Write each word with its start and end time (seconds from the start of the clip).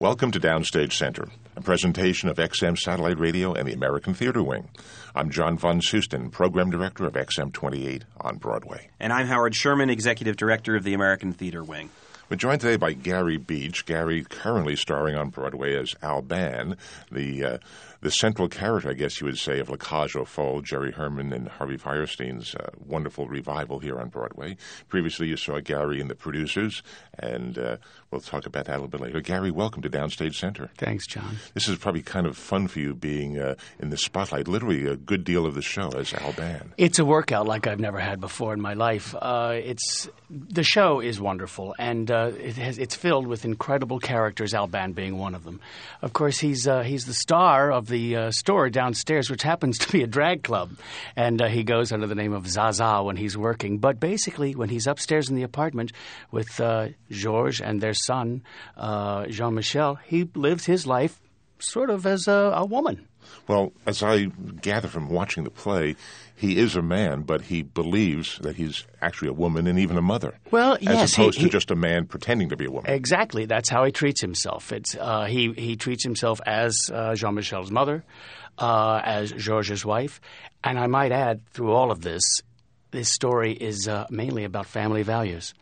Welcome 0.00 0.30
to 0.30 0.38
Downstage 0.38 0.92
Center, 0.92 1.26
a 1.56 1.60
presentation 1.60 2.28
of 2.28 2.36
XM 2.36 2.78
Satellite 2.78 3.18
Radio 3.18 3.52
and 3.52 3.66
the 3.66 3.72
American 3.72 4.14
Theater 4.14 4.44
Wing. 4.44 4.68
I'm 5.12 5.28
John 5.28 5.58
Von 5.58 5.80
Soosten, 5.80 6.30
Program 6.30 6.70
Director 6.70 7.04
of 7.04 7.14
XM 7.14 7.52
28 7.52 8.04
on 8.20 8.36
Broadway. 8.36 8.90
And 9.00 9.12
I'm 9.12 9.26
Howard 9.26 9.56
Sherman, 9.56 9.90
Executive 9.90 10.36
Director 10.36 10.76
of 10.76 10.84
the 10.84 10.94
American 10.94 11.32
Theater 11.32 11.64
Wing. 11.64 11.90
We're 12.30 12.36
joined 12.36 12.60
today 12.60 12.76
by 12.76 12.92
Gary 12.92 13.38
Beach. 13.38 13.86
Gary 13.86 14.22
currently 14.22 14.76
starring 14.76 15.16
on 15.16 15.30
Broadway 15.30 15.74
as 15.74 15.96
Alban, 16.00 16.76
the 17.10 17.44
uh, 17.44 17.58
the 18.00 18.10
central 18.10 18.48
character, 18.48 18.90
I 18.90 18.94
guess 18.94 19.20
you 19.20 19.26
would 19.26 19.38
say, 19.38 19.58
of 19.58 19.70
La 19.70 19.76
Cage 19.76 20.16
aux 20.16 20.24
Folles, 20.24 20.62
Jerry 20.62 20.92
Herman 20.92 21.32
and 21.32 21.48
Harvey 21.48 21.76
Fierstein's 21.76 22.54
uh, 22.54 22.70
wonderful 22.86 23.26
revival 23.26 23.80
here 23.80 23.98
on 23.98 24.08
Broadway. 24.08 24.56
Previously, 24.88 25.26
you 25.28 25.36
saw 25.36 25.58
Gary 25.60 26.00
in 26.00 26.08
The 26.08 26.14
Producers, 26.14 26.82
and 27.18 27.58
uh, 27.58 27.78
we'll 28.10 28.20
talk 28.20 28.46
about 28.46 28.66
that 28.66 28.74
a 28.74 28.80
little 28.80 28.88
bit 28.88 29.00
later. 29.00 29.20
Gary, 29.20 29.50
welcome 29.50 29.82
to 29.82 29.90
Downstage 29.90 30.36
Center. 30.36 30.70
Thanks, 30.76 31.06
John. 31.06 31.38
This 31.54 31.68
is 31.68 31.76
probably 31.78 32.02
kind 32.02 32.26
of 32.26 32.36
fun 32.36 32.68
for 32.68 32.78
you 32.78 32.94
being 32.94 33.38
uh, 33.38 33.56
in 33.80 33.90
the 33.90 33.96
spotlight, 33.96 34.46
literally 34.46 34.86
a 34.86 34.96
good 34.96 35.24
deal 35.24 35.44
of 35.44 35.54
the 35.54 35.62
show 35.62 35.90
as 35.96 36.14
Alban. 36.14 36.74
It's 36.76 37.00
a 37.00 37.04
workout 37.04 37.46
like 37.46 37.66
I've 37.66 37.80
never 37.80 37.98
had 37.98 38.20
before 38.20 38.52
in 38.52 38.60
my 38.60 38.74
life. 38.74 39.14
Uh, 39.20 39.54
it's 39.54 40.08
the 40.30 40.62
show 40.62 41.00
is 41.00 41.20
wonderful, 41.20 41.74
and 41.78 42.10
uh, 42.10 42.30
it 42.38 42.56
has, 42.56 42.78
it's 42.78 42.94
filled 42.94 43.26
with 43.26 43.44
incredible 43.44 43.98
characters. 43.98 44.54
Alban 44.54 44.92
being 44.92 45.18
one 45.18 45.34
of 45.34 45.42
them. 45.42 45.60
Of 46.02 46.12
course, 46.12 46.38
he's 46.38 46.68
uh, 46.68 46.82
he's 46.82 47.06
the 47.06 47.14
star 47.14 47.72
of 47.72 47.87
the 47.88 48.16
uh, 48.16 48.30
store 48.30 48.70
downstairs, 48.70 49.30
which 49.30 49.42
happens 49.42 49.78
to 49.78 49.92
be 49.92 50.02
a 50.02 50.06
drag 50.06 50.42
club, 50.42 50.70
and 51.16 51.42
uh, 51.42 51.48
he 51.48 51.64
goes 51.64 51.92
under 51.92 52.06
the 52.06 52.14
name 52.14 52.32
of 52.32 52.48
Zaza 52.48 53.02
when 53.02 53.16
he's 53.16 53.36
working. 53.36 53.78
But 53.78 53.98
basically, 53.98 54.54
when 54.54 54.68
he's 54.68 54.86
upstairs 54.86 55.28
in 55.28 55.36
the 55.36 55.42
apartment 55.42 55.92
with 56.30 56.60
uh, 56.60 56.88
Georges 57.10 57.60
and 57.60 57.80
their 57.80 57.94
son 57.94 58.42
uh, 58.76 59.26
Jean 59.26 59.54
Michel, 59.54 59.96
he 59.96 60.28
lives 60.34 60.66
his 60.66 60.86
life 60.86 61.20
sort 61.60 61.90
of 61.90 62.06
as 62.06 62.28
a, 62.28 62.52
a 62.54 62.64
woman. 62.64 63.06
Well, 63.46 63.72
as 63.86 64.02
I 64.02 64.26
gather 64.62 64.88
from 64.88 65.10
watching 65.10 65.44
the 65.44 65.50
play, 65.50 65.96
he 66.34 66.56
is 66.58 66.76
a 66.76 66.82
man, 66.82 67.22
but 67.22 67.42
he 67.42 67.62
believes 67.62 68.38
that 68.38 68.56
he's 68.56 68.84
actually 69.02 69.28
a 69.28 69.32
woman 69.34 69.66
and 69.66 69.78
even 69.78 69.96
a 69.98 70.02
mother. 70.02 70.34
Well, 70.50 70.74
as 70.74 70.82
yes, 70.82 71.12
opposed 71.14 71.38
he- 71.38 71.44
to 71.44 71.50
just 71.50 71.70
a 71.70 71.74
man 71.76 72.06
pretending 72.06 72.48
to 72.50 72.56
be 72.56 72.64
a 72.66 72.70
woman. 72.70 72.90
Exactly. 72.90 73.44
That's 73.44 73.68
how 73.68 73.84
he 73.84 73.92
treats 73.92 74.20
himself. 74.20 74.72
It's 74.72 74.94
uh, 74.96 75.24
he 75.24 75.52
he 75.52 75.76
treats 75.76 76.04
himself 76.04 76.40
as 76.46 76.90
uh, 76.92 77.14
Jean 77.14 77.34
Michel's 77.34 77.70
mother, 77.70 78.02
uh, 78.58 79.00
as 79.04 79.32
Georges' 79.32 79.84
wife, 79.84 80.20
and 80.64 80.78
I 80.78 80.86
might 80.86 81.12
add, 81.12 81.46
through 81.50 81.72
all 81.72 81.90
of 81.90 82.00
this, 82.00 82.22
this 82.92 83.10
story 83.12 83.52
is 83.52 83.88
uh, 83.88 84.06
mainly 84.10 84.44
about 84.44 84.66
family 84.66 85.02
values. 85.02 85.52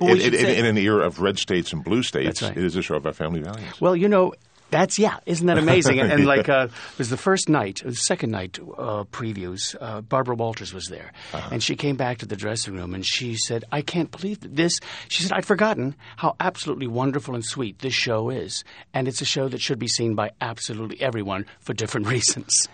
Well, 0.00 0.10
in, 0.20 0.34
in- 0.34 0.46
in 0.50 0.64
an 0.66 0.76
era 0.76 1.06
of 1.06 1.20
red 1.20 1.38
states 1.38 1.72
and 1.72 1.84
blue 1.84 2.02
states, 2.02 2.42
right. 2.42 2.56
it 2.56 2.62
is 2.64 2.74
a 2.76 2.82
show 2.82 2.96
about 2.96 3.14
family 3.16 3.40
values. 3.40 3.80
Well, 3.80 3.94
you 3.94 4.08
know. 4.08 4.34
That's 4.70 4.98
yeah, 4.98 5.18
isn't 5.26 5.46
that 5.46 5.58
amazing? 5.58 6.00
And, 6.00 6.12
and 6.12 6.26
like 6.34 6.48
uh, 6.48 6.68
it 6.70 6.98
was 6.98 7.10
the 7.10 7.16
first 7.16 7.48
night, 7.48 7.82
the 7.84 7.94
second 7.94 8.30
night 8.30 8.58
uh, 8.58 9.04
previews. 9.04 9.76
Uh, 9.80 10.00
Barbara 10.00 10.34
Walters 10.34 10.74
was 10.74 10.86
there, 10.88 11.12
and 11.32 11.62
she 11.62 11.76
came 11.76 11.96
back 11.96 12.18
to 12.18 12.26
the 12.26 12.36
dressing 12.36 12.74
room 12.74 12.94
and 12.94 13.06
she 13.06 13.36
said, 13.36 13.64
"I 13.70 13.82
can't 13.82 14.10
believe 14.10 14.38
this." 14.40 14.80
She 15.08 15.22
said, 15.22 15.32
"I'd 15.32 15.46
forgotten 15.46 15.94
how 16.16 16.34
absolutely 16.40 16.88
wonderful 16.88 17.34
and 17.34 17.44
sweet 17.44 17.78
this 17.78 17.94
show 17.94 18.30
is, 18.30 18.64
and 18.92 19.06
it's 19.06 19.20
a 19.20 19.26
show 19.26 19.48
that 19.48 19.60
should 19.60 19.78
be 19.78 19.88
seen 19.88 20.14
by 20.14 20.30
absolutely 20.40 21.00
everyone 21.00 21.46
for 21.60 21.72
different 21.72 22.06
reasons." 22.08 22.68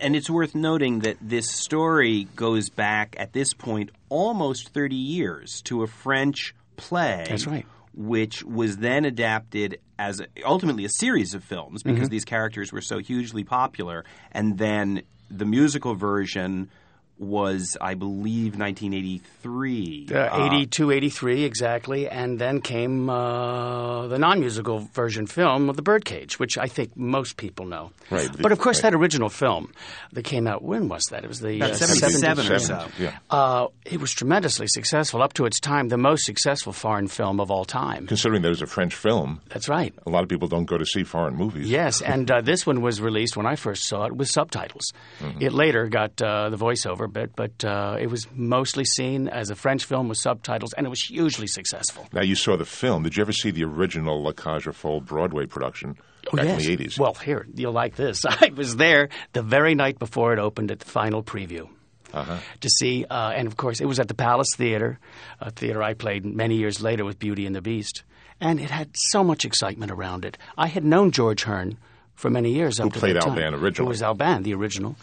and 0.00 0.16
it's 0.16 0.30
worth 0.30 0.54
noting 0.54 1.00
that 1.00 1.16
this 1.20 1.50
story 1.50 2.26
goes 2.34 2.70
back 2.70 3.14
at 3.18 3.32
this 3.32 3.52
point 3.54 3.90
almost 4.08 4.70
30 4.70 4.96
years 4.96 5.60
to 5.62 5.82
a 5.82 5.86
French 5.86 6.54
play. 6.76 7.24
That's 7.28 7.46
right. 7.46 7.66
Which 7.94 8.42
was 8.42 8.78
then 8.78 9.04
adapted 9.04 9.78
as 9.98 10.20
ultimately 10.44 10.84
a 10.84 10.88
series 10.90 11.34
of 11.34 11.42
films 11.44 11.82
Mm-hmm. 11.82 11.94
because 11.94 12.08
these 12.08 12.24
characters 12.24 12.72
were 12.72 12.80
so 12.80 12.98
hugely 12.98 13.44
popular. 13.44 14.04
And 14.32 14.58
then 14.58 15.02
the 15.30 15.44
musical 15.46 15.94
version 15.94 16.70
was, 17.18 17.76
I 17.80 17.94
believe, 17.94 18.58
1983. 18.58 20.08
Uh, 20.14 20.48
82, 20.52 20.90
83, 20.90 21.44
exactly. 21.44 22.08
And 22.08 22.38
then 22.38 22.60
came 22.60 23.08
uh, 23.08 24.06
the 24.08 24.18
non 24.18 24.40
musical 24.40 24.80
version 24.92 25.26
film 25.26 25.68
of 25.68 25.76
The 25.76 25.82
Birdcage, 25.82 26.38
which 26.38 26.58
I 26.58 26.66
think 26.66 26.96
most 26.96 27.36
people 27.36 27.66
know. 27.66 27.90
Right. 28.10 28.28
But 28.40 28.52
of 28.52 28.58
course, 28.58 28.76
Right. 28.82 28.90
that 28.92 28.94
original 28.98 29.28
film 29.28 29.72
that 30.12 30.24
came 30.24 30.46
out, 30.46 30.62
when 30.62 30.88
was 30.88 31.04
that? 31.10 31.24
It 31.24 31.28
was 31.28 31.40
the 31.40 31.56
About 31.56 31.70
uh, 31.70 31.74
77 31.76 32.52
or 32.52 32.58
so. 32.58 32.86
Yeah. 32.98 33.16
Uh, 33.30 33.68
it 33.84 34.00
was 34.00 34.12
tremendously 34.12 34.66
successful, 34.68 35.22
up 35.22 35.32
to 35.34 35.46
its 35.46 35.58
time, 35.60 35.88
the 35.88 35.96
most 35.96 36.24
successful 36.24 36.72
foreign 36.72 37.08
film 37.08 37.40
of 37.40 37.50
all 37.50 37.64
time. 37.64 38.06
Considering 38.06 38.42
that 38.42 38.48
it 38.48 38.50
was 38.50 38.62
a 38.62 38.66
French 38.66 38.94
film, 38.94 39.40
That's 39.48 39.68
right. 39.68 39.94
a 40.06 40.10
lot 40.10 40.22
of 40.22 40.28
people 40.28 40.48
don't 40.48 40.66
go 40.66 40.78
to 40.78 40.84
see 40.86 41.04
foreign 41.04 41.34
movies. 41.36 41.68
Yes, 41.68 42.00
and 42.02 42.30
uh, 42.30 42.40
this 42.42 42.66
one 42.66 42.82
was 42.82 43.00
released 43.00 43.36
when 43.36 43.46
I 43.46 43.56
first 43.56 43.84
saw 43.84 44.04
it 44.04 44.12
with 44.12 44.28
subtitles. 44.28 44.92
It 45.40 45.52
later 45.52 45.86
got 45.88 46.20
uh, 46.22 46.50
the 46.50 46.56
voiceover 46.56 47.05
bit, 47.08 47.34
but 47.36 47.64
uh, 47.64 47.96
it 48.00 48.08
was 48.08 48.26
mostly 48.34 48.84
seen 48.84 49.28
as 49.28 49.50
a 49.50 49.54
French 49.54 49.84
film 49.84 50.08
with 50.08 50.18
subtitles, 50.18 50.72
and 50.74 50.86
it 50.86 50.90
was 50.90 51.02
hugely 51.02 51.46
successful. 51.46 52.06
Now, 52.12 52.22
you 52.22 52.34
saw 52.34 52.56
the 52.56 52.64
film. 52.64 53.02
Did 53.02 53.16
you 53.16 53.20
ever 53.22 53.32
see 53.32 53.50
the 53.50 53.64
original 53.64 54.22
La 54.22 54.32
Cage 54.32 54.66
aux 54.68 54.72
Folles 54.72 55.02
Broadway 55.02 55.46
production 55.46 55.96
Oh, 56.32 56.36
back 56.36 56.46
yes. 56.46 56.66
in 56.66 56.76
the 56.76 56.84
80s? 56.88 56.98
Well, 56.98 57.14
here, 57.14 57.46
you'll 57.54 57.72
like 57.72 57.94
this. 57.96 58.24
I 58.28 58.50
was 58.56 58.76
there 58.76 59.10
the 59.32 59.42
very 59.42 59.74
night 59.74 59.98
before 59.98 60.32
it 60.32 60.38
opened 60.38 60.70
at 60.70 60.80
the 60.80 60.86
final 60.90 61.22
preview. 61.22 61.68
To 62.12 62.70
see, 62.70 63.04
uh, 63.04 63.30
and 63.36 63.46
of 63.46 63.58
course, 63.58 63.78
it 63.80 63.84
was 63.84 64.00
at 64.00 64.08
the 64.08 64.14
Palace 64.14 64.48
Theater, 64.56 64.98
a 65.38 65.50
theater 65.50 65.82
I 65.82 65.92
played 65.92 66.24
many 66.24 66.56
years 66.56 66.80
later 66.80 67.04
with 67.04 67.18
Beauty 67.18 67.44
and 67.44 67.54
the 67.54 67.60
Beast, 67.60 68.04
and 68.40 68.58
it 68.58 68.70
had 68.70 68.88
so 68.94 69.22
much 69.22 69.44
excitement 69.44 69.90
around 69.92 70.24
it. 70.24 70.38
I 70.56 70.68
had 70.68 70.82
known 70.82 71.10
George 71.10 71.42
Hearn 71.44 71.76
for 72.14 72.30
many 72.30 72.54
years. 72.54 72.80
Up 72.80 72.90
to 72.94 72.98
played 72.98 73.18
Alban 73.18 73.52
originally. 73.52 73.74
Who 73.76 73.88
was 73.88 74.02
Alban, 74.02 74.44
the 74.44 74.54
original. 74.54 74.96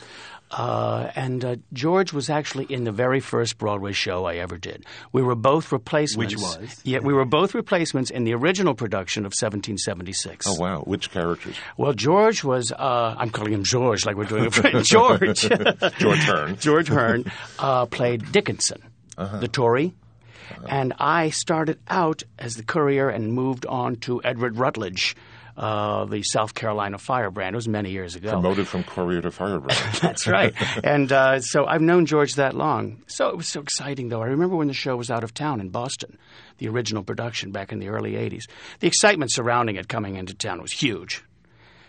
Uh, 0.55 1.09
and 1.15 1.43
uh, 1.43 1.55
George 1.73 2.13
was 2.13 2.29
actually 2.29 2.65
in 2.65 2.83
the 2.83 2.91
very 2.91 3.19
first 3.19 3.57
Broadway 3.57 3.91
show 3.91 4.25
I 4.25 4.35
ever 4.35 4.57
did. 4.57 4.85
We 5.11 5.23
were 5.23 5.33
both 5.33 5.71
replacements. 5.71 6.35
Which 6.35 6.41
was? 6.41 6.81
Yeah, 6.83 6.99
we 6.99 7.11
were 7.13 7.25
both 7.25 7.55
replacements 7.55 8.11
in 8.11 8.23
the 8.23 8.35
original 8.35 8.75
production 8.75 9.21
of 9.21 9.31
1776. 9.31 10.45
oh, 10.47 10.55
wow. 10.59 10.81
Which 10.81 11.09
characters? 11.11 11.55
Well, 11.75 11.93
George 11.93 12.43
was, 12.43 12.71
uh, 12.71 13.15
I'm 13.17 13.31
calling 13.31 13.53
him 13.53 13.63
George 13.63 14.05
like 14.05 14.15
we're 14.15 14.25
doing 14.25 14.45
a 14.45 14.51
friend. 14.51 14.85
George. 14.85 15.41
George 15.97 16.19
Hearn. 16.19 16.55
George 16.59 16.87
Hearn 16.87 17.25
uh, 17.57 17.87
played 17.87 18.31
Dickinson, 18.31 18.83
the 19.17 19.47
Tory. 19.47 19.95
And 20.69 20.93
I 20.99 21.31
started 21.31 21.79
out 21.87 22.21
as 22.37 22.55
the 22.57 22.63
courier 22.63 23.09
and 23.09 23.33
moved 23.33 23.65
on 23.65 23.95
to 23.97 24.21
Edward 24.23 24.57
Rutledge, 24.57 25.15
uh, 25.55 26.05
the 26.05 26.23
South 26.23 26.53
Carolina 26.53 26.97
firebrand. 26.97 27.53
It 27.53 27.57
was 27.57 27.67
many 27.67 27.91
years 27.91 28.15
ago. 28.15 28.31
Promoted 28.31 28.67
from 28.67 28.83
courier 28.83 29.21
to 29.21 29.31
firebrand. 29.31 29.79
That's 30.01 30.27
right. 30.27 30.53
and 30.83 31.11
uh, 31.11 31.39
so 31.41 31.65
I've 31.65 31.81
known 31.81 32.05
George 32.05 32.35
that 32.35 32.55
long. 32.55 33.03
So 33.07 33.27
it 33.29 33.37
was 33.37 33.47
so 33.47 33.61
exciting, 33.61 34.09
though. 34.09 34.21
I 34.21 34.27
remember 34.27 34.55
when 34.55 34.67
the 34.67 34.73
show 34.73 34.95
was 34.95 35.11
out 35.11 35.23
of 35.23 35.33
town 35.33 35.59
in 35.61 35.69
Boston, 35.69 36.17
the 36.57 36.67
original 36.69 37.03
production 37.03 37.51
back 37.51 37.71
in 37.71 37.79
the 37.79 37.89
early 37.89 38.13
80s. 38.13 38.43
The 38.79 38.87
excitement 38.87 39.31
surrounding 39.31 39.75
it 39.75 39.87
coming 39.87 40.15
into 40.15 40.33
town 40.33 40.61
was 40.61 40.71
huge. 40.71 41.23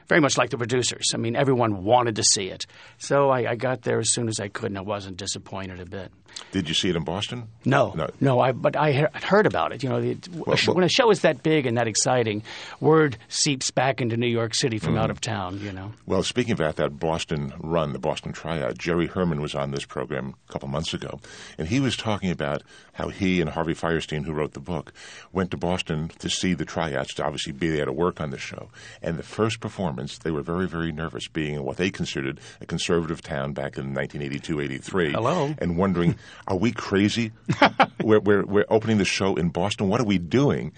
Very 0.09 0.21
much 0.21 0.37
like 0.37 0.51
the 0.51 0.59
producers. 0.59 1.13
I 1.15 1.17
mean, 1.17 1.35
everyone 1.35 1.83
wanted 1.83 2.17
to 2.17 2.23
see 2.23 2.49
it. 2.49 2.67
So 2.99 3.31
I, 3.31 3.53
I 3.53 3.55
got 3.57 3.83
there 3.83 3.99
as 3.99 4.13
soon 4.13 4.29
as 4.29 4.39
I 4.39 4.49
could, 4.49 4.67
and 4.67 4.77
I 4.79 4.83
wasn't 4.83 5.17
disappointed 5.17 5.81
a 5.81 5.87
bit. 5.87 6.13
Did 6.53 6.69
you 6.69 6.75
see 6.75 6.89
it 6.89 6.97
in 6.97 7.05
Boston? 7.05 7.49
No, 7.65 7.93
No. 7.97 8.09
no. 8.21 8.41
I, 8.41 8.53
but 8.53 8.77
I 8.77 8.93
he- 8.93 9.27
heard 9.27 9.47
about 9.47 9.73
it. 9.73 9.83
You 9.83 9.89
know, 9.89 10.01
the, 10.01 10.17
well- 10.33 10.57
when 10.75 10.85
a 10.85 10.89
show 10.89 11.11
is 11.11 11.21
that 11.21 11.43
big 11.43 11.67
and 11.67 11.77
that 11.79 11.89
exciting, 11.89 12.43
word 12.81 13.17
seeps 13.29 13.71
back 13.71 14.01
into 14.01 14.17
New 14.17 14.29
York 14.29 14.55
City 14.55 14.79
from 14.79 14.93
hmm. 14.93 14.99
out 14.99 15.11
of 15.11 15.21
town. 15.21 15.61
You 15.61 15.73
know. 15.73 15.93
Well, 16.07 16.23
speaking 16.23 16.53
about 16.53 16.77
that 16.77 16.99
Boston 16.99 17.53
run, 17.59 17.93
the 17.93 17.99
Boston 17.99 18.33
tryout, 18.33 18.79
Jerry 18.79 19.07
Herman 19.07 19.41
was 19.41 19.55
on 19.55 19.71
this 19.71 19.85
program 19.85 20.35
a 20.49 20.53
couple 20.53 20.69
months 20.69 20.95
ago, 20.95 21.21
and 21.59 21.69
he 21.69 21.81
was 21.81 21.97
talking 21.97 22.31
about 22.31 22.63
how 22.95 23.09
he 23.09 23.41
and 23.41 23.51
Harvey 23.51 23.75
Fierstein, 23.75 24.25
who 24.25 24.33
wrote 24.33 24.53
the 24.53 24.61
book, 24.61 24.93
went 25.33 25.51
to 25.51 25.57
Boston 25.57 26.11
to 26.21 26.31
see 26.31 26.55
the 26.55 26.65
tryouts, 26.65 27.15
to 27.15 27.25
obviously 27.25 27.53
be 27.53 27.69
there 27.69 27.85
to 27.85 27.93
work 27.93 28.21
on 28.21 28.31
the 28.31 28.39
show. 28.39 28.69
And 29.03 29.19
the 29.19 29.23
first 29.23 29.61
performance, 29.61 30.19
they 30.19 30.31
were 30.31 30.43
very, 30.43 30.69
very 30.69 30.93
nervous, 30.93 31.27
being 31.29 31.55
in 31.55 31.65
what 31.65 31.77
they 31.77 31.91
considered 31.91 32.41
a 32.61 32.67
conservative 32.67 33.21
town 33.21 33.53
back 33.53 33.77
in 33.77 33.95
1982, 33.95 34.61
83. 34.61 35.13
Hello. 35.13 35.55
And 35.59 35.77
wondering, 35.77 36.17
are 36.47 36.57
we 36.57 36.73
crazy? 36.73 37.33
we're, 38.03 38.21
we're, 38.21 38.45
we're 38.45 38.67
opening 38.69 38.99
the 38.99 39.05
show 39.05 39.35
in 39.35 39.49
Boston. 39.49 39.89
What 39.89 40.01
are 40.01 40.05
we 40.05 40.19
doing? 40.19 40.73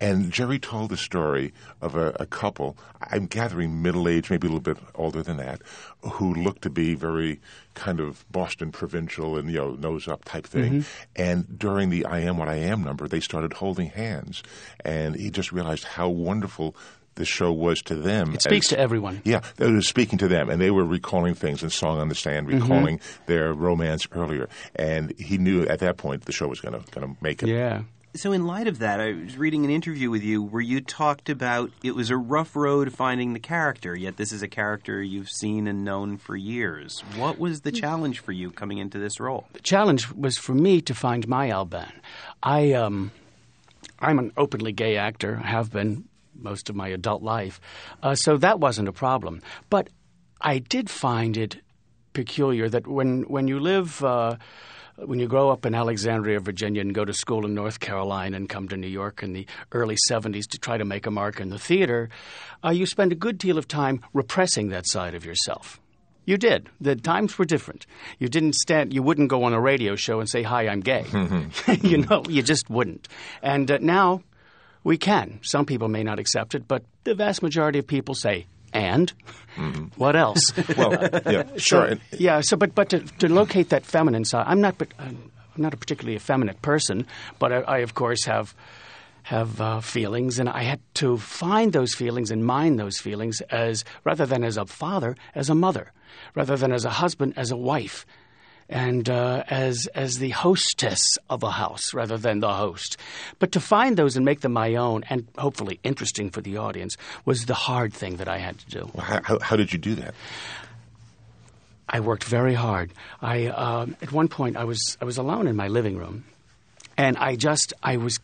And 0.00 0.30
Jerry 0.30 0.58
told 0.58 0.90
the 0.90 0.96
story 0.96 1.52
of 1.80 1.94
a, 1.94 2.16
a 2.20 2.26
couple, 2.26 2.76
I'm 3.00 3.26
gathering 3.26 3.82
middle 3.82 4.08
aged, 4.08 4.30
maybe 4.30 4.46
a 4.46 4.50
little 4.50 4.74
bit 4.74 4.78
older 4.94 5.22
than 5.22 5.36
that, 5.38 5.62
who 6.02 6.34
looked 6.34 6.62
to 6.62 6.70
be 6.70 6.94
very 6.94 7.40
kind 7.74 8.00
of 8.00 8.24
Boston 8.30 8.72
provincial 8.72 9.36
and, 9.36 9.50
you 9.50 9.58
know, 9.58 9.74
nose 9.74 10.08
up 10.08 10.24
type 10.24 10.46
thing. 10.46 10.80
Mm-hmm. 10.80 11.22
And 11.22 11.58
during 11.58 11.90
the 11.90 12.04
I 12.04 12.20
Am 12.20 12.36
What 12.36 12.48
I 12.48 12.56
Am 12.56 12.82
number, 12.82 13.06
they 13.06 13.20
started 13.20 13.52
holding 13.54 13.90
hands. 13.90 14.42
And 14.84 15.14
he 15.14 15.30
just 15.30 15.52
realized 15.52 15.84
how 15.84 16.08
wonderful 16.08 16.74
the 17.18 17.24
show 17.24 17.52
was 17.52 17.82
to 17.82 17.94
them. 17.94 18.32
It 18.34 18.42
speaks 18.42 18.66
as- 18.66 18.70
to 18.70 18.78
everyone. 18.78 19.20
yeah, 19.24 19.40
it 19.58 19.70
was 19.70 19.86
speaking 19.86 20.18
to 20.20 20.28
them, 20.28 20.48
and 20.48 20.60
they 20.60 20.70
were 20.70 20.84
recalling 20.84 21.34
things 21.34 21.62
in 21.62 21.70
Song 21.70 21.98
on 21.98 22.08
the 22.08 22.14
Stand, 22.14 22.46
recalling 22.48 23.00
their 23.26 23.52
romance 23.52 24.08
earlier. 24.12 24.48
And 24.76 25.12
he 25.18 25.36
knew 25.36 25.64
at 25.64 25.80
that 25.80 25.96
point 25.98 26.24
the 26.24 26.32
show 26.32 26.48
was 26.48 26.60
going 26.60 26.80
to 26.80 26.90
going 26.92 27.14
to 27.14 27.22
make 27.22 27.42
it. 27.42 27.48
Yeah. 27.48 27.82
So, 28.14 28.32
in 28.32 28.46
light 28.46 28.66
of 28.66 28.78
that, 28.78 29.00
I 29.00 29.12
was 29.12 29.36
reading 29.36 29.64
an 29.66 29.70
interview 29.70 30.08
with 30.10 30.22
you 30.22 30.42
where 30.42 30.62
you 30.62 30.80
talked 30.80 31.28
about 31.28 31.70
it 31.84 31.94
was 31.94 32.08
a 32.10 32.16
rough 32.16 32.56
road 32.56 32.92
finding 32.92 33.34
the 33.34 33.38
character, 33.38 33.94
yet 33.94 34.16
this 34.16 34.32
is 34.32 34.42
a 34.42 34.48
character 34.48 35.02
you've 35.02 35.28
seen 35.28 35.66
and 35.66 35.84
known 35.84 36.16
for 36.16 36.34
years. 36.34 37.00
What 37.16 37.38
was 37.38 37.60
the 37.60 37.70
challenge 37.70 38.20
for 38.20 38.32
you 38.32 38.50
coming 38.50 38.78
into 38.78 38.98
this 38.98 39.20
role? 39.20 39.46
The 39.52 39.60
challenge 39.60 40.10
was 40.12 40.38
for 40.38 40.54
me 40.54 40.80
to 40.82 40.94
find 40.94 41.28
my 41.28 41.50
Alban. 41.50 41.92
I, 42.42 42.72
um, 42.72 43.12
I'm 44.00 44.18
an 44.18 44.32
openly 44.36 44.72
gay 44.72 44.96
actor, 44.96 45.36
have 45.36 45.70
been 45.70 46.04
most 46.38 46.70
of 46.70 46.76
my 46.76 46.88
adult 46.88 47.22
life, 47.22 47.60
uh, 48.02 48.14
so 48.14 48.36
that 48.38 48.60
wasn't 48.60 48.88
a 48.88 48.92
problem. 48.92 49.42
But 49.70 49.88
I 50.40 50.58
did 50.58 50.88
find 50.88 51.36
it 51.36 51.56
peculiar 52.12 52.68
that 52.68 52.86
when, 52.86 53.22
when 53.22 53.48
you 53.48 53.60
live. 53.60 54.02
Uh, 54.02 54.36
when 55.04 55.20
you 55.20 55.28
grow 55.28 55.50
up 55.50 55.64
in 55.64 55.76
Alexandria, 55.76 56.40
Virginia, 56.40 56.80
and 56.80 56.92
go 56.92 57.04
to 57.04 57.12
school 57.12 57.46
in 57.46 57.54
North 57.54 57.78
Carolina 57.78 58.36
and 58.36 58.48
come 58.48 58.68
to 58.68 58.76
New 58.76 58.88
York 58.88 59.22
in 59.22 59.32
the 59.32 59.46
early 59.70 59.96
70s 60.10 60.48
to 60.48 60.58
try 60.58 60.76
to 60.76 60.84
make 60.84 61.06
a 61.06 61.10
mark 61.12 61.38
in 61.38 61.50
the 61.50 61.58
theater, 61.58 62.08
uh, 62.64 62.70
you 62.70 62.84
spend 62.84 63.12
a 63.12 63.14
good 63.14 63.38
deal 63.38 63.58
of 63.58 63.68
time 63.68 64.00
repressing 64.12 64.70
that 64.70 64.88
side 64.88 65.14
of 65.14 65.24
yourself. 65.24 65.80
You 66.24 66.36
did. 66.36 66.68
The 66.78 66.94
times 66.94 67.38
were 67.38 67.46
different. 67.46 67.86
You 68.18 68.28
didn't 68.28 68.54
stand. 68.54 68.92
You 68.92 69.02
wouldn't 69.02 69.30
go 69.30 69.44
on 69.44 69.54
a 69.54 69.60
radio 69.60 69.96
show 69.96 70.20
and 70.20 70.28
say, 70.28 70.42
"Hi, 70.42 70.68
I'm 70.68 70.80
gay." 70.80 71.06
you 71.80 71.98
know, 71.98 72.22
you 72.28 72.42
just 72.42 72.68
wouldn't. 72.68 73.08
And 73.40 73.70
uh, 73.70 73.78
now 73.80 74.20
we 74.84 74.96
can. 74.96 75.40
Some 75.42 75.66
people 75.66 75.88
may 75.88 76.02
not 76.02 76.18
accept 76.18 76.54
it, 76.54 76.68
but 76.68 76.84
the 77.04 77.14
vast 77.14 77.42
majority 77.42 77.78
of 77.78 77.86
people 77.86 78.14
say, 78.14 78.46
and 78.72 79.12
mm-hmm. 79.56 79.84
what 79.96 80.16
else? 80.16 80.52
well, 80.76 80.92
yeah, 81.26 81.44
sure. 81.56 81.96
So, 81.96 81.98
yeah. 82.18 82.40
So, 82.40 82.56
but 82.56 82.74
but 82.74 82.90
to, 82.90 83.00
to 83.00 83.28
locate 83.28 83.70
that 83.70 83.84
feminine 83.84 84.24
side, 84.24 84.44
I'm 84.46 84.60
not. 84.60 84.78
But 84.78 84.88
I'm 84.98 85.30
not 85.56 85.74
a 85.74 85.76
particularly 85.76 86.16
effeminate 86.16 86.62
person, 86.62 87.06
but 87.38 87.52
I, 87.52 87.60
I 87.60 87.78
of 87.78 87.94
course 87.94 88.24
have 88.24 88.54
have 89.22 89.60
uh, 89.60 89.80
feelings, 89.80 90.38
and 90.38 90.48
I 90.48 90.62
had 90.62 90.80
to 90.94 91.18
find 91.18 91.72
those 91.72 91.94
feelings 91.94 92.30
and 92.30 92.44
mind 92.44 92.78
those 92.78 92.98
feelings 92.98 93.40
as 93.50 93.84
rather 94.04 94.26
than 94.26 94.44
as 94.44 94.56
a 94.56 94.64
father, 94.66 95.16
as 95.34 95.50
a 95.50 95.54
mother, 95.54 95.92
rather 96.34 96.56
than 96.56 96.72
as 96.72 96.84
a 96.84 96.90
husband, 96.90 97.34
as 97.36 97.50
a 97.50 97.56
wife, 97.56 98.06
and 98.68 99.08
uh, 99.08 99.44
as 99.48 99.86
as 99.94 100.18
the 100.18 100.30
hostess 100.30 101.18
of 101.30 101.42
a 101.42 101.50
house 101.50 101.94
rather 101.94 102.18
than 102.18 102.40
the 102.40 102.52
host. 102.52 102.96
But 103.38 103.52
to 103.52 103.60
find 103.60 103.96
those 103.96 104.16
and 104.16 104.24
make 104.24 104.40
them 104.40 104.52
my 104.52 104.74
own 104.74 105.04
and 105.08 105.26
hopefully 105.38 105.80
interesting 105.82 106.30
for 106.30 106.40
the 106.40 106.58
audience 106.58 106.96
was 107.24 107.46
the 107.46 107.54
hard 107.54 107.92
thing 107.92 108.16
that 108.16 108.28
I 108.28 108.38
had 108.38 108.58
to 108.58 108.66
do. 108.70 108.90
Well, 108.92 109.04
how, 109.04 109.38
how, 109.40 109.56
did 109.56 109.72
you 109.72 109.78
do 109.78 109.94
that? 109.96 110.14
I 111.88 112.00
worked 112.00 112.24
very 112.24 112.54
hard. 112.54 112.92
I 113.22 113.46
um, 113.46 113.96
at 114.02 114.12
one 114.12 114.28
point 114.28 114.56
I 114.56 114.64
was 114.64 114.98
I 115.00 115.04
was 115.04 115.18
alone 115.18 115.46
in 115.46 115.56
my 115.56 115.68
living 115.68 115.96
room, 115.96 116.24
and 116.96 117.16
I 117.16 117.36
just 117.36 117.72
I 117.82 117.96
was 117.96 118.20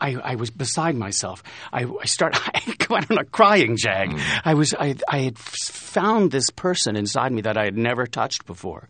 I, 0.00 0.14
I 0.14 0.34
was 0.36 0.50
beside 0.50 0.96
myself. 0.96 1.42
I, 1.72 1.84
I 1.84 2.06
start. 2.06 2.36
I 2.54 2.76
went 2.88 3.10
on 3.10 3.18
a 3.18 3.24
crying 3.24 3.76
jag. 3.76 4.10
Mm. 4.10 4.40
I 4.44 4.54
was. 4.54 4.74
I, 4.74 4.96
I 5.08 5.18
had 5.18 5.38
found 5.38 6.30
this 6.30 6.50
person 6.50 6.96
inside 6.96 7.32
me 7.32 7.42
that 7.42 7.56
I 7.56 7.64
had 7.64 7.76
never 7.76 8.06
touched 8.06 8.46
before, 8.46 8.88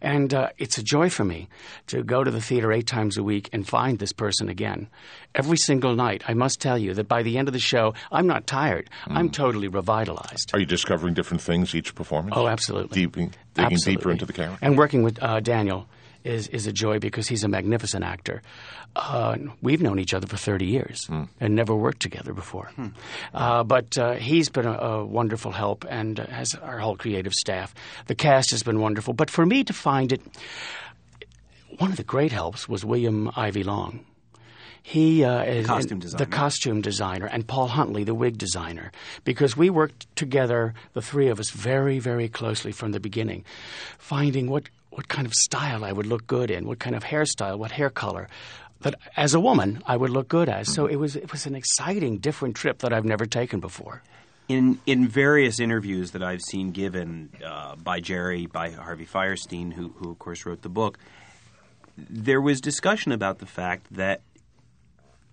and 0.00 0.32
uh, 0.32 0.48
it's 0.58 0.78
a 0.78 0.82
joy 0.82 1.10
for 1.10 1.24
me 1.24 1.48
to 1.88 2.02
go 2.02 2.22
to 2.22 2.30
the 2.30 2.40
theater 2.40 2.72
eight 2.72 2.86
times 2.86 3.18
a 3.18 3.22
week 3.22 3.50
and 3.52 3.66
find 3.66 3.98
this 3.98 4.12
person 4.12 4.48
again, 4.48 4.88
every 5.34 5.56
single 5.56 5.94
night. 5.94 6.22
I 6.28 6.34
must 6.34 6.60
tell 6.60 6.78
you 6.78 6.94
that 6.94 7.08
by 7.08 7.22
the 7.22 7.38
end 7.38 7.48
of 7.48 7.54
the 7.54 7.60
show, 7.60 7.94
I'm 8.10 8.26
not 8.26 8.46
tired. 8.46 8.88
Mm. 9.06 9.16
I'm 9.16 9.30
totally 9.30 9.68
revitalized. 9.68 10.50
Are 10.54 10.60
you 10.60 10.66
discovering 10.66 11.14
different 11.14 11.42
things 11.42 11.74
each 11.74 11.94
performance? 11.94 12.34
Oh, 12.36 12.46
absolutely. 12.46 13.00
Deeping, 13.00 13.34
digging 13.54 13.72
absolutely. 13.72 13.96
deeper 13.96 14.10
into 14.10 14.26
the 14.26 14.32
character. 14.32 14.58
And 14.62 14.78
working 14.78 15.02
with 15.02 15.22
uh, 15.22 15.40
Daniel 15.40 15.88
is, 16.24 16.48
is 16.48 16.66
a 16.66 16.72
joy 16.72 16.98
because 16.98 17.28
he's 17.28 17.44
a 17.44 17.48
magnificent 17.48 18.04
actor. 18.04 18.42
Uh, 18.94 19.36
we've 19.62 19.82
known 19.82 19.98
each 19.98 20.14
other 20.14 20.26
for 20.26 20.36
30 20.36 20.66
years 20.66 21.06
mm. 21.08 21.28
and 21.40 21.54
never 21.54 21.74
worked 21.74 22.00
together 22.00 22.32
before. 22.32 22.70
Hmm. 22.76 22.88
Uh, 23.32 23.64
but 23.64 23.96
uh, 23.96 24.12
he's 24.14 24.50
been 24.50 24.66
a, 24.66 24.72
a, 24.72 25.04
wonderful 25.04 25.50
help 25.50 25.86
and 25.88 26.18
has 26.18 26.54
our 26.56 26.78
whole 26.78 26.96
creative 26.96 27.32
staff. 27.32 27.74
The 28.06 28.14
cast 28.14 28.50
has 28.50 28.62
been 28.62 28.80
wonderful. 28.80 29.14
But 29.14 29.30
for 29.30 29.46
me 29.46 29.64
to 29.64 29.72
find 29.72 30.12
it, 30.12 30.20
one 31.78 31.90
of 31.90 31.96
the 31.96 32.04
great 32.04 32.32
helps 32.32 32.68
was 32.68 32.84
William 32.84 33.30
Ivey 33.34 33.62
Long. 33.62 34.04
He 34.82 35.24
uh, 35.24 35.44
is 35.44 35.66
costume 35.66 36.00
the 36.00 36.26
costume 36.26 36.80
designer, 36.80 37.26
and 37.26 37.46
Paul 37.46 37.68
Huntley, 37.68 38.02
the 38.02 38.16
wig 38.16 38.36
designer, 38.36 38.90
because 39.24 39.56
we 39.56 39.70
worked 39.70 40.14
together, 40.16 40.74
the 40.92 41.00
three 41.00 41.28
of 41.28 41.38
us, 41.38 41.50
very, 41.50 42.00
very 42.00 42.28
closely 42.28 42.72
from 42.72 42.90
the 42.90 42.98
beginning, 42.98 43.44
finding 43.98 44.50
what 44.50 44.64
what 44.92 45.08
kind 45.08 45.26
of 45.26 45.34
style 45.34 45.84
I 45.84 45.92
would 45.92 46.06
look 46.06 46.26
good 46.26 46.50
in, 46.50 46.66
what 46.66 46.78
kind 46.78 46.94
of 46.94 47.02
hairstyle, 47.02 47.58
what 47.58 47.72
hair 47.72 47.90
color 47.90 48.28
that 48.82 48.96
as 49.16 49.34
a 49.34 49.40
woman 49.40 49.82
I 49.86 49.96
would 49.96 50.10
look 50.10 50.28
good 50.28 50.48
as. 50.48 50.72
So 50.72 50.86
it 50.86 50.96
was 50.96 51.16
it 51.16 51.32
was 51.32 51.46
an 51.46 51.54
exciting, 51.54 52.18
different 52.18 52.56
trip 52.56 52.78
that 52.78 52.92
I've 52.92 53.04
never 53.04 53.26
taken 53.26 53.60
before. 53.60 54.02
In 54.48 54.78
in 54.86 55.08
various 55.08 55.60
interviews 55.60 56.10
that 56.12 56.22
I've 56.22 56.42
seen 56.42 56.72
given 56.72 57.30
uh, 57.44 57.76
by 57.76 58.00
Jerry, 58.00 58.46
by 58.46 58.70
Harvey 58.70 59.06
Fierstein, 59.06 59.72
who 59.72 59.94
who 59.96 60.10
of 60.10 60.18
course 60.18 60.44
wrote 60.44 60.62
the 60.62 60.68
book, 60.68 60.98
there 61.96 62.40
was 62.40 62.60
discussion 62.60 63.12
about 63.12 63.38
the 63.38 63.46
fact 63.46 63.86
that 63.92 64.22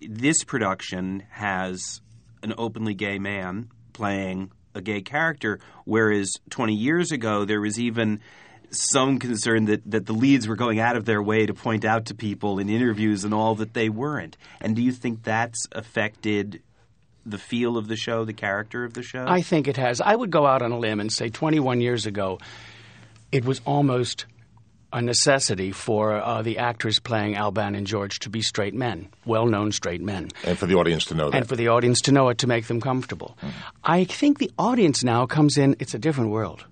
this 0.00 0.44
production 0.44 1.24
has 1.30 2.00
an 2.42 2.54
openly 2.56 2.94
gay 2.94 3.18
man 3.18 3.68
playing 3.92 4.50
a 4.74 4.80
gay 4.80 5.02
character, 5.02 5.58
whereas 5.84 6.32
20 6.50 6.74
years 6.74 7.10
ago 7.10 7.44
there 7.44 7.60
was 7.60 7.78
even 7.78 8.20
some 8.70 9.18
concern 9.18 9.66
that, 9.66 9.88
that 9.90 10.06
the 10.06 10.12
leads 10.12 10.46
were 10.46 10.56
going 10.56 10.78
out 10.78 10.96
of 10.96 11.04
their 11.04 11.22
way 11.22 11.46
to 11.46 11.54
point 11.54 11.84
out 11.84 12.06
to 12.06 12.14
people 12.14 12.58
in 12.58 12.68
interviews 12.68 13.24
and 13.24 13.34
all 13.34 13.54
that 13.56 13.74
they 13.74 13.88
weren't. 13.88 14.36
And 14.60 14.76
do 14.76 14.82
you 14.82 14.92
think 14.92 15.22
that's 15.22 15.66
affected 15.72 16.62
the 17.26 17.38
feel 17.38 17.76
of 17.76 17.88
the 17.88 17.96
show, 17.96 18.24
the 18.24 18.32
character 18.32 18.84
of 18.84 18.94
the 18.94 19.02
show? 19.02 19.24
I 19.26 19.42
think 19.42 19.68
it 19.68 19.76
has. 19.76 20.00
I 20.00 20.14
would 20.14 20.30
go 20.30 20.46
out 20.46 20.62
on 20.62 20.72
a 20.72 20.78
limb 20.78 21.00
and 21.00 21.12
say 21.12 21.28
21 21.28 21.80
years 21.80 22.06
ago, 22.06 22.38
it 23.32 23.44
was 23.44 23.60
almost 23.64 24.26
a 24.92 25.00
necessity 25.00 25.70
for 25.70 26.14
uh, 26.14 26.42
the 26.42 26.58
actors 26.58 26.98
playing 26.98 27.36
Alban 27.36 27.74
and 27.74 27.86
George 27.86 28.18
to 28.20 28.30
be 28.30 28.42
straight 28.42 28.74
men, 28.74 29.08
well 29.24 29.46
known 29.46 29.70
straight 29.72 30.00
men. 30.00 30.30
And 30.44 30.58
for 30.58 30.66
the 30.66 30.74
audience 30.74 31.04
to 31.06 31.14
know 31.14 31.30
that. 31.30 31.36
And 31.36 31.48
for 31.48 31.56
the 31.56 31.68
audience 31.68 32.00
to 32.02 32.12
know 32.12 32.28
it 32.28 32.38
to 32.38 32.46
make 32.46 32.66
them 32.66 32.80
comfortable. 32.80 33.36
Mm-hmm. 33.40 33.58
I 33.84 34.04
think 34.04 34.38
the 34.38 34.50
audience 34.58 35.04
now 35.04 35.26
comes 35.26 35.58
in, 35.58 35.76
it's 35.78 35.94
a 35.94 35.98
different 35.98 36.30
world. 36.30 36.64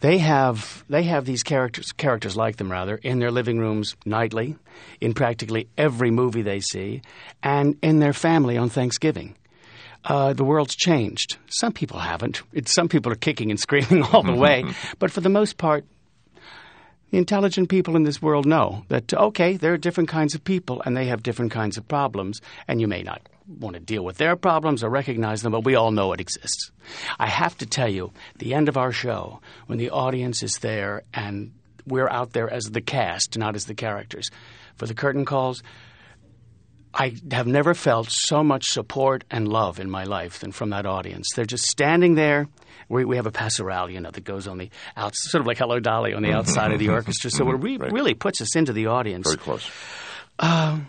They 0.00 0.18
have 0.18 0.84
they 0.88 1.04
have 1.04 1.24
these 1.24 1.42
characters 1.42 1.92
characters 1.92 2.36
like 2.36 2.56
them 2.56 2.70
rather 2.70 2.96
in 2.96 3.18
their 3.18 3.30
living 3.30 3.58
rooms 3.58 3.96
nightly, 4.04 4.56
in 5.00 5.14
practically 5.14 5.68
every 5.76 6.10
movie 6.10 6.42
they 6.42 6.60
see, 6.60 7.02
and 7.42 7.76
in 7.82 7.98
their 7.98 8.12
family 8.12 8.56
on 8.56 8.68
Thanksgiving. 8.68 9.34
Uh, 10.04 10.34
the 10.34 10.44
world's 10.44 10.76
changed. 10.76 11.38
Some 11.48 11.72
people 11.72 11.98
haven't. 11.98 12.42
It's, 12.52 12.74
some 12.74 12.88
people 12.88 13.10
are 13.10 13.16
kicking 13.16 13.50
and 13.50 13.58
screaming 13.58 14.02
all 14.12 14.22
the 14.22 14.34
way, 14.34 14.64
but 14.98 15.10
for 15.10 15.22
the 15.22 15.30
most 15.30 15.56
part, 15.56 15.84
intelligent 17.12 17.68
people 17.68 17.96
in 17.96 18.02
this 18.02 18.20
world 18.20 18.46
know 18.46 18.84
that 18.88 19.12
okay, 19.12 19.56
there 19.56 19.72
are 19.72 19.78
different 19.78 20.08
kinds 20.08 20.34
of 20.34 20.44
people 20.44 20.82
and 20.84 20.96
they 20.96 21.06
have 21.06 21.22
different 21.22 21.52
kinds 21.52 21.76
of 21.76 21.86
problems, 21.88 22.40
and 22.66 22.80
you 22.80 22.88
may 22.88 23.02
not 23.02 23.22
want 23.46 23.74
to 23.74 23.80
deal 23.80 24.04
with 24.04 24.16
their 24.16 24.36
problems 24.36 24.82
or 24.82 24.88
recognize 24.88 25.42
them, 25.42 25.52
but 25.52 25.64
we 25.64 25.74
all 25.74 25.90
know 25.90 26.12
it 26.12 26.20
exists. 26.20 26.70
I 27.18 27.26
have 27.26 27.56
to 27.58 27.66
tell 27.66 27.88
you, 27.88 28.12
the 28.38 28.54
end 28.54 28.68
of 28.68 28.76
our 28.76 28.92
show, 28.92 29.40
when 29.66 29.78
the 29.78 29.90
audience 29.90 30.42
is 30.42 30.58
there 30.58 31.02
and 31.12 31.52
we're 31.86 32.08
out 32.08 32.32
there 32.32 32.50
as 32.50 32.70
the 32.70 32.80
cast, 32.80 33.36
not 33.36 33.54
as 33.54 33.66
the 33.66 33.74
characters, 33.74 34.30
for 34.76 34.86
the 34.86 34.94
curtain 34.94 35.24
calls, 35.24 35.62
I 36.94 37.14
have 37.32 37.46
never 37.46 37.74
felt 37.74 38.08
so 38.10 38.44
much 38.44 38.66
support 38.66 39.24
and 39.30 39.48
love 39.48 39.80
in 39.80 39.90
my 39.90 40.04
life 40.04 40.38
than 40.38 40.52
from 40.52 40.70
that 40.70 40.86
audience. 40.86 41.28
They're 41.34 41.44
just 41.44 41.64
standing 41.64 42.14
there. 42.14 42.46
We, 42.88 43.04
we 43.04 43.16
have 43.16 43.26
a 43.26 43.32
passerelle, 43.32 43.92
you 43.92 44.00
know, 44.00 44.10
that 44.10 44.24
goes 44.24 44.46
on 44.46 44.58
the 44.58 44.70
outside, 44.96 45.30
sort 45.30 45.40
of 45.40 45.46
like 45.46 45.58
Hello 45.58 45.80
Dolly 45.80 46.14
on 46.14 46.22
the 46.22 46.32
outside 46.32 46.70
of 46.70 46.78
the 46.78 46.90
orchestra. 46.90 47.30
So 47.30 47.50
it 47.50 47.54
re- 47.54 47.78
really 47.78 48.14
puts 48.14 48.40
us 48.40 48.54
into 48.54 48.72
the 48.72 48.86
audience. 48.86 49.26
Very 49.26 49.38
close. 49.38 49.68
Um, 50.38 50.86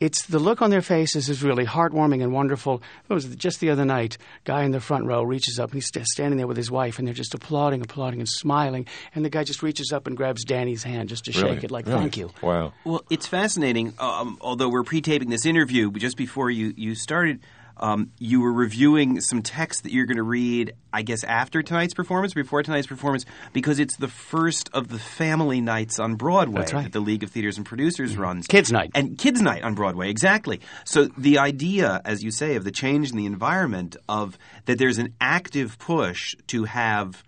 it's 0.00 0.26
the 0.26 0.38
look 0.38 0.60
on 0.60 0.70
their 0.70 0.82
faces 0.82 1.28
is 1.28 1.42
really 1.42 1.64
heartwarming 1.64 2.22
and 2.22 2.32
wonderful. 2.32 2.82
It 3.08 3.14
was 3.14 3.26
just 3.36 3.60
the 3.60 3.70
other 3.70 3.84
night. 3.84 4.18
Guy 4.44 4.64
in 4.64 4.72
the 4.72 4.80
front 4.80 5.06
row 5.06 5.22
reaches 5.22 5.58
up 5.58 5.72
and 5.72 5.82
he's 5.82 5.90
standing 6.12 6.36
there 6.36 6.46
with 6.46 6.56
his 6.56 6.70
wife, 6.70 6.98
and 6.98 7.06
they're 7.06 7.14
just 7.14 7.34
applauding, 7.34 7.80
applauding, 7.80 8.20
and 8.20 8.28
smiling. 8.28 8.86
And 9.14 9.24
the 9.24 9.30
guy 9.30 9.44
just 9.44 9.62
reaches 9.62 9.92
up 9.92 10.06
and 10.06 10.16
grabs 10.16 10.44
Danny's 10.44 10.82
hand 10.82 11.08
just 11.08 11.24
to 11.26 11.32
really? 11.32 11.54
shake 11.54 11.64
it, 11.64 11.70
like 11.70 11.86
really? 11.86 12.00
"Thank 12.00 12.16
you." 12.16 12.30
Wow. 12.42 12.72
Well, 12.84 13.04
it's 13.10 13.26
fascinating. 13.26 13.94
Um, 13.98 14.38
although 14.40 14.68
we're 14.68 14.84
pre-taping 14.84 15.30
this 15.30 15.46
interview, 15.46 15.90
just 15.92 16.16
before 16.16 16.50
you 16.50 16.74
you 16.76 16.94
started, 16.94 17.40
um, 17.76 18.12
you 18.18 18.40
were 18.40 18.52
reviewing 18.52 19.20
some 19.20 19.42
text 19.42 19.82
that 19.82 19.92
you're 19.92 20.06
going 20.06 20.16
to 20.16 20.22
read, 20.22 20.74
I 20.92 21.02
guess, 21.02 21.24
after 21.24 21.62
tonight's 21.62 21.94
performance, 21.94 22.34
before 22.34 22.62
tonight's 22.62 22.86
performance, 22.86 23.24
because 23.52 23.78
it's 23.80 23.96
the 23.96 24.08
first 24.08 24.70
of 24.72 24.88
the 24.88 24.98
family 24.98 25.60
nights 25.60 25.98
on 25.98 26.14
Broadway 26.14 26.66
right. 26.72 26.84
that 26.84 26.92
the 26.92 27.00
League 27.00 27.22
of 27.22 27.30
Theaters 27.30 27.56
and 27.56 27.66
Producers 27.66 28.12
mm-hmm. 28.12 28.22
runs. 28.22 28.46
Kids 28.46 28.70
Night. 28.70 28.90
And 28.94 29.18
Kids 29.18 29.40
Night 29.42 29.62
on 29.62 29.74
Broadway, 29.74 30.10
exactly. 30.10 30.60
So 30.84 31.06
the 31.18 31.38
idea, 31.38 32.00
as 32.04 32.22
you 32.22 32.30
say, 32.30 32.56
of 32.56 32.64
the 32.64 32.72
change 32.72 33.10
in 33.10 33.16
the 33.16 33.26
environment, 33.26 33.96
of 34.08 34.38
that 34.66 34.78
there's 34.78 34.98
an 34.98 35.14
active 35.20 35.78
push 35.78 36.34
to 36.48 36.64
have 36.64 37.24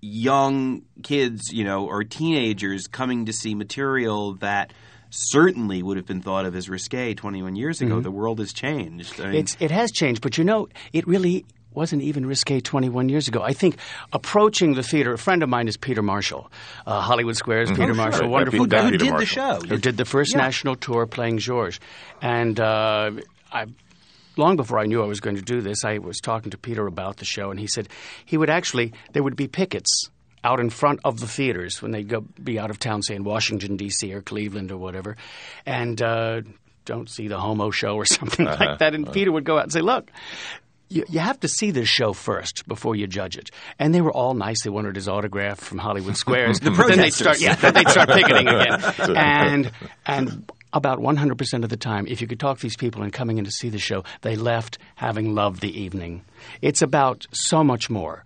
young 0.00 0.82
kids, 1.02 1.52
you 1.52 1.64
know, 1.64 1.86
or 1.86 2.04
teenagers 2.04 2.86
coming 2.86 3.26
to 3.26 3.32
see 3.32 3.54
material 3.54 4.34
that– 4.34 4.72
certainly 5.10 5.82
would 5.82 5.96
have 5.96 6.06
been 6.06 6.20
thought 6.20 6.44
of 6.46 6.54
as 6.54 6.68
risque 6.68 7.14
21 7.14 7.56
years 7.56 7.78
Mm-hmm. 7.78 7.92
ago. 7.92 8.00
The 8.00 8.10
world 8.10 8.38
has 8.38 8.52
changed. 8.52 9.20
I 9.20 9.30
mean, 9.30 9.46
it 9.60 9.70
has 9.70 9.90
changed, 9.92 10.20
but 10.22 10.38
you 10.38 10.44
know, 10.44 10.68
it 10.92 11.06
really 11.06 11.44
wasn't 11.74 12.02
even 12.02 12.26
risque 12.26 12.60
21 12.60 13.08
years 13.08 13.28
ago. 13.28 13.40
I 13.42 13.52
think 13.52 13.76
approaching 14.12 14.74
the 14.74 14.82
theater, 14.82 15.12
a 15.12 15.18
friend 15.18 15.42
of 15.42 15.48
mine 15.48 15.68
is 15.68 15.76
Peter 15.76 16.02
Marshall, 16.02 16.50
uh, 16.86 17.00
Hollywood 17.00 17.36
Squares, 17.36 17.70
Peter 17.70 17.86
sure. 17.86 17.94
Marshall, 17.94 18.22
Yeah, 18.24 18.30
wonderful 18.30 18.66
guy. 18.66 18.82
who 18.90 18.96
did 18.96 19.16
the 19.18 19.26
show? 19.26 19.60
who 19.60 19.76
did 19.76 19.96
the 19.96 20.04
first 20.04 20.32
Yeah. 20.34 20.42
national 20.42 20.76
tour 20.76 21.06
playing 21.06 21.38
Georges. 21.38 21.78
And 22.20 22.58
uh, 22.58 23.12
I, 23.52 23.66
long 24.36 24.56
before 24.56 24.78
I 24.80 24.86
knew 24.86 25.02
I 25.02 25.06
was 25.06 25.20
going 25.20 25.36
to 25.36 25.42
do 25.42 25.60
this, 25.60 25.84
I 25.84 25.98
was 25.98 26.18
talking 26.20 26.50
to 26.50 26.58
Peter 26.58 26.86
about 26.86 27.18
the 27.18 27.24
show, 27.24 27.50
and 27.50 27.60
he 27.60 27.66
said 27.68 27.88
he 28.24 28.36
would 28.36 28.50
actually, 28.50 28.92
there 29.12 29.22
would 29.22 29.36
be 29.36 29.46
pickets 29.46 30.10
out 30.48 30.60
in 30.60 30.70
front 30.70 31.00
of 31.04 31.20
the 31.20 31.26
theaters 31.26 31.82
when 31.82 31.90
they'd 31.90 32.08
go, 32.08 32.20
be 32.42 32.58
out 32.58 32.70
of 32.70 32.78
town, 32.78 33.02
say 33.02 33.14
in 33.14 33.24
Washington, 33.24 33.76
D.C. 33.76 34.12
or 34.14 34.22
Cleveland 34.22 34.72
or 34.72 34.78
whatever, 34.78 35.16
and 35.66 36.00
uh, 36.00 36.40
don't 36.86 37.10
see 37.10 37.28
the 37.28 37.38
homo 37.38 37.70
show 37.70 37.96
or 37.96 38.04
something 38.18 38.46
like 38.46 38.78
that. 38.78 38.94
And 38.94 39.12
Peter 39.12 39.30
would 39.30 39.44
go 39.44 39.58
out 39.58 39.64
and 39.64 39.72
say, 39.72 39.82
look, 39.82 40.10
you, 40.88 41.04
you 41.10 41.20
have 41.20 41.38
to 41.40 41.48
see 41.48 41.70
this 41.70 41.88
show 41.88 42.14
first 42.14 42.66
before 42.66 42.96
you 42.96 43.06
judge 43.06 43.36
it. 43.36 43.50
And 43.78 43.94
they 43.94 44.00
were 44.00 44.12
all 44.12 44.32
nice. 44.32 44.62
They 44.62 44.70
wanted 44.70 44.96
his 44.96 45.06
autograph 45.06 45.60
from 45.60 45.76
Hollywood 45.76 46.16
Squares. 46.22 46.60
the 46.60 46.70
then 46.70 46.98
they'd 46.98 47.12
start, 47.12 47.40
yeah, 47.40 47.54
then 47.56 47.74
they'd 47.74 47.90
start 47.90 48.08
picketing 48.08 48.48
again. 48.48 49.16
And 49.16 49.70
and 50.06 50.50
about 50.72 50.98
100% 50.98 51.64
of 51.64 51.70
the 51.70 51.76
time, 51.76 52.06
if 52.06 52.20
you 52.20 52.26
could 52.26 52.40
talk 52.40 52.58
to 52.58 52.62
these 52.62 52.76
people 52.76 53.02
and 53.02 53.12
coming 53.12 53.38
in 53.38 53.44
to 53.44 53.50
see 53.50 53.68
the 53.68 53.78
show, 53.78 54.04
they 54.22 54.36
left 54.36 54.78
having 54.96 55.34
loved 55.34 55.60
the 55.60 55.80
evening. 55.80 56.24
It's 56.62 56.82
about 56.82 57.26
so 57.32 57.62
much 57.62 57.88
more 57.90 58.24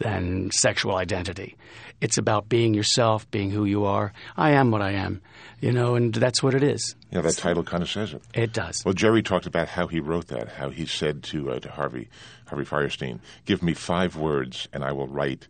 than 0.00 0.50
sexual 0.50 0.96
identity. 0.96 1.56
It's 2.00 2.18
about 2.18 2.48
being 2.48 2.74
yourself, 2.74 3.30
being 3.30 3.50
who 3.50 3.66
you 3.66 3.84
are. 3.84 4.12
I 4.36 4.52
am 4.52 4.70
what 4.70 4.80
I 4.80 4.92
am, 4.92 5.20
you 5.60 5.70
know, 5.70 5.94
and 5.94 6.12
that's 6.12 6.42
what 6.42 6.54
it 6.54 6.62
is. 6.62 6.96
Yeah, 7.10 7.20
that 7.20 7.36
title 7.36 7.62
kind 7.62 7.82
of 7.82 7.90
says 7.90 8.14
it. 8.14 8.22
It 8.34 8.52
does. 8.52 8.82
Well, 8.84 8.94
Jerry 8.94 9.22
talked 9.22 9.46
about 9.46 9.68
how 9.68 9.86
he 9.86 10.00
wrote 10.00 10.28
that, 10.28 10.48
how 10.48 10.70
he 10.70 10.86
said 10.86 11.22
to 11.24 11.52
uh, 11.52 11.60
to 11.60 11.70
Harvey 11.70 12.08
Harvey 12.46 12.64
Fierstein, 12.64 13.20
"Give 13.44 13.62
me 13.62 13.74
five 13.74 14.16
words, 14.16 14.66
and 14.72 14.82
I 14.82 14.92
will 14.92 15.08
write 15.08 15.46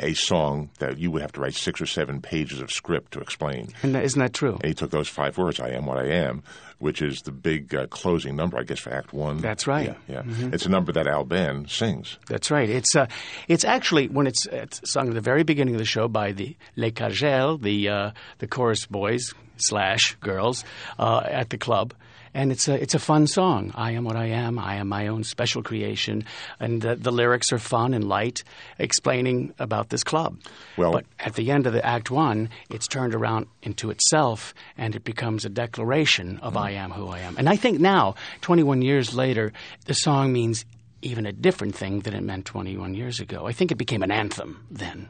a 0.00 0.14
song 0.14 0.70
that 0.78 0.98
you 0.98 1.10
would 1.10 1.22
have 1.22 1.32
to 1.32 1.40
write 1.40 1.54
six 1.54 1.80
or 1.80 1.86
seven 1.86 2.20
pages 2.20 2.60
of 2.60 2.70
script 2.70 3.12
to 3.12 3.20
explain." 3.20 3.68
And 3.82 3.94
that, 3.94 4.04
isn't 4.04 4.20
that 4.20 4.32
true? 4.32 4.54
And 4.54 4.64
he 4.64 4.74
took 4.74 4.90
those 4.90 5.08
five 5.08 5.38
words, 5.38 5.60
"I 5.60 5.70
am 5.70 5.86
what 5.86 5.98
I 5.98 6.06
am," 6.06 6.42
which 6.78 7.02
is 7.02 7.22
the 7.22 7.32
big 7.32 7.74
uh, 7.74 7.86
closing 7.86 8.36
number, 8.36 8.58
I 8.58 8.62
guess, 8.62 8.78
for 8.80 8.92
Act 8.92 9.12
One. 9.12 9.38
That's 9.38 9.66
right. 9.66 9.94
Yeah, 10.08 10.22
yeah. 10.26 10.48
It's 10.52 10.66
a 10.66 10.70
number 10.70 10.92
that 10.92 11.06
Alban 11.06 11.68
sings. 11.68 12.18
That's 12.26 12.50
right. 12.50 12.68
It's 12.68 12.96
uh, 12.96 13.06
it's 13.48 13.64
actually 13.64 14.08
when 14.08 14.26
it's, 14.26 14.46
it's 14.46 14.80
sung 14.90 15.08
at 15.08 15.14
the 15.14 15.20
very 15.20 15.42
beginning 15.42 15.74
of 15.74 15.78
the 15.78 15.84
show 15.84 16.08
by 16.08 16.32
the 16.32 16.56
Les 16.76 16.90
Cagelles, 16.90 17.60
the 17.60 17.88
uh, 17.88 18.10
the 18.38 18.46
chorus 18.46 18.86
boys 18.86 19.32
slash 19.56 20.16
girls 20.20 20.64
uh, 20.98 21.20
at 21.24 21.50
the 21.50 21.58
club, 21.58 21.92
and 22.34 22.52
it's 22.52 22.68
a 22.68 22.80
it's 22.80 22.94
a 22.94 22.98
fun 22.98 23.26
song. 23.26 23.72
I 23.74 23.92
am 23.92 24.04
what 24.04 24.16
I 24.16 24.26
am. 24.26 24.58
I 24.58 24.76
am 24.76 24.88
my 24.88 25.08
own 25.08 25.24
special 25.24 25.62
creation, 25.62 26.24
and 26.58 26.80
the, 26.80 26.94
the 26.96 27.10
lyrics 27.10 27.52
are 27.52 27.58
fun 27.58 27.94
and 27.94 28.08
light, 28.08 28.44
explaining 28.78 29.54
about 29.58 29.88
this 29.88 30.04
club. 30.04 30.38
Well- 30.76 30.92
but 30.92 31.06
at 31.18 31.34
the 31.34 31.50
end 31.50 31.66
of 31.66 31.72
the 31.72 31.84
Act 31.84 32.10
One, 32.10 32.50
it's 32.70 32.86
turned 32.86 33.14
around 33.14 33.46
into 33.62 33.90
itself, 33.90 34.54
and 34.76 34.94
it 34.94 35.04
becomes 35.04 35.44
a 35.44 35.48
declaration 35.48 36.38
of 36.38 36.56
I 36.56 36.72
am 36.72 36.90
who 36.90 37.08
I 37.08 37.20
am. 37.20 37.36
And 37.36 37.48
I 37.48 37.56
think 37.56 37.80
now, 37.80 38.14
21 38.42 38.82
years 38.82 39.14
later, 39.14 39.52
the 39.86 39.94
song 39.94 40.32
means 40.32 40.64
even 41.02 41.26
a 41.26 41.32
different 41.32 41.74
thing 41.74 42.00
than 42.00 42.14
it 42.14 42.22
meant 42.22 42.44
21 42.44 42.94
years 42.94 43.20
ago. 43.20 43.46
I 43.46 43.52
think 43.52 43.72
it 43.72 43.76
became 43.76 44.02
an 44.02 44.10
anthem 44.10 44.66
then, 44.70 45.08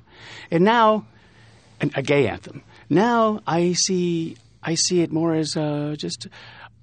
and 0.50 0.64
now, 0.64 1.06
an, 1.80 1.90
a 1.94 2.02
gay 2.02 2.28
anthem. 2.28 2.62
Now 2.88 3.40
I 3.46 3.72
see 3.72 4.36
I 4.62 4.74
see 4.74 5.00
it 5.00 5.10
more 5.10 5.34
as 5.34 5.56
uh, 5.56 5.94
just 5.96 6.26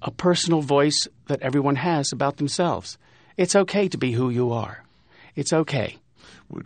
a 0.02 0.10
personal 0.10 0.60
voice 0.62 1.08
that 1.26 1.40
everyone 1.42 1.76
has 1.76 2.12
about 2.12 2.36
themselves. 2.36 2.98
It's 3.36 3.54
okay 3.56 3.88
to 3.88 3.98
be 3.98 4.12
who 4.12 4.30
you 4.30 4.52
are. 4.52 4.84
It's 5.36 5.52
okay. 5.52 5.96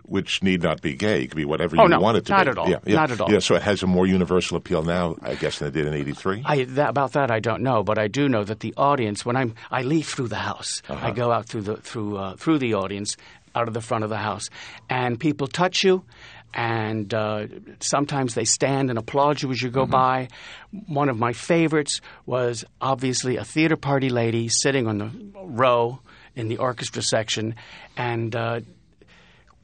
Which 0.05 0.43
need 0.45 0.63
not 0.63 0.81
be 0.81 0.95
gay. 0.95 1.23
It 1.25 1.29
could 1.29 1.37
be 1.37 1.45
whatever 1.45 1.77
Oh, 1.79 1.83
you 1.83 1.89
no, 1.89 1.99
want 1.99 2.17
it 2.17 2.27
to 2.27 2.33
not 2.33 2.45
be. 2.45 2.51
at 2.51 2.59
all. 2.59 2.69
Yeah, 2.71 2.79
yeah. 2.85 2.95
Not 2.95 3.11
at 3.11 3.21
all. 3.21 3.33
Yeah, 3.33 3.41
so 3.41 3.57
it 3.57 3.63
has 3.63 3.83
a 3.83 3.87
more 3.89 4.07
universal 4.07 4.57
appeal 4.57 4.83
now, 4.85 5.17
I 5.23 5.35
guess, 5.35 5.59
than 5.59 5.69
it 5.69 5.73
did 5.73 5.87
in 5.87 5.93
'83. 5.95 6.43
I, 6.45 6.65
that, 6.65 6.91
about 6.91 7.13
that 7.15 7.33
I 7.33 7.41
don't 7.41 7.63
know, 7.63 7.83
but 7.83 7.99
I 7.99 8.07
do 8.07 8.29
know 8.29 8.45
that 8.45 8.61
the 8.61 8.73
audience, 8.77 9.27
when 9.27 9.35
I'm, 9.35 9.55
I 9.73 9.83
leave 9.83 10.07
through 10.07 10.29
the 10.29 10.37
house, 10.37 10.83
I 10.89 11.11
go 11.11 11.33
out 11.33 11.47
through 11.47 11.63
the 11.63 11.77
through 11.79 12.17
uh, 12.17 12.37
through 12.37 12.59
the 12.59 12.75
audience, 12.75 13.17
out 13.57 13.67
of 13.67 13.75
the 13.75 13.81
front 13.81 14.05
of 14.05 14.11
the 14.11 14.19
house, 14.19 14.49
and 14.89 15.19
people 15.19 15.49
touch 15.49 15.83
you, 15.83 16.05
and 16.55 17.13
uh, 17.13 17.47
sometimes 17.81 18.35
they 18.35 18.45
stand 18.45 18.91
and 18.91 18.99
applaud 18.99 19.43
you 19.43 19.51
as 19.51 19.61
you 19.63 19.71
go 19.71 19.87
by. 19.87 20.29
One 20.87 21.09
of 21.09 21.19
my 21.19 21.33
favorites 21.33 22.01
was 22.27 22.65
obviously 22.81 23.37
a 23.37 23.45
theater 23.45 23.77
party 23.77 24.11
lady 24.11 24.49
sitting 24.49 24.87
on 24.87 24.99
the 24.99 25.11
row 25.35 26.01
in 26.35 26.49
the 26.49 26.59
orchestra 26.59 27.03
section, 27.03 27.55
and. 27.97 28.35
Uh, 28.35 28.61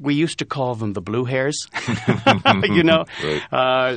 we 0.00 0.14
used 0.14 0.38
to 0.38 0.44
call 0.44 0.74
them 0.74 0.92
the 0.92 1.00
blue 1.00 1.24
hairs. 1.24 1.68
you 2.64 2.82
know, 2.82 3.04
uh, 3.52 3.96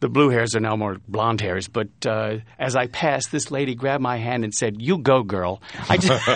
the 0.00 0.08
blue 0.08 0.28
hairs 0.28 0.54
are 0.54 0.60
now 0.60 0.76
more 0.76 0.98
blonde 1.08 1.40
hairs. 1.40 1.68
But 1.68 1.88
uh, 2.06 2.38
as 2.58 2.76
I 2.76 2.86
passed, 2.88 3.32
this 3.32 3.50
lady 3.50 3.74
grabbed 3.74 4.02
my 4.02 4.18
hand 4.18 4.44
and 4.44 4.54
said, 4.54 4.80
"You 4.80 4.98
go, 4.98 5.22
girl." 5.22 5.62
I 5.88 5.96
just 5.96 6.26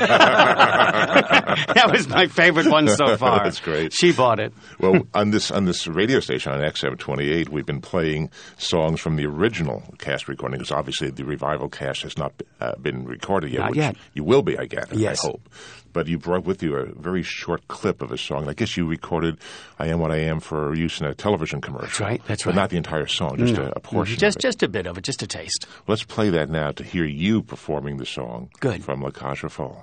that 1.75 1.91
was 1.93 2.09
my 2.09 2.27
favorite 2.29 2.67
one 2.67 2.89
so 2.89 3.17
far. 3.17 3.45
That's 3.45 3.61
great. 3.61 3.93
She 3.93 4.13
bought 4.13 4.41
it. 4.41 4.53
well, 4.81 5.03
on 5.15 5.31
this 5.31 5.51
on 5.51 5.67
this 5.67 5.87
radio 5.87 6.21
station 6.21 6.53
on 6.53 6.61
XM28, 6.61 7.51
we've 7.51 7.67
been 7.67 7.81
playing 7.81 8.31
songs 8.57 9.01
from 9.01 9.17
the 9.17 9.27
original 9.27 9.83
cast 9.99 10.29
recording 10.29 10.59
because 10.59 10.73
obviously 10.73 11.11
the 11.11 11.25
revival 11.25 11.69
cast 11.69 12.03
has 12.03 12.17
not 12.17 12.33
uh, 12.61 12.75
been 12.77 13.05
recorded 13.05 13.53
yet. 13.53 13.61
Not 13.61 13.71
which 13.71 13.79
yet. 13.79 13.97
You 14.15 14.25
will 14.25 14.43
be, 14.43 14.59
I 14.59 14.67
gather. 14.67 14.97
Yes. 14.97 15.25
I 15.25 15.29
hope. 15.29 15.49
But 15.99 16.07
you 16.07 16.17
brought 16.17 16.45
with 16.45 16.63
you 16.63 16.77
a 16.77 16.87
very 16.87 17.25
short 17.25 17.67
clip 17.67 18.03
of 18.03 18.13
a 18.13 18.17
song. 18.17 18.49
I 18.49 18.53
guess 18.53 18.77
you 18.77 18.87
recorded 18.87 19.37
"I 19.81 19.89
Am 19.89 19.99
What 19.99 20.13
I 20.13 20.19
Am" 20.19 20.39
for 20.39 20.73
use 20.73 21.01
in 21.01 21.07
a 21.07 21.13
television 21.13 21.61
commercial. 21.61 21.89
That's 21.89 21.99
right, 21.99 22.23
that's 22.29 22.45
But 22.45 22.51
right. 22.51 22.55
not 22.55 22.71
the 22.71 22.77
entire 22.77 23.09
song, 23.09 23.37
just 23.37 23.57
a, 23.59 23.75
a 23.75 23.81
portion. 23.81 24.17
Just 24.17 24.37
of 24.37 24.39
it. 24.39 24.43
just 24.43 24.63
a 24.63 24.69
bit 24.69 24.87
of 24.87 24.97
it, 24.97 25.03
just 25.03 25.25
a 25.25 25.27
taste. 25.27 25.67
Let's 25.89 26.05
play 26.05 26.31
that 26.31 26.51
now 26.51 26.71
to 26.71 26.85
hear 26.85 27.05
you 27.05 27.43
performing 27.43 27.97
the 27.97 28.07
song 28.07 28.51
Good. 28.61 28.85
from 28.85 29.03
La 29.03 29.09
aux 29.09 29.49
Folles. 29.49 29.83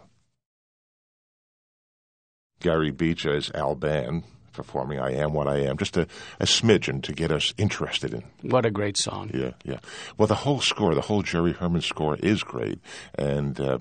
Gary 2.61 2.91
Beach 2.91 3.25
as 3.25 3.51
Alban 3.53 4.23
performing 4.53 5.01
I 5.01 5.11
Am 5.15 5.33
What 5.33 5.49
I 5.49 5.57
Am. 5.63 5.75
Just 5.75 5.97
a, 5.97 6.07
a 6.39 6.45
smidgen 6.45 7.03
to 7.03 7.11
get 7.11 7.29
us 7.29 7.53
interested 7.57 8.13
in. 8.13 8.23
What 8.41 8.65
a 8.65 8.71
great 8.71 8.95
song. 8.95 9.31
Yeah, 9.33 9.51
yeah. 9.65 9.79
Well, 10.17 10.29
the 10.29 10.35
whole 10.35 10.61
score, 10.61 10.95
the 10.95 11.01
whole 11.01 11.23
Jerry 11.23 11.51
Herman 11.51 11.81
score 11.81 12.15
is 12.15 12.41
great. 12.41 12.79
And 13.15 13.59
uh, 13.59 13.79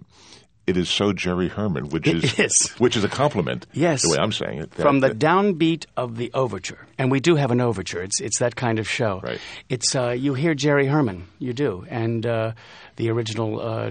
it 0.66 0.76
is 0.76 0.88
so 0.88 1.12
Jerry 1.12 1.48
Herman, 1.48 1.90
which 1.90 2.06
is, 2.08 2.38
is. 2.38 2.70
which 2.78 2.96
is 2.96 3.04
a 3.04 3.08
compliment. 3.08 3.66
Yes. 3.72 4.02
The 4.02 4.10
way 4.10 4.16
I'm 4.18 4.32
saying 4.32 4.60
it. 4.60 4.74
From 4.74 5.00
the 5.00 5.08
That- 5.08 5.18
downbeat 5.18 5.86
of 5.96 6.16
the 6.16 6.30
overture, 6.34 6.86
and 6.98 7.10
we 7.10 7.20
do 7.20 7.36
have 7.36 7.50
an 7.50 7.60
overture. 7.60 8.02
It's 8.02 8.20
it's 8.20 8.38
that 8.38 8.56
kind 8.56 8.78
of 8.78 8.88
show. 8.88 9.20
Right. 9.22 9.40
It's 9.68 9.94
uh, 9.94 10.10
you 10.10 10.34
hear 10.34 10.54
Jerry 10.54 10.86
Herman, 10.86 11.26
you 11.38 11.52
do, 11.52 11.84
and 11.90 12.24
uh, 12.26 12.52
the 12.96 13.10
original 13.10 13.60
uh, 13.60 13.90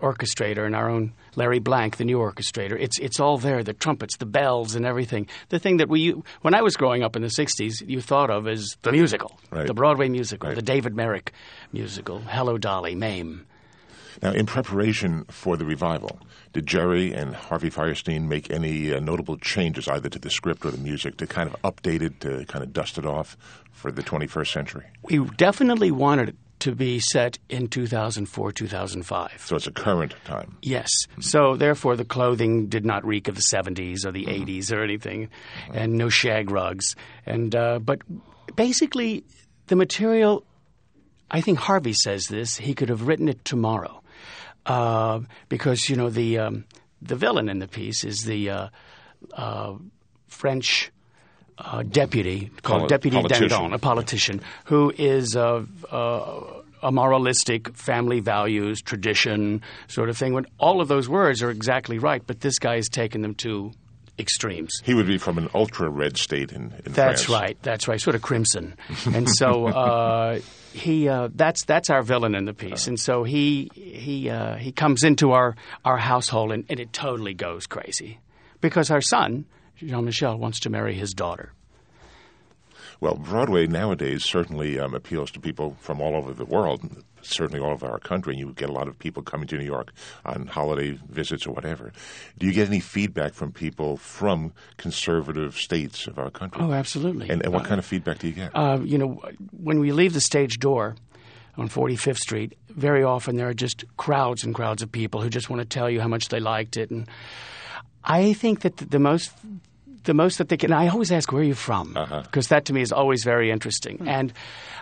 orchestrator 0.00 0.64
and 0.66 0.74
our 0.74 0.90
own 0.90 1.12
Larry 1.36 1.58
Blank, 1.60 1.96
the 1.96 2.04
new 2.04 2.18
orchestrator. 2.18 2.76
It's 2.78 2.98
it's 2.98 3.20
all 3.20 3.38
there. 3.38 3.62
The 3.62 3.72
trumpets, 3.72 4.16
the 4.16 4.26
bells, 4.26 4.74
and 4.74 4.84
everything. 4.84 5.28
The 5.48 5.58
thing 5.58 5.78
that 5.78 5.88
we 5.88 6.10
when 6.42 6.54
I 6.54 6.62
was 6.62 6.76
growing 6.76 7.02
up 7.02 7.16
in 7.16 7.22
the 7.22 7.28
'60s, 7.28 7.86
you 7.86 8.00
thought 8.00 8.30
of 8.30 8.46
as 8.48 8.76
the 8.82 8.92
musical, 8.92 9.38
Right. 9.50 9.66
the 9.66 9.74
Broadway 9.74 10.08
musical, 10.08 10.48
Right. 10.48 10.56
the 10.56 10.62
David 10.62 10.94
Merrick 10.94 11.32
musical, 11.72 12.20
Hello 12.20 12.58
Dolly, 12.58 12.94
Mame. 12.94 13.46
Now, 14.20 14.32
in 14.32 14.46
preparation 14.46 15.24
for 15.24 15.56
the 15.56 15.64
revival, 15.64 16.18
did 16.52 16.66
Jerry 16.66 17.12
and 17.12 17.34
Harvey 17.34 17.70
Fierstein 17.70 18.28
make 18.28 18.50
any 18.50 18.92
uh, 18.92 19.00
notable 19.00 19.36
changes 19.38 19.88
either 19.88 20.08
to 20.08 20.18
the 20.18 20.30
script 20.30 20.64
or 20.64 20.70
the 20.70 20.78
music 20.78 21.16
to 21.18 21.26
kind 21.26 21.48
of 21.48 21.60
update 21.62 22.02
it, 22.02 22.20
to 22.20 22.44
kind 22.46 22.62
of 22.62 22.72
dust 22.72 22.98
it 22.98 23.06
off 23.06 23.36
for 23.70 23.90
the 23.90 24.02
21st 24.02 24.52
century? 24.52 24.84
We 25.02 25.24
definitely 25.36 25.90
wanted 25.90 26.30
it 26.30 26.36
to 26.62 26.76
be 26.76 27.00
set 27.00 27.40
in 27.48 27.66
2004, 27.66 28.52
2005. 28.52 29.42
So 29.44 29.56
it's 29.56 29.66
a 29.66 29.72
current 29.72 30.14
time. 30.24 30.56
Yes. 30.62 30.88
So 31.18 31.56
therefore, 31.56 31.96
the 31.96 32.04
clothing 32.04 32.68
did 32.68 32.84
not 32.84 33.04
reek 33.04 33.26
of 33.26 33.34
the 33.34 33.42
'70s 33.42 34.04
or 34.04 34.12
the 34.12 34.26
'80s 34.26 34.72
or 34.72 34.80
anything, 34.80 35.28
and 35.74 35.94
no 35.94 36.08
shag 36.08 36.52
rugs. 36.52 36.94
And 37.26 37.54
uh, 37.56 37.80
but 37.80 38.02
basically, 38.54 39.24
the 39.66 39.76
material. 39.76 40.44
I 41.32 41.40
think 41.40 41.58
Harvey 41.58 41.94
says 41.94 42.26
this. 42.26 42.58
He 42.58 42.74
could 42.74 42.90
have 42.90 43.08
written 43.08 43.28
it 43.28 43.44
tomorrow, 43.44 44.01
uh, 44.66 45.20
because 45.48 45.88
you 45.88 45.96
know 45.96 46.10
the 46.10 46.38
um, 46.38 46.64
the 47.00 47.16
villain 47.16 47.48
in 47.48 47.58
the 47.58 47.68
piece 47.68 48.04
is 48.04 48.24
the 48.24 48.50
uh, 48.50 48.68
uh, 49.34 49.74
French 50.28 50.90
uh, 51.58 51.82
deputy 51.82 52.50
called 52.62 52.80
Poli- 52.80 52.88
Deputy 52.88 53.16
politician. 53.16 53.48
Dindon, 53.48 53.74
a 53.74 53.78
politician 53.78 54.40
who 54.64 54.92
is 54.96 55.36
uh, 55.36 55.64
uh, 55.90 56.40
a 56.82 56.90
moralistic, 56.90 57.74
family 57.76 58.20
values, 58.20 58.82
tradition 58.82 59.62
sort 59.86 60.08
of 60.08 60.16
thing. 60.16 60.32
When 60.32 60.46
all 60.58 60.80
of 60.80 60.88
those 60.88 61.08
words 61.08 61.42
are 61.42 61.50
exactly 61.50 61.98
right, 61.98 62.22
but 62.26 62.40
this 62.40 62.58
guy 62.58 62.76
has 62.76 62.88
taken 62.88 63.22
them 63.22 63.34
to 63.36 63.72
extremes. 64.22 64.72
He 64.82 64.94
would 64.94 65.06
be 65.06 65.18
from 65.18 65.36
an 65.36 65.50
ultra 65.54 65.90
red 65.90 66.16
state 66.16 66.52
in, 66.52 66.72
in 66.86 66.92
That's 66.92 67.24
France. 67.24 67.28
right. 67.28 67.58
That's 67.62 67.88
right. 67.88 68.00
Sort 68.00 68.16
of 68.16 68.22
crimson, 68.22 68.76
and 69.06 69.28
so 69.28 69.66
uh, 69.66 70.40
he 70.72 71.08
uh, 71.08 71.28
that's 71.34 71.64
that's 71.64 71.90
our 71.90 72.02
villain 72.02 72.34
in 72.34 72.46
the 72.46 72.54
piece, 72.54 72.86
and 72.86 72.98
so 72.98 73.24
he 73.24 73.70
he 73.74 74.30
uh, 74.30 74.56
he 74.56 74.72
comes 74.72 75.04
into 75.04 75.32
our 75.32 75.56
our 75.84 75.98
household, 75.98 76.52
and, 76.52 76.64
and 76.70 76.80
it 76.80 76.92
totally 76.92 77.34
goes 77.34 77.66
crazy 77.66 78.20
because 78.62 78.90
our 78.90 79.02
son 79.02 79.44
Jean 79.76 80.04
Michel 80.04 80.38
wants 80.38 80.60
to 80.60 80.70
marry 80.70 80.94
his 80.94 81.12
daughter. 81.12 81.52
Well, 83.02 83.16
Broadway 83.16 83.66
nowadays 83.66 84.22
certainly 84.22 84.78
um, 84.78 84.94
appeals 84.94 85.32
to 85.32 85.40
people 85.40 85.76
from 85.80 86.00
all 86.00 86.14
over 86.14 86.32
the 86.32 86.44
world, 86.44 86.88
certainly 87.20 87.58
all 87.58 87.72
over 87.72 87.88
our 87.88 87.98
country. 87.98 88.36
You 88.36 88.52
get 88.52 88.70
a 88.70 88.72
lot 88.72 88.86
of 88.86 88.96
people 88.96 89.24
coming 89.24 89.48
to 89.48 89.58
New 89.58 89.64
York 89.64 89.92
on 90.24 90.46
holiday 90.46 90.96
visits 91.08 91.44
or 91.44 91.52
whatever. 91.52 91.90
Do 92.38 92.46
you 92.46 92.52
get 92.52 92.68
any 92.68 92.78
feedback 92.78 93.34
from 93.34 93.50
people 93.50 93.96
from 93.96 94.52
conservative 94.76 95.56
states 95.56 96.06
of 96.06 96.16
our 96.16 96.30
country? 96.30 96.62
Oh, 96.62 96.70
absolutely. 96.70 97.28
And, 97.28 97.42
and 97.42 97.52
what 97.52 97.64
kind 97.64 97.80
of 97.80 97.84
feedback 97.84 98.20
do 98.20 98.28
you 98.28 98.34
get? 98.34 98.52
uh, 98.54 98.78
you 98.84 98.98
know, 98.98 99.20
when 99.50 99.80
we 99.80 99.90
leave 99.90 100.12
the 100.12 100.20
stage 100.20 100.60
door 100.60 100.94
on 101.56 101.68
45th 101.68 102.18
Street, 102.18 102.56
very 102.68 103.02
often 103.02 103.34
there 103.34 103.48
are 103.48 103.52
just 103.52 103.84
crowds 103.96 104.44
and 104.44 104.54
crowds 104.54 104.80
of 104.80 104.92
people 104.92 105.20
who 105.20 105.28
just 105.28 105.50
want 105.50 105.58
to 105.58 105.66
tell 105.66 105.90
you 105.90 106.00
how 106.00 106.06
much 106.06 106.28
they 106.28 106.38
liked 106.38 106.76
it. 106.76 106.92
And 106.92 107.08
I 108.04 108.32
think 108.32 108.60
that 108.60 108.76
the 108.76 109.00
most. 109.00 109.32
The 110.04 110.14
most 110.14 110.38
that 110.38 110.48
they 110.48 110.56
can, 110.56 110.72
I 110.72 110.88
always 110.88 111.12
ask, 111.12 111.30
where 111.32 111.42
are 111.42 111.44
you 111.44 111.54
from? 111.54 111.96
Because 112.24 112.48
that 112.48 112.64
to 112.66 112.72
me 112.72 112.80
is 112.80 112.92
always 112.92 113.24
very 113.24 113.50
interesting. 113.50 114.02
And 114.06 114.32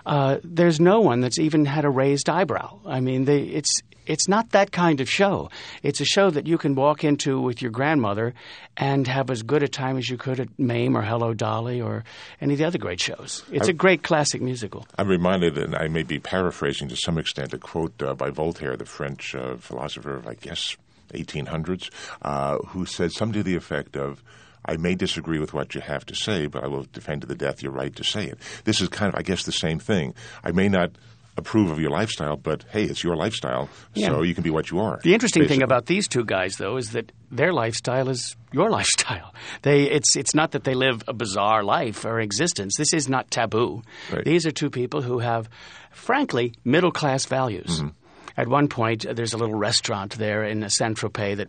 uh, 0.07 0.39
there's 0.43 0.81
no 0.81 1.01
one 1.01 1.21
that's 1.21 1.39
even 1.39 1.67
had 1.67 1.85
a 1.85 1.91
raised 1.91 2.29
eyebrow. 2.29 2.79
I 2.87 3.01
mean, 3.01 3.27
they, 3.27 3.43
it's 3.43 3.83
it's 4.07 4.27
not 4.27 4.51
that 4.51 4.73
kind 4.73 5.01
of 5.01 5.09
show. 5.09 5.51
It's 5.83 6.01
a 6.01 6.05
show 6.05 6.31
that 6.31 6.47
you 6.47 6.59
can 6.59 6.75
walk 6.75 7.05
into 7.05 7.41
with 7.41 7.63
your 7.63 7.71
grandmother 7.71 8.35
and 8.77 9.07
have 9.07 9.31
as 9.31 9.43
good 9.43 9.63
a 9.63 9.69
time 9.69 9.97
as 9.99 10.09
you 10.09 10.17
could 10.17 10.41
at 10.41 10.59
Mame 10.59 10.97
or 10.97 11.03
Hello 11.03 11.33
Dolly 11.33 11.81
or 11.81 12.03
any 12.41 12.55
of 12.55 12.59
the 12.59 12.65
other 12.65 12.79
great 12.79 13.01
shows. 13.01 13.45
It's 13.53 13.69
a 13.69 13.73
great 13.73 14.03
classic 14.03 14.43
musical. 14.43 14.87
I'm 14.99 15.09
reminded, 15.09 15.59
and 15.59 15.77
I 15.77 15.87
may 15.89 16.03
be 16.03 16.19
paraphrasing 16.19 16.89
to 16.89 16.97
some 16.97 17.19
extent, 17.19 17.53
a 17.53 17.59
quote 17.59 18.03
uh, 18.03 18.15
by 18.15 18.31
Voltaire, 18.31 18.77
the 18.77 18.85
French 18.85 19.35
uh, 19.35 19.57
philosopher 19.57 20.17
of, 20.17 20.27
I 20.27 20.35
guess, 20.35 20.77
1800s, 21.13 21.91
uh, 22.23 22.59
who 22.59 22.87
said 22.87 23.13
something 23.13 23.41
to 23.41 23.43
the 23.43 23.57
effect 23.57 23.97
of, 23.97 24.23
I 24.65 24.77
may 24.77 24.95
disagree 24.95 25.39
with 25.39 25.53
what 25.55 25.75
you 25.75 25.81
have 25.81 26.05
to 26.07 26.15
say, 26.15 26.47
but 26.47 26.63
I 26.65 26.69
will 26.69 26.87
defend 26.93 27.23
to 27.23 27.27
the 27.27 27.35
death 27.35 27.63
your 27.63 27.73
right 27.73 27.95
to 27.97 28.05
say 28.05 28.27
it. 28.27 28.39
This 28.65 28.81
is 28.81 28.89
kind 28.89 29.13
of, 29.13 29.19
I 29.19 29.23
guess, 29.23 29.45
the 29.45 29.53
same 29.53 29.79
thing. 29.79 30.15
I 30.45 30.53
may 30.53 30.69
not 30.69 30.91
approve 31.37 31.71
of 31.71 31.81
your 31.81 31.91
lifestyle, 31.91 32.37
but 32.37 32.65
hey, 32.71 32.85
it's 32.85 33.03
your 33.03 33.17
lifestyle, 33.17 33.71
Yeah. 33.95 34.09
so 34.09 34.23
you 34.23 34.35
can 34.35 34.43
be 34.43 34.51
what 34.51 34.71
you 34.71 34.81
are. 34.81 35.01
The 35.03 35.15
interesting 35.15 35.47
thing 35.49 35.63
about 35.63 35.87
these 35.87 36.07
two 36.09 36.25
guys, 36.25 36.57
though, 36.57 36.77
is 36.77 36.91
that 36.93 37.13
their 37.31 37.53
lifestyle 37.53 38.11
is 38.11 38.37
your 38.53 38.69
lifestyle. 38.79 39.33
They, 39.63 39.85
it's, 39.85 40.17
it's 40.17 40.35
not 40.35 40.51
that 40.51 40.65
they 40.65 40.75
live 40.75 41.03
a 41.09 41.15
bizarre 41.15 41.63
life 41.63 42.05
or 42.05 42.21
existence. 42.21 42.75
This 42.77 42.93
is 42.93 43.09
not 43.09 43.31
taboo. 43.31 43.83
Right. 44.13 44.25
These 44.25 44.45
are 44.45 44.51
two 44.51 44.69
people 44.71 45.01
who 45.01 45.21
have, 45.21 45.49
frankly, 45.91 46.53
middle 46.65 46.93
class 46.93 47.25
values. 47.27 47.79
Mm-hmm. 47.81 47.89
At 48.37 48.49
one 48.49 48.69
point, 48.69 49.07
uh, 49.07 49.13
there's 49.13 49.33
a 49.33 49.39
little 49.39 49.55
restaurant 49.59 50.17
there 50.19 50.45
in 50.45 50.69
Saint 50.69 50.97
Tropez 50.99 51.37
that 51.39 51.49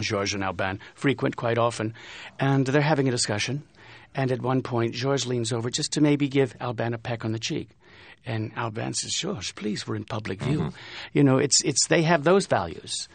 Georges 0.00 0.34
and 0.34 0.44
Alban 0.44 0.80
frequent 0.94 1.36
quite 1.36 1.58
often, 1.58 1.94
and 2.38 2.66
they're 2.66 2.80
having 2.80 3.08
a 3.08 3.10
discussion. 3.10 3.62
And 4.14 4.30
at 4.30 4.42
one 4.42 4.62
point, 4.62 4.94
Georges 4.94 5.26
leans 5.26 5.52
over 5.52 5.70
just 5.70 5.92
to 5.92 6.00
maybe 6.00 6.28
give 6.28 6.54
Alban 6.60 6.94
a 6.94 6.98
peck 6.98 7.24
on 7.24 7.32
the 7.32 7.38
cheek. 7.38 7.70
And 8.24 8.52
Alban 8.56 8.94
says, 8.94 9.14
Georges, 9.14 9.52
please, 9.52 9.86
we're 9.86 9.96
in 9.96 10.04
public 10.04 10.42
view. 10.42 10.58
Mm-hmm. 10.60 10.76
You 11.12 11.24
know, 11.24 11.38
it's, 11.38 11.62
it's, 11.62 11.86
they 11.88 12.02
have 12.02 12.22
those 12.24 12.46
values. 12.46 13.08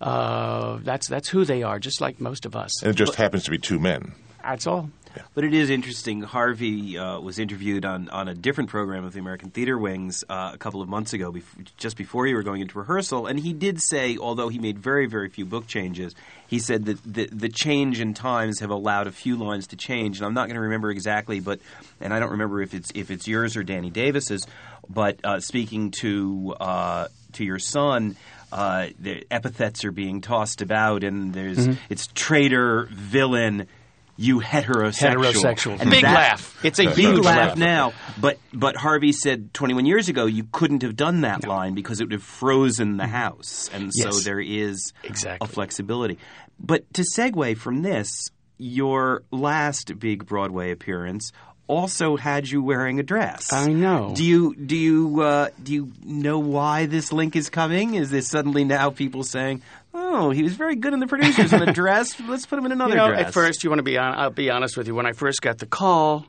Uh, 0.00 0.78
that's, 0.82 1.06
that's 1.06 1.28
who 1.28 1.44
they 1.44 1.62
are, 1.62 1.78
just 1.78 2.00
like 2.00 2.20
most 2.20 2.46
of 2.46 2.56
us. 2.56 2.82
And 2.82 2.90
it 2.90 2.96
just 2.96 3.16
happens 3.16 3.44
to 3.44 3.50
be 3.50 3.58
two 3.58 3.78
men. 3.78 4.14
That's 4.42 4.66
all. 4.66 4.90
But 5.34 5.44
it 5.44 5.54
is 5.54 5.70
interesting. 5.70 6.22
Harvey 6.22 6.98
uh, 6.98 7.20
was 7.20 7.38
interviewed 7.38 7.84
on, 7.84 8.08
on 8.08 8.28
a 8.28 8.34
different 8.34 8.70
program 8.70 9.04
of 9.04 9.12
the 9.12 9.20
American 9.20 9.50
Theater 9.50 9.78
Wings 9.78 10.24
uh, 10.28 10.50
a 10.54 10.58
couple 10.58 10.82
of 10.82 10.88
months 10.88 11.12
ago, 11.12 11.32
bef- 11.32 11.42
just 11.76 11.96
before 11.96 12.26
you 12.26 12.34
were 12.34 12.42
going 12.42 12.60
into 12.60 12.78
rehearsal, 12.78 13.26
and 13.26 13.38
he 13.38 13.52
did 13.52 13.80
say, 13.80 14.16
although 14.16 14.48
he 14.48 14.58
made 14.58 14.78
very, 14.78 15.06
very 15.06 15.28
few 15.28 15.44
book 15.44 15.66
changes, 15.66 16.14
he 16.46 16.58
said 16.58 16.84
that 16.86 16.98
the, 17.04 17.26
the 17.26 17.48
change 17.48 18.00
in 18.00 18.14
times 18.14 18.60
have 18.60 18.70
allowed 18.70 19.06
a 19.06 19.12
few 19.12 19.36
lines 19.36 19.68
to 19.68 19.76
change. 19.76 20.18
And 20.18 20.26
I'm 20.26 20.34
not 20.34 20.46
going 20.46 20.56
to 20.56 20.62
remember 20.62 20.90
exactly, 20.90 21.40
but 21.40 21.60
and 22.00 22.12
I 22.12 22.20
don't 22.20 22.32
remember 22.32 22.60
if 22.62 22.74
it's 22.74 22.90
if 22.94 23.10
it's 23.10 23.26
yours 23.26 23.56
or 23.56 23.62
Danny 23.62 23.90
Davis's. 23.90 24.46
But 24.88 25.18
uh, 25.24 25.40
speaking 25.40 25.90
to 26.02 26.54
uh, 26.60 27.08
to 27.32 27.44
your 27.44 27.58
son. 27.58 28.16
Uh, 28.52 28.90
the 29.00 29.26
epithets 29.32 29.84
are 29.84 29.90
being 29.90 30.20
tossed 30.20 30.62
about, 30.62 31.02
and 31.02 31.34
there's 31.34 31.66
it's 31.88 32.06
traitor, 32.14 32.88
villain, 32.92 33.66
you 34.16 34.40
heterosexual. 34.40 35.14
Heterosexual. 35.32 35.80
And 35.80 35.90
Big 35.90 36.02
that- 36.02 36.14
laugh. 36.14 36.64
It's 36.64 36.78
a 36.78 36.86
big 36.94 37.18
laugh 37.18 37.56
now. 37.56 37.92
But 38.20 38.38
but 38.52 38.76
Harvey 38.76 39.12
said 39.12 39.52
21 39.54 39.86
years 39.86 40.08
ago 40.08 40.26
you 40.26 40.46
couldn't 40.52 40.82
have 40.82 40.96
done 40.96 41.22
that 41.22 41.46
line 41.46 41.74
because 41.74 42.00
it 42.00 42.04
would 42.04 42.12
have 42.12 42.22
frozen 42.22 42.96
the 42.96 43.06
house, 43.06 43.68
and 43.72 43.92
so 43.92 44.10
there 44.12 44.40
is 44.40 44.92
Exactly. 45.02 45.44
a 45.44 45.48
flexibility. 45.48 46.18
But 46.60 46.92
to 46.94 47.02
segue 47.02 47.56
from 47.58 47.82
this, 47.82 48.30
your 48.58 49.22
last 49.32 49.98
big 49.98 50.24
Broadway 50.26 50.70
appearance 50.70 51.32
also 51.66 52.16
had 52.16 52.48
you 52.48 52.62
wearing 52.62 53.00
a 53.00 53.02
dress. 53.02 53.52
I 53.52 53.72
know. 53.72 54.12
Do 54.14 54.22
you 54.22 54.54
do 54.54 54.76
you 54.76 55.20
uh, 55.22 55.48
do 55.62 55.72
you 55.72 55.92
know 56.04 56.38
why 56.38 56.86
this 56.86 57.12
link 57.12 57.34
is 57.36 57.50
coming? 57.50 57.94
Is 57.94 58.10
this 58.10 58.28
suddenly 58.28 58.64
now 58.64 58.90
people 58.90 59.24
saying, 59.24 59.62
"Oh, 59.94 60.30
he 60.30 60.42
was 60.42 60.54
very 60.54 60.74
good 60.76 60.92
in 60.92 61.00
the 61.00 61.06
producers 61.06 61.52
in 61.52 61.62
a 61.62 61.72
dress. 61.80 62.18
Let's 62.20 62.44
put 62.46 62.58
him 62.58 62.66
in 62.66 62.72
another 62.72 62.90
You 62.92 62.96
know, 62.96 63.08
dress." 63.08 63.28
at 63.28 63.32
first, 63.32 63.64
you 63.64 63.70
want 63.70 63.78
to 63.78 63.84
be. 63.84 63.96
On, 63.96 64.14
I'll 64.14 64.30
be 64.30 64.50
honest 64.50 64.76
with 64.76 64.86
you. 64.88 64.94
When 64.94 65.06
I 65.06 65.12
first 65.12 65.40
got 65.40 65.58
the 65.58 65.66
call, 65.66 66.26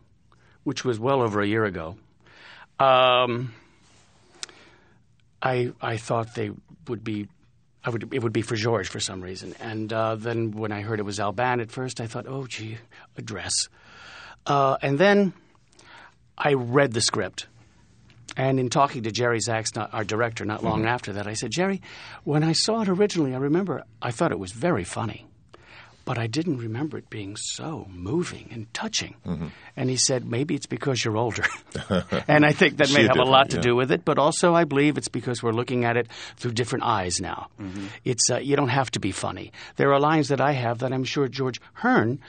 which 0.64 0.86
was 0.86 1.00
well 1.00 1.22
over 1.22 1.42
a 1.42 1.48
year 1.48 1.66
ago, 1.66 1.98
um, 2.80 3.54
I 5.42 5.74
I 5.82 5.98
thought 5.98 6.36
they 6.36 6.52
would 6.88 7.04
be. 7.04 7.28
I 7.84 7.92
would, 7.92 8.12
it 8.16 8.24
would 8.24 8.34
be 8.34 8.42
for 8.42 8.56
George 8.56 8.88
for 8.88 9.00
some 9.00 9.22
reason, 9.22 9.54
and 9.60 9.94
uh, 9.94 10.16
then 10.16 10.52
when 10.52 10.72
I 10.72 10.82
heard 10.82 11.00
it 11.00 11.04
was 11.04 11.20
Alban 11.20 11.60
at 11.60 11.70
first, 11.72 12.02
I 12.02 12.08
thought, 12.08 12.26
oh 12.28 12.48
gee, 12.48 12.78
a 13.16 13.22
dress, 13.22 13.70
uh, 14.48 14.78
and 14.82 14.98
then 14.98 15.34
I 16.36 16.54
read 16.54 16.94
the 16.94 17.02
script. 17.02 17.46
And 18.38 18.60
in 18.60 18.70
talking 18.70 19.04
to 19.04 19.12
Jerry 19.12 19.40
Zaks, 19.40 19.72
our 19.78 20.04
director, 20.04 20.46
not 20.46 20.64
long 20.64 20.80
mm-hmm. 20.80 20.90
after 20.90 21.14
that, 21.14 21.28
I 21.28 21.34
said, 21.34 21.52
Jerry, 21.52 21.82
when 22.24 22.44
I 22.44 22.52
saw 22.52 22.82
it 22.82 22.90
originally, 22.90 23.34
I 23.34 23.38
remember 23.38 23.84
I 24.02 24.12
thought 24.12 24.32
it 24.32 24.40
was 24.40 24.52
very 24.52 24.84
funny, 24.84 25.26
but 26.06 26.18
I 26.18 26.28
didn't 26.28 26.58
remember 26.58 26.98
it 26.98 27.10
being 27.10 27.36
so 27.36 27.88
moving 27.90 28.50
and 28.52 28.72
touching. 28.74 29.16
Mm-hmm. 29.26 29.48
And 29.76 29.90
he 29.90 29.96
said, 29.96 30.26
maybe 30.26 30.54
it's 30.54 30.66
because 30.68 31.04
you're 31.04 31.18
older. 31.18 31.46
and 32.28 32.46
I 32.46 32.52
think 32.52 32.78
that 32.78 32.94
may 32.94 33.08
have 33.08 33.18
a 33.18 33.24
lot 33.24 33.50
to 33.50 33.58
different, 33.58 33.64
do 33.64 33.76
with 33.76 33.92
it, 33.92 34.06
but 34.06 34.20
also 34.20 34.54
I 34.54 34.66
believe 34.66 34.98
it's 34.98 35.08
because 35.08 35.42
we're 35.42 35.52
looking 35.52 35.86
at 35.86 35.98
it 35.98 36.08
through 36.38 36.52
different 36.52 36.86
eyes 36.86 37.20
now. 37.22 37.48
Mm-hmm. 37.60 37.88
It's 38.04 38.30
uh, 38.30 38.38
you 38.38 38.56
don't 38.56 38.70
have 38.70 38.92
to 38.92 39.00
be 39.00 39.12
funny. 39.12 39.52
There 39.78 39.94
are 39.94 40.00
lines 40.00 40.28
that 40.28 40.42
I 40.42 40.52
have 40.52 40.80
that 40.80 40.94
I'm 40.94 41.04
sure 41.04 41.28
George 41.28 41.60
Hearn 41.74 42.20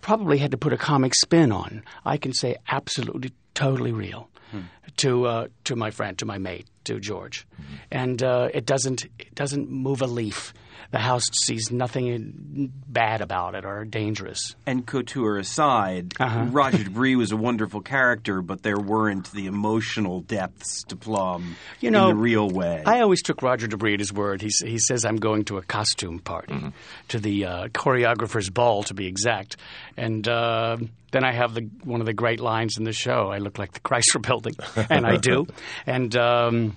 probably 0.00 0.38
had 0.38 0.50
to 0.50 0.58
put 0.58 0.72
a 0.72 0.76
comic 0.76 1.14
spin 1.14 1.52
on. 1.52 1.84
I 2.04 2.16
can 2.16 2.32
say 2.32 2.56
absolutely, 2.68 3.32
totally 3.54 3.92
real 3.92 4.28
hmm. 4.50 4.62
To 4.98 5.26
uh, 5.26 5.48
to 5.64 5.76
my 5.76 5.90
friend, 5.90 6.18
to 6.18 6.26
my 6.26 6.38
mate, 6.38 6.66
to 6.84 6.98
George, 7.00 7.46
and 7.90 8.22
uh, 8.22 8.48
it 8.52 8.66
doesn't 8.66 9.04
it 9.18 9.34
doesn't 9.34 9.70
move 9.70 10.02
a 10.02 10.06
leaf. 10.06 10.52
The 10.90 10.98
house 10.98 11.24
sees 11.44 11.70
nothing 11.70 12.70
bad 12.86 13.22
about 13.22 13.54
it 13.54 13.64
or 13.64 13.82
dangerous. 13.86 14.54
and 14.66 14.86
couture 14.86 15.38
aside, 15.38 16.12
Uh-huh. 16.20 16.44
Roger 16.50 16.84
Debris 16.84 17.16
was 17.16 17.32
a 17.32 17.36
wonderful 17.36 17.80
character, 17.80 18.42
but 18.42 18.62
there 18.62 18.78
weren't 18.78 19.32
the 19.32 19.46
emotional 19.46 20.20
depths 20.20 20.82
to 20.88 20.96
plumb 20.96 21.56
You 21.80 21.90
know, 21.90 22.10
in 22.10 22.16
the 22.16 22.20
real 22.20 22.46
way. 22.50 22.82
I 22.84 23.00
always 23.00 23.22
took 23.22 23.40
Roger 23.40 23.68
Debris 23.68 23.94
at 23.94 24.00
his 24.00 24.12
word. 24.12 24.42
He, 24.42 24.50
he 24.66 24.78
says, 24.78 25.06
I'm 25.06 25.16
going 25.16 25.44
to 25.46 25.56
a 25.56 25.62
costume 25.62 26.18
party, 26.18 26.72
to 27.08 27.18
the 27.18 27.46
uh, 27.46 27.68
choreographer's 27.68 28.50
ball, 28.50 28.82
to 28.82 28.92
be 28.94 29.06
exact. 29.06 29.56
And 29.96 30.28
uh, 30.28 30.76
then 31.12 31.24
I 31.24 31.32
have 31.32 31.54
the, 31.54 31.70
one 31.84 32.00
of 32.00 32.06
the 32.06 32.12
great 32.12 32.40
lines 32.40 32.76
in 32.76 32.84
the 32.84 32.92
show 32.92 33.30
I 33.32 33.38
look 33.38 33.58
like 33.58 33.72
the 33.72 33.80
Chrysler 33.80 34.20
building, 34.26 34.56
and 34.90 35.06
I 35.06 35.16
do. 35.16 35.46
And. 35.86 36.14
Um, 36.16 36.76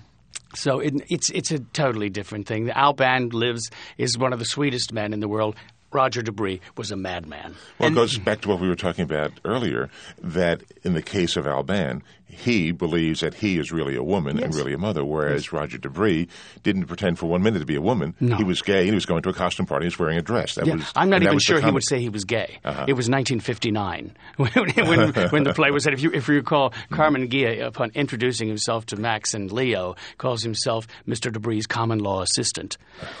so 0.54 0.80
it, 0.80 0.94
it's 1.08 1.28
it's 1.30 1.50
a 1.50 1.58
totally 1.58 2.08
different 2.08 2.46
thing. 2.46 2.70
Alban 2.70 3.28
lives 3.28 3.70
is 3.98 4.16
one 4.16 4.32
of 4.32 4.38
the 4.38 4.46
sweetest 4.46 4.90
men 4.90 5.12
in 5.12 5.20
the 5.20 5.28
world. 5.28 5.54
Roger 5.92 6.22
Debris 6.22 6.60
was 6.76 6.90
a 6.90 6.96
madman. 6.96 7.54
Well, 7.78 7.90
it 7.90 7.94
goes 7.94 8.18
back 8.18 8.40
to 8.42 8.48
what 8.48 8.60
we 8.60 8.68
were 8.68 8.76
talking 8.76 9.04
about 9.04 9.32
earlier. 9.44 9.88
That 10.22 10.62
in 10.82 10.94
the 10.94 11.02
case 11.02 11.36
of 11.36 11.46
Alban, 11.46 12.02
he 12.28 12.72
believes 12.72 13.20
that 13.20 13.34
he 13.34 13.58
is 13.58 13.70
really 13.72 13.94
a 13.94 14.02
woman 14.02 14.42
and 14.42 14.54
really 14.54 14.72
a 14.72 14.78
mother, 14.78 15.04
whereas 15.04 15.52
Roger 15.52 15.78
Debris 15.78 16.28
didn't 16.62 16.86
pretend 16.86 17.18
for 17.18 17.26
one 17.26 17.42
minute 17.42 17.60
to 17.60 17.64
be 17.66 17.76
a 17.76 17.80
woman. 17.80 18.14
No. 18.20 18.36
He 18.36 18.44
was 18.44 18.62
gay 18.62 18.80
and 18.80 18.88
he 18.88 18.94
was 18.94 19.06
going 19.06 19.22
to 19.22 19.28
a 19.28 19.32
costume 19.32 19.64
party. 19.64 19.86
and 19.86 19.92
He 19.92 19.94
was 19.94 19.98
wearing 19.98 20.18
a 20.18 20.22
dress. 20.22 20.56
That 20.56 20.66
Yeah, 20.66 20.74
was, 20.74 20.92
I'm 20.96 21.08
not 21.08 21.22
even 21.22 21.34
was 21.34 21.44
sure 21.44 21.60
he 21.60 21.70
would 21.70 21.84
say 21.84 22.00
he 22.00 22.08
was 22.08 22.24
gay. 22.24 22.58
Uh-huh. 22.64 22.84
It 22.88 22.94
was 22.94 23.08
1959 23.08 24.16
when, 24.36 24.50
when, 24.52 25.12
when 25.30 25.44
the 25.44 25.54
play 25.54 25.70
was 25.70 25.84
said. 25.84 25.94
If 25.94 26.02
you, 26.02 26.10
if 26.12 26.28
you 26.28 26.34
recall, 26.34 26.72
Carmen 26.90 27.28
Ghia, 27.28 27.64
upon 27.64 27.92
introducing 27.94 28.48
himself 28.48 28.86
to 28.86 28.96
Max 28.96 29.32
and 29.34 29.50
Leo, 29.52 29.94
calls 30.18 30.42
himself 30.42 30.86
Mr. 31.06 31.32
Debris' 31.32 31.62
common 31.62 32.00
law 32.00 32.22
assistant. 32.22 32.76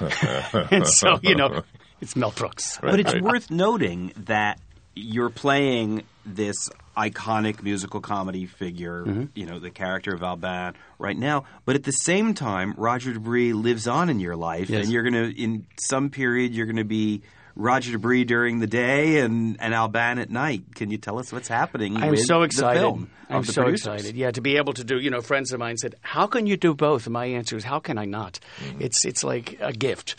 and 0.70 0.86
so, 0.86 1.18
you 1.22 1.36
know, 1.36 1.62
It's 2.00 2.14
Mel 2.16 2.30
Brooks. 2.30 2.78
But 2.80 3.00
it's 3.00 3.12
Right. 3.12 3.22
worth 3.22 3.50
noting 3.50 4.12
that 4.26 4.60
you're 4.94 5.30
playing 5.30 6.02
this 6.24 6.56
iconic 6.96 7.62
musical 7.62 8.00
comedy 8.00 8.46
figure, 8.46 9.04
Mm-hmm. 9.04 9.24
you 9.34 9.46
know, 9.46 9.58
the 9.58 9.70
character 9.70 10.14
of 10.14 10.22
Alban 10.22 10.74
right 10.98 11.16
now. 11.16 11.44
But 11.64 11.76
at 11.76 11.84
the 11.84 11.92
same 11.92 12.34
time, 12.34 12.74
Roger 12.76 13.12
Debris 13.12 13.52
lives 13.52 13.86
on 13.86 14.08
in 14.08 14.20
your 14.20 14.36
life, 14.36 14.70
Yes. 14.70 14.84
and 14.84 14.92
you're 14.92 15.02
going 15.02 15.14
to, 15.14 15.42
in 15.42 15.66
some 15.78 16.08
period, 16.10 16.54
you're 16.54 16.66
going 16.66 16.76
to 16.76 16.84
be 16.84 17.22
Roger 17.54 17.92
Debris 17.92 18.24
during 18.24 18.58
the 18.60 18.66
day 18.66 19.20
and, 19.20 19.56
and 19.60 19.74
Alban 19.74 20.18
at 20.18 20.30
night. 20.30 20.74
Can 20.74 20.90
you 20.90 20.98
tell 20.98 21.18
us 21.18 21.32
what's 21.32 21.48
happening? 21.48 21.96
I'm 21.96 22.10
with 22.10 22.24
so 22.24 22.38
the 22.40 22.44
excited. 22.44 22.80
film 22.80 23.10
I'm 23.30 23.44
so 23.44 23.62
producers? 23.64 23.96
excited. 23.96 24.16
Yeah, 24.16 24.30
to 24.30 24.40
be 24.42 24.56
able 24.56 24.72
to 24.74 24.84
do. 24.84 24.98
You 24.98 25.10
know, 25.10 25.20
friends 25.22 25.52
of 25.52 25.60
mine 25.60 25.76
said, 25.78 25.94
"How 26.02 26.26
can 26.26 26.46
you 26.46 26.56
do 26.58 26.74
both?" 26.74 27.06
And 27.06 27.14
my 27.14 27.24
answer 27.26 27.56
is, 27.56 27.64
"How 27.64 27.78
can 27.80 27.96
I 27.98 28.04
not?" 28.04 28.40
Mm-hmm. 28.62 28.82
It's 28.82 29.04
it's 29.06 29.24
like 29.24 29.56
a 29.60 29.72
gift. 29.72 30.16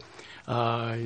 Uh, 0.48 0.98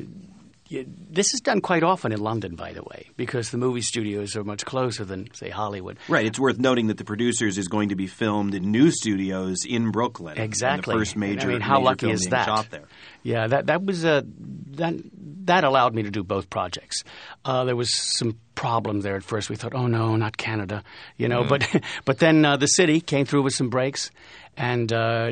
this 1.09 1.33
is 1.33 1.41
done 1.41 1.61
quite 1.61 1.83
often 1.83 2.11
in 2.11 2.21
London, 2.21 2.55
by 2.55 2.73
the 2.73 2.83
way, 2.83 3.09
because 3.17 3.51
the 3.51 3.57
movie 3.57 3.81
studios 3.81 4.35
are 4.35 4.43
much 4.43 4.65
closer 4.65 5.03
than, 5.03 5.27
say, 5.33 5.49
Hollywood. 5.49 5.97
Right. 6.07 6.25
It's 6.25 6.39
worth 6.39 6.59
noting 6.59 6.87
that 6.87 6.97
the 6.97 7.03
producers 7.03 7.57
is 7.57 7.67
going 7.67 7.89
to 7.89 7.95
be 7.95 8.07
filmed 8.07 8.55
in 8.55 8.71
new 8.71 8.91
studios 8.91 9.65
in 9.65 9.91
Brooklyn. 9.91 10.37
Exactly. 10.39 10.93
The 10.93 10.99
first 10.99 11.15
major. 11.17 11.49
I 11.49 11.53
mean, 11.53 11.61
how 11.61 11.79
major 11.79 11.85
lucky 11.85 12.11
is 12.11 12.27
that? 12.27 12.45
Shot 12.45 12.69
there. 12.71 12.87
Yeah, 13.23 13.47
that 13.47 13.67
that 13.67 13.83
was 13.83 14.03
uh, 14.05 14.21
that 14.71 14.95
that 15.45 15.63
allowed 15.63 15.93
me 15.93 16.03
to 16.03 16.11
do 16.11 16.23
both 16.23 16.49
projects. 16.49 17.03
Uh, 17.45 17.65
there 17.65 17.75
was 17.75 17.93
some 17.93 18.39
problems 18.55 19.03
there 19.03 19.15
at 19.15 19.23
first. 19.23 19.49
We 19.49 19.55
thought, 19.55 19.73
oh 19.73 19.87
no, 19.87 20.15
not 20.15 20.37
Canada, 20.37 20.83
you 21.17 21.27
know. 21.27 21.43
But 21.43 21.67
but 22.05 22.19
then 22.19 22.45
uh, 22.45 22.57
the 22.57 22.67
city 22.67 23.01
came 23.01 23.25
through 23.25 23.43
with 23.43 23.53
some 23.53 23.69
breaks, 23.69 24.11
and 24.57 24.91
uh, 24.91 25.31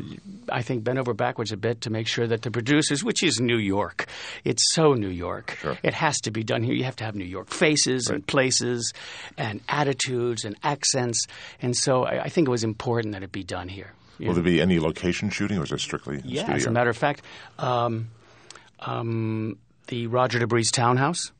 I 0.49 0.61
think 0.61 0.83
bent 0.83 0.97
over 0.97 1.13
backwards 1.13 1.51
a 1.51 1.57
bit 1.57 1.81
to 1.81 1.89
make 1.89 2.07
sure 2.07 2.25
that 2.27 2.41
the 2.41 2.51
producers, 2.51 3.03
which 3.03 3.23
is 3.23 3.39
New 3.39 3.57
York, 3.57 4.07
it's 4.43 4.73
so 4.73 4.93
New 4.93 5.09
York. 5.09 5.57
Sure. 5.59 5.77
It 5.83 5.93
has 5.93 6.19
to 6.21 6.31
be 6.31 6.43
done 6.43 6.63
here. 6.63 6.73
You 6.73 6.85
have 6.85 6.95
to 6.97 7.03
have 7.03 7.15
New 7.15 7.25
York 7.25 7.49
faces 7.49 8.07
and 8.07 8.25
places, 8.25 8.93
and 9.37 9.61
attitudes 9.67 10.45
and 10.45 10.55
accents, 10.63 11.27
and 11.61 11.75
so 11.75 12.03
I, 12.03 12.23
I 12.23 12.29
think 12.29 12.47
it 12.47 12.51
was 12.51 12.63
important 12.63 13.13
that 13.13 13.23
it 13.23 13.31
be 13.31 13.43
done 13.43 13.67
here. 13.67 13.93
Will 14.19 14.33
there 14.33 14.43
be 14.43 14.59
any 14.59 14.79
location 14.79 15.29
shooting, 15.29 15.57
or 15.57 15.63
is 15.63 15.71
it 15.71 15.79
strictly 15.79 16.21
yeah, 16.25 16.43
studio? 16.43 16.55
as 16.57 16.65
a 16.65 16.71
matter 16.71 16.89
of 16.89 16.97
fact, 16.97 17.21
um, 17.57 18.09
um, 18.79 19.57
the 19.87 20.07
Roger 20.07 20.39
Debris 20.39 20.65
townhouse. 20.65 21.31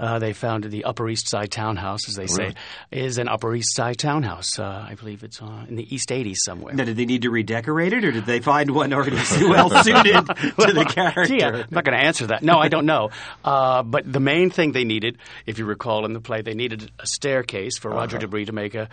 Uh, 0.00 0.18
they 0.18 0.32
found 0.32 0.64
the 0.64 0.84
Upper 0.84 1.08
East 1.10 1.28
Side 1.28 1.50
townhouse, 1.50 2.08
as 2.08 2.14
they 2.14 2.26
say, 2.26 2.54
is 2.90 3.18
an 3.18 3.28
Upper 3.28 3.54
East 3.54 3.76
Side 3.76 3.98
townhouse. 3.98 4.58
Uh, 4.58 4.86
I 4.88 4.94
believe 4.94 5.22
it's 5.22 5.42
uh, 5.42 5.66
in 5.68 5.76
the 5.76 5.94
East 5.94 6.08
80s 6.08 6.36
somewhere. 6.36 6.74
Now, 6.74 6.84
did 6.84 6.96
they 6.96 7.04
need 7.04 7.22
to 7.22 7.30
redecorate 7.30 7.92
it, 7.92 8.02
or 8.04 8.10
did 8.10 8.24
they 8.24 8.40
find 8.40 8.70
one 8.70 8.94
already 8.94 9.16
well 9.42 9.68
suited 9.68 10.26
to 10.26 10.72
the 10.72 10.86
character? 10.88 11.26
Gee, 11.26 11.44
I'm 11.44 11.66
not 11.70 11.84
going 11.84 11.98
to 11.98 12.02
answer 12.02 12.28
that. 12.28 12.42
No, 12.42 12.58
I 12.58 12.68
don't 12.68 12.86
know. 12.86 13.10
Uh, 13.44 13.82
but 13.82 14.10
the 14.10 14.20
main 14.20 14.48
thing 14.48 14.72
they 14.72 14.84
needed, 14.84 15.18
if 15.44 15.58
you 15.58 15.66
recall 15.66 16.06
in 16.06 16.14
the 16.14 16.20
play, 16.20 16.40
they 16.40 16.54
needed 16.54 16.90
a 16.98 17.06
staircase 17.06 17.78
for 17.78 17.90
Roger 17.90 18.16
Debris 18.16 18.46
to 18.46 18.52
make 18.52 18.74
a, 18.74 18.88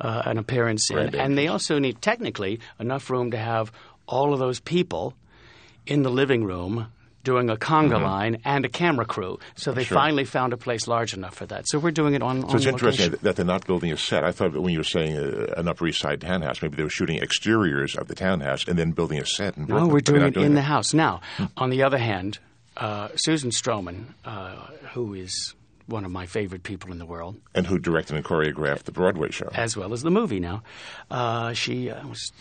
uh, 0.00 0.22
an 0.26 0.38
appearance 0.38 0.90
in. 0.90 0.96
Right. 0.96 1.14
And 1.14 1.36
they 1.36 1.48
also 1.48 1.80
need, 1.80 2.00
technically, 2.00 2.60
enough 2.78 3.10
room 3.10 3.32
to 3.32 3.36
have 3.36 3.72
all 4.06 4.32
of 4.32 4.38
those 4.38 4.60
people 4.60 5.14
in 5.86 6.02
the 6.02 6.10
living 6.10 6.44
room 6.44 6.86
doing 7.24 7.48
a 7.50 7.56
conga 7.56 8.00
line 8.02 8.38
and 8.44 8.64
a 8.64 8.68
camera 8.68 9.04
crew. 9.04 9.38
So 9.54 9.72
they 9.72 9.84
Sure. 9.84 9.96
finally 9.98 10.24
found 10.24 10.52
a 10.52 10.56
place 10.56 10.88
large 10.88 11.14
enough 11.14 11.34
for 11.34 11.46
that. 11.46 11.68
So 11.68 11.78
we're 11.78 11.90
doing 11.92 12.14
it 12.14 12.22
on, 12.22 12.42
So 12.42 12.48
on 12.48 12.56
it's 12.56 12.66
interesting 12.66 13.06
location. 13.06 13.24
that 13.24 13.36
they're 13.36 13.44
not 13.44 13.66
building 13.66 13.92
a 13.92 13.96
set. 13.96 14.24
I 14.24 14.32
thought 14.32 14.52
that 14.52 14.60
when 14.60 14.72
you 14.72 14.80
were 14.80 14.84
saying 14.84 15.16
uh, 15.16 15.54
an 15.56 15.68
Upper 15.68 15.86
East 15.86 16.00
Side 16.00 16.20
townhouse, 16.20 16.60
maybe 16.62 16.76
they 16.76 16.82
were 16.82 16.90
shooting 16.90 17.18
exteriors 17.22 17.94
of 17.96 18.08
the 18.08 18.14
townhouse 18.14 18.66
and 18.66 18.78
then 18.78 18.90
building 18.92 19.18
a 19.20 19.26
set 19.26 19.56
in 19.56 19.66
Brooklyn. 19.66 19.88
No, 19.88 19.94
we're 19.94 20.00
doing 20.00 20.22
it 20.22 20.36
in 20.36 20.54
the 20.54 20.62
house. 20.62 20.92
Now, 20.94 21.20
on 21.56 21.70
the 21.70 21.82
other 21.84 21.98
hand, 21.98 22.38
uh, 22.76 23.08
Susan 23.16 23.50
Stroman, 23.50 24.06
uh, 24.24 24.56
who 24.94 25.14
is 25.14 25.54
one 25.86 26.04
of 26.04 26.10
my 26.10 26.26
favorite 26.26 26.62
people 26.62 26.90
in 26.92 26.98
the 26.98 27.04
world, 27.06 27.36
And 27.54 27.66
who 27.66 27.78
directed 27.78 28.16
and 28.16 28.24
choreographed 28.24 28.84
the 28.84 28.92
Broadway 28.92 29.30
show? 29.30 29.48
as 29.54 29.76
well 29.76 29.92
as 29.92 30.02
the 30.02 30.10
movie 30.10 30.40
now. 30.40 30.62
Uh, 31.10 31.52
she 31.52 31.90
uh, 31.90 32.06
was 32.08 32.32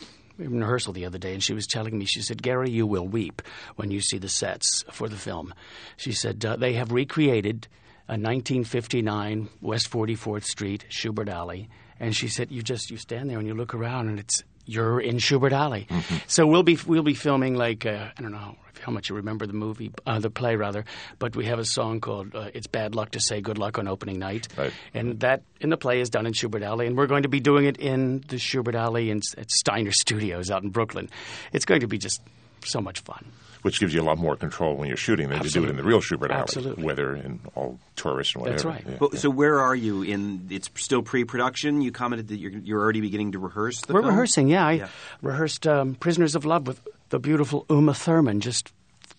in 0.41 0.60
rehearsal 0.60 0.93
the 0.93 1.06
other 1.06 1.17
day, 1.17 1.34
and 1.34 1.43
she 1.43 1.54
was 1.54 1.67
telling 1.67 1.97
me, 1.97 2.06
she 2.06 2.21
said, 2.21 2.41
Gary, 2.41 2.69
you 2.69 2.88
will 2.88 3.08
weep 3.08 3.41
when 3.75 3.91
you 3.91 4.01
see 4.01 4.17
the 4.17 4.30
sets 4.30 4.84
for 4.91 5.08
the 5.08 5.15
film. 5.15 5.54
She 5.97 6.12
said, 6.12 6.43
uh, 6.45 6.56
they 6.56 6.73
have 6.73 6.91
recreated 6.91 7.67
a 8.08 8.17
1959 8.17 9.49
West 9.62 9.89
44th 9.89 10.43
Street, 10.43 10.86
Shubert 10.89 11.30
Alley. 11.30 11.69
And 11.99 12.15
she 12.15 12.27
said, 12.27 12.51
you 12.51 12.62
just, 12.62 12.89
you 12.89 12.97
stand 12.97 13.30
there 13.30 13.38
and 13.38 13.47
you 13.47 13.54
look 13.54 13.73
around, 13.73 14.10
and 14.10 14.19
it's, 14.19 14.43
you're 14.65 15.00
in 15.00 15.17
Shubert 15.17 15.52
Alley. 15.52 15.88
So 16.28 16.45
we'll 16.47 16.63
be, 16.63 16.78
we'll 16.86 17.04
be 17.04 17.13
filming 17.13 17.56
like, 17.56 17.86
uh, 17.86 18.10
I 18.17 18.21
don't 18.21 18.32
know 18.32 18.56
how 18.82 18.91
much 18.91 19.10
you 19.10 19.15
remember 19.15 19.45
the 19.45 19.54
movie, 19.54 19.91
uh, 20.08 20.17
the 20.19 20.30
play 20.32 20.56
rather, 20.56 20.86
but 21.19 21.36
we 21.36 21.45
have 21.45 21.60
a 21.60 21.65
song 21.65 22.02
called 22.02 22.34
uh, 22.36 22.50
"It's 22.56 22.65
Bad 22.65 22.95
Luck 22.95 23.12
to 23.12 23.19
Say 23.19 23.39
Good 23.39 23.60
Luck 23.60 23.78
on 23.78 23.88
Opening 23.88 24.17
Night," 24.17 24.47
Right. 24.58 24.74
and 24.95 25.19
that 25.19 25.43
in 25.60 25.69
the 25.69 25.78
play 25.78 26.00
is 26.02 26.10
done 26.10 26.26
in 26.26 26.34
Shubert 26.34 26.63
Alley, 26.63 26.88
and 26.88 26.97
we're 26.97 27.06
going 27.06 27.21
to 27.24 27.30
be 27.30 27.39
doing 27.39 27.65
it 27.65 27.78
in 27.78 28.21
the 28.28 28.38
Shubert 28.38 28.74
Alley 28.74 29.12
in, 29.12 29.21
at 29.38 29.52
Steiner 29.52 29.91
Studios 29.91 30.50
out 30.50 30.63
in 30.63 30.69
Brooklyn. 30.69 31.10
It's 31.54 31.65
going 31.65 31.82
to 31.82 31.88
be 31.88 32.00
just 32.00 32.21
so 32.65 32.82
much 32.82 33.02
fun. 33.02 33.24
Which 33.62 33.80
gives 33.80 33.93
you 33.93 34.02
a 34.02 34.04
lot 34.04 34.17
more 34.17 34.36
control 34.36 34.76
when 34.76 34.88
you're 34.88 34.97
shooting 34.97 35.30
than 35.30 35.39
to 35.41 35.50
do 35.50 35.63
it 35.63 35.69
in 35.69 35.76
the 35.78 35.84
real 35.84 36.02
Shubert 36.02 36.32
Alley, 36.32 36.41
Absolutely. 36.41 36.84
whether 36.84 37.15
in 37.15 37.39
all 37.54 37.80
tourists 37.95 38.34
and 38.34 38.41
whatever. 38.41 38.58
That's 38.58 38.65
right. 38.65 38.84
Yeah. 38.89 38.97
Well, 39.00 39.12
So 39.12 39.30
where 39.30 39.60
are 39.60 39.76
you 39.76 40.02
in? 40.02 40.47
It's 40.50 40.69
still 40.76 41.04
pre-production. 41.04 41.82
You 41.82 41.91
commented 41.91 42.30
that 42.30 42.38
you're, 42.38 42.52
you're 42.52 42.80
already 42.82 43.02
beginning 43.02 43.34
to 43.34 43.39
rehearse. 43.39 43.82
The 43.82 43.93
We're 43.93 44.02
film? 44.02 44.10
rehearsing, 44.13 44.47
yeah. 44.47 44.65
I 44.65 44.71
Yeah. 44.74 44.88
rehearsed 45.21 45.67
um, 45.67 45.93
"Prisoners 45.95 46.34
of 46.36 46.43
Love" 46.45 46.65
with 46.65 46.82
the 47.10 47.19
beautiful 47.19 47.65
Uma 47.69 47.93
Thurman 47.93 48.39
just 48.39 48.71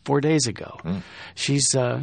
four 0.05 0.21
days 0.21 0.49
ago. 0.49 0.77
She's 1.37 1.75
uh, 1.77 2.03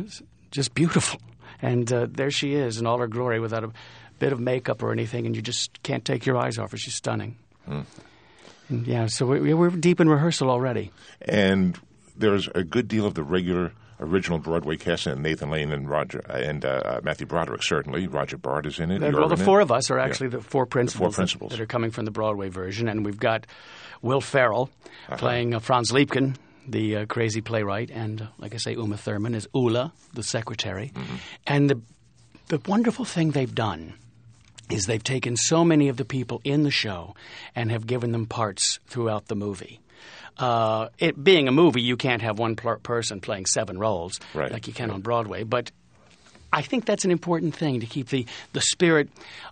just 0.52 0.74
beautiful, 0.74 1.20
and 1.62 1.92
uh, 1.92 2.08
there 2.10 2.32
she 2.32 2.54
is 2.54 2.78
in 2.80 2.88
all 2.88 3.00
her 3.00 3.08
glory, 3.08 3.42
without 3.42 3.66
a 3.66 3.72
bit 4.20 4.32
of 4.32 4.40
makeup 4.40 4.82
or 4.82 4.94
anything, 4.94 5.26
and 5.26 5.36
you 5.36 5.42
just 5.42 5.84
can't 5.84 6.06
take 6.06 6.26
your 6.26 6.38
eyes 6.38 6.58
off 6.58 6.72
her. 6.72 6.78
She's 6.78 6.96
stunning. 6.96 7.36
And, 7.68 7.86
yeah, 8.88 9.08
so 9.08 9.26
we, 9.26 9.54
we're 9.54 9.70
deep 9.72 10.00
in 10.00 10.08
rehearsal 10.08 10.50
already. 10.50 10.92
And 11.22 11.78
there's 12.20 12.48
a 12.56 12.64
good 12.64 12.88
deal 12.88 13.06
of 13.06 13.16
the 13.16 13.24
regular 13.24 13.72
original 14.00 14.40
Broadway 14.40 14.78
cast 14.78 15.08
and. 15.08 15.22
Nathan 15.22 15.50
Lane 15.50 15.72
and 15.72 15.90
Roger 15.90 16.20
and 16.30 16.64
uh, 16.64 17.02
Matthew 17.04 17.28
Broderick 17.28 17.64
certainly. 17.64 18.08
Roger 18.08 18.38
Bart 18.38 18.66
is 18.66 18.80
in 18.80 18.92
it. 18.92 19.04
Uh, 19.04 19.12
well, 19.14 19.28
the 19.28 19.36
in 19.36 19.42
it. 19.42 19.46
four 19.46 19.60
of 19.60 19.72
us 19.72 19.90
are 19.92 20.00
actually 20.00 20.30
the 20.30 20.42
four 20.42 20.66
principals, 20.66 21.16
that- 21.16 21.20
principals. 21.20 21.52
That, 21.52 21.60
are 21.60 21.66
coming 21.66 21.92
from 21.92 22.06
the 22.06 22.12
Broadway 22.12 22.50
version, 22.50 22.88
and 22.88 23.06
we've 23.06 23.20
got 23.20 23.46
Will 24.02 24.22
Ferrell 24.22 24.70
Uh-huh. 25.08 25.18
playing 25.18 25.54
uh, 25.54 25.60
Franz 25.60 25.92
Liebkind, 25.92 26.36
the 26.68 26.98
uh, 26.98 27.06
crazy 27.08 27.42
playwright, 27.42 27.90
and 27.92 28.22
uh, 28.22 28.28
like 28.38 28.54
I 28.54 28.58
say, 28.58 28.74
Uma 28.74 28.96
Thurman 28.96 29.34
is 29.36 29.48
Ulla, 29.54 29.92
the 30.14 30.24
secretary. 30.24 30.92
Mm-hmm. 30.96 31.16
And 31.48 31.70
the 31.70 31.82
the 32.48 32.62
wonderful 32.68 33.06
thing 33.06 33.32
they've 33.32 33.54
done 33.54 33.94
is 34.72 34.86
they've 34.86 35.04
taken 35.04 35.36
so 35.36 35.66
many 35.66 35.90
of 35.90 35.98
the 35.98 36.06
people 36.06 36.42
in 36.44 36.64
the 36.64 36.72
show 36.72 37.16
and 37.56 37.72
have 37.72 37.86
given 37.88 38.12
them 38.12 38.26
parts 38.28 38.80
throughout 38.88 39.28
the 39.28 39.36
movie. 39.36 39.80
Uh, 40.38 40.90
it 41.00 41.22
being 41.22 41.48
a 41.48 41.52
movie, 41.52 41.82
you 41.82 41.98
can't 41.98 42.22
have 42.22 42.40
one 42.40 42.56
pl- 42.56 42.78
person 42.78 43.20
playing 43.20 43.46
seven 43.46 43.78
roles 43.78 44.20
Right. 44.34 44.52
like 44.52 44.68
you 44.68 44.74
can 44.74 44.90
on 44.92 45.02
Broadway, 45.02 45.44
but 45.44 45.72
I 46.52 46.62
think 46.62 46.86
that's 46.86 47.06
an 47.06 47.12
important 47.12 47.56
thing 47.56 47.82
to 47.82 47.86
keep 47.86 48.10
the, 48.10 48.26
the 48.54 48.62
spirit 48.62 49.10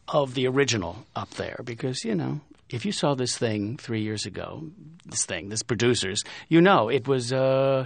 of 0.07 0.33
the 0.33 0.47
original 0.47 1.05
up 1.15 1.29
there 1.31 1.59
because, 1.63 2.03
you 2.05 2.15
know, 2.15 2.39
if 2.69 2.85
you 2.85 2.91
saw 2.91 3.15
this 3.15 3.37
thing 3.37 3.77
three 3.77 4.01
years 4.01 4.25
ago, 4.25 4.63
this 5.05 5.25
thing, 5.25 5.49
this 5.49 5.61
producers, 5.63 6.23
you 6.49 6.59
know, 6.61 6.89
it 6.89 7.07
was, 7.07 7.31
uh, 7.31 7.85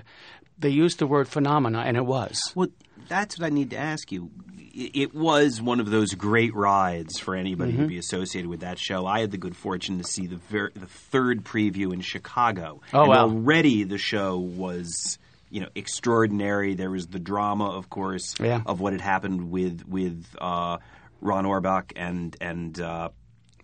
they 0.57 0.69
used 0.69 0.99
the 0.99 1.07
word 1.07 1.27
phenomena, 1.27 1.79
and 1.79 1.97
it 1.97 2.05
was. 2.05 2.39
Well, 2.55 2.69
that's 3.07 3.37
what 3.39 3.47
I 3.47 3.49
need 3.49 3.71
to 3.71 3.77
ask 3.77 4.11
you. 4.11 4.29
It 4.73 5.13
was 5.13 5.61
one 5.61 5.79
of 5.81 5.89
those 5.89 6.13
great 6.13 6.55
rides 6.55 7.19
for 7.19 7.35
anybody 7.35 7.73
Mm-hmm. 7.73 7.81
to 7.81 7.87
be 7.87 7.97
associated 7.97 8.49
with 8.49 8.61
that 8.61 8.79
show. 8.79 9.05
I 9.05 9.19
had 9.19 9.31
the 9.31 9.37
good 9.37 9.55
fortune 9.55 9.97
to 9.97 10.03
see 10.05 10.27
the 10.27 10.37
ver- 10.37 10.71
the 10.73 10.85
third 10.85 11.43
preview 11.43 11.93
in 11.93 11.99
Chicago. 12.01 12.81
Oh, 12.93 13.01
and 13.01 13.09
wow. 13.09 13.23
Already 13.23 13.83
the 13.83 13.97
show 13.97 14.37
was 14.37 15.19
you 15.49 15.59
know 15.61 15.67
extraordinary. 15.75 16.75
There 16.75 16.89
was 16.91 17.07
the 17.07 17.19
drama, 17.19 17.65
of 17.71 17.89
course, 17.89 18.35
Yeah. 18.39 18.61
of 18.65 18.79
what 18.79 18.93
had 18.93 19.01
happened 19.01 19.51
with 19.51 19.83
with 19.87 20.25
uh, 20.39 20.77
Ron 21.19 21.43
Orbach 21.45 21.91
and 21.97 22.35
and 22.39 22.79
uh, 22.79 23.09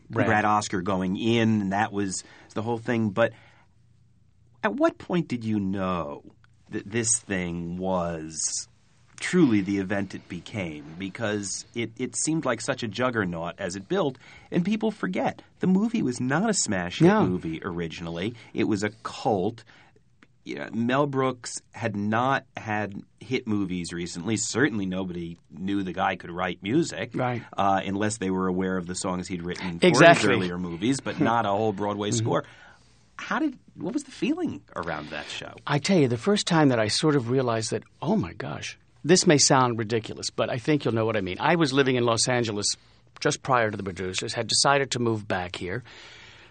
Brad. 0.09 0.27
Brad 0.27 0.45
Oscar 0.45 0.81
going 0.81 1.15
in, 1.15 1.61
and 1.61 1.71
that 1.73 1.93
was 1.93 2.23
the 2.53 2.61
whole 2.61 2.77
thing. 2.79 3.11
But 3.11 3.31
at 4.63 4.73
what 4.75 4.97
point 4.97 5.27
did 5.29 5.45
you 5.45 5.59
know 5.59 6.23
that 6.71 6.89
this 6.89 7.17
thing 7.19 7.77
was 7.77 8.67
truly 9.19 9.61
the 9.61 9.77
event 9.79 10.15
it 10.15 10.27
became? 10.29 10.95
Because 10.97 11.65
it, 11.75 11.91
it 11.97 12.15
seemed 12.15 12.45
like 12.45 12.61
such 12.61 12.83
a 12.83 12.87
juggernaut 12.87 13.55
as 13.57 13.75
it 13.75 13.87
built, 13.89 14.17
and 14.51 14.63
people 14.65 14.91
forget 14.91 15.41
the 15.59 15.67
movie 15.67 16.01
was 16.01 16.19
not 16.19 16.49
a 16.49 16.53
smash 16.53 16.99
hit 16.99 17.07
No. 17.07 17.25
movie 17.25 17.61
originally. 17.63 18.35
It 18.53 18.65
was 18.65 18.83
a 18.83 18.89
cult. 19.03 19.63
You 20.45 20.55
know, 20.55 20.69
Mel 20.73 21.07
Brooks 21.07 21.61
had 21.73 21.97
not 21.97 22.45
had 22.55 23.01
hit 23.19 23.47
movies 23.47 23.91
recently. 23.91 24.37
Certainly, 24.37 24.85
nobody 24.85 25.37
knew 25.51 25.83
the 25.83 25.91
guy 25.91 26.15
could 26.15 26.31
write 26.31 26.63
music, 26.63 27.11
Right. 27.13 27.43
Uh, 27.57 27.81
unless 27.85 28.17
they 28.17 28.29
were 28.29 28.47
aware 28.47 28.77
of 28.77 28.87
the 28.87 28.95
songs 28.95 29.27
he'd 29.27 29.41
written 29.43 29.79
for 29.79 29.87
Exactly. 29.87 30.29
Mm-hmm. 30.29 30.41
his 30.41 30.49
earlier 30.51 30.57
movies, 30.57 30.99
but 31.01 31.19
not 31.19 31.45
a 31.45 31.49
whole 31.49 31.73
Broadway 31.73 32.11
score. 32.11 32.45
How 33.17 33.39
did? 33.39 33.57
What 33.75 33.93
was 33.93 34.03
the 34.05 34.11
feeling 34.11 34.61
around 34.75 35.09
that 35.09 35.27
show? 35.29 35.53
I 35.65 35.79
tell 35.79 35.97
you, 35.97 36.07
the 36.07 36.17
first 36.17 36.47
time 36.47 36.69
that 36.69 36.79
I 36.79 36.87
sort 36.87 37.15
of 37.17 37.29
realized 37.29 37.71
that, 37.71 37.83
oh 38.01 38.15
my 38.15 38.31
gosh, 38.33 38.77
this 39.03 39.27
may 39.27 39.37
sound 39.37 39.77
ridiculous, 39.77 40.29
but 40.29 40.49
I 40.49 40.57
think 40.57 40.85
you'll 40.85 40.93
know 40.93 41.05
what 41.05 41.17
I 41.17 41.21
mean. 41.21 41.37
I 41.39 41.55
was 41.55 41.73
living 41.73 41.95
in 41.95 42.05
Los 42.05 42.27
Angeles 42.27 42.75
just 43.19 43.41
prior 43.41 43.71
to 43.71 43.77
the 43.77 43.83
producers, 43.83 44.33
had 44.33 44.47
decided 44.47 44.91
to 44.91 44.99
move 44.99 45.27
back 45.27 45.55
here, 45.55 45.83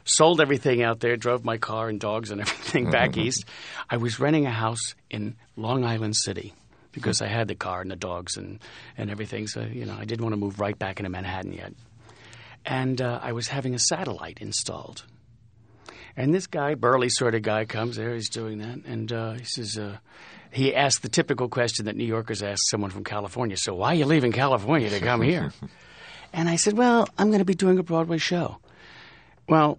sold 0.05 0.41
everything 0.41 0.83
out 0.83 1.01
there, 1.01 1.17
drove 1.17 1.45
my 1.45 1.59
car 1.59 1.89
and 1.89 2.01
dogs 2.01 2.31
and 2.31 2.41
everything 2.43 2.91
back 2.91 3.17
east. 3.17 3.45
I 3.89 3.97
was 3.97 4.19
renting 4.19 4.47
a 4.47 4.51
house 4.51 4.95
in 5.11 5.37
Long 5.57 5.85
Island 5.85 6.17
City 6.17 6.55
because 6.93 7.21
I 7.21 7.27
had 7.27 7.49
the 7.49 7.55
car 7.55 7.83
and 7.83 7.91
the 7.91 7.97
dogs 7.97 8.37
and, 8.37 8.59
and 8.97 9.11
everything. 9.11 9.47
So, 9.47 9.61
you 9.61 9.85
know, 9.85 9.97
I 9.99 10.05
didn't 10.05 10.25
want 10.25 10.33
to 10.33 10.41
move 10.41 10.61
right 10.61 10.79
back 10.79 10.99
into 10.99 11.11
Manhattan 11.11 11.53
yet. 11.53 11.75
And 12.65 13.01
uh, 13.01 13.21
I 13.23 13.33
was 13.33 13.49
having 13.49 13.75
a 13.75 13.79
satellite 13.79 14.39
installed. 14.41 15.05
And 16.17 16.35
this 16.35 16.47
guy, 16.47 16.75
burly 16.75 17.11
sort 17.11 17.35
of 17.35 17.43
guy, 17.43 17.67
comes 17.67 17.97
there. 17.97 18.15
He's 18.15 18.31
doing 18.31 18.59
that, 18.59 18.85
and 18.87 19.13
uh, 19.13 19.33
he 19.35 19.45
says, 19.45 19.77
uh, 19.77 19.99
he 20.51 20.75
asked 20.75 21.03
the 21.03 21.11
typical 21.11 21.49
question 21.49 21.85
that 21.85 21.97
New 21.97 22.07
Yorkers 22.07 22.43
ask 22.43 22.61
someone 22.71 22.91
from 22.91 23.05
California. 23.05 23.57
So 23.57 23.75
why 23.75 23.89
are 23.89 23.95
you 23.95 24.07
leaving 24.07 24.33
California 24.33 24.89
to 24.91 25.01
come 25.01 25.21
here? 25.21 25.53
and 26.33 26.49
I 26.49 26.57
said, 26.57 26.77
well, 26.77 27.07
I'm 27.19 27.29
going 27.29 27.41
to 27.41 27.45
be 27.45 27.55
doing 27.55 27.79
a 27.79 27.83
Broadway 27.83 28.19
show. 28.19 28.59
Well, 29.49 29.79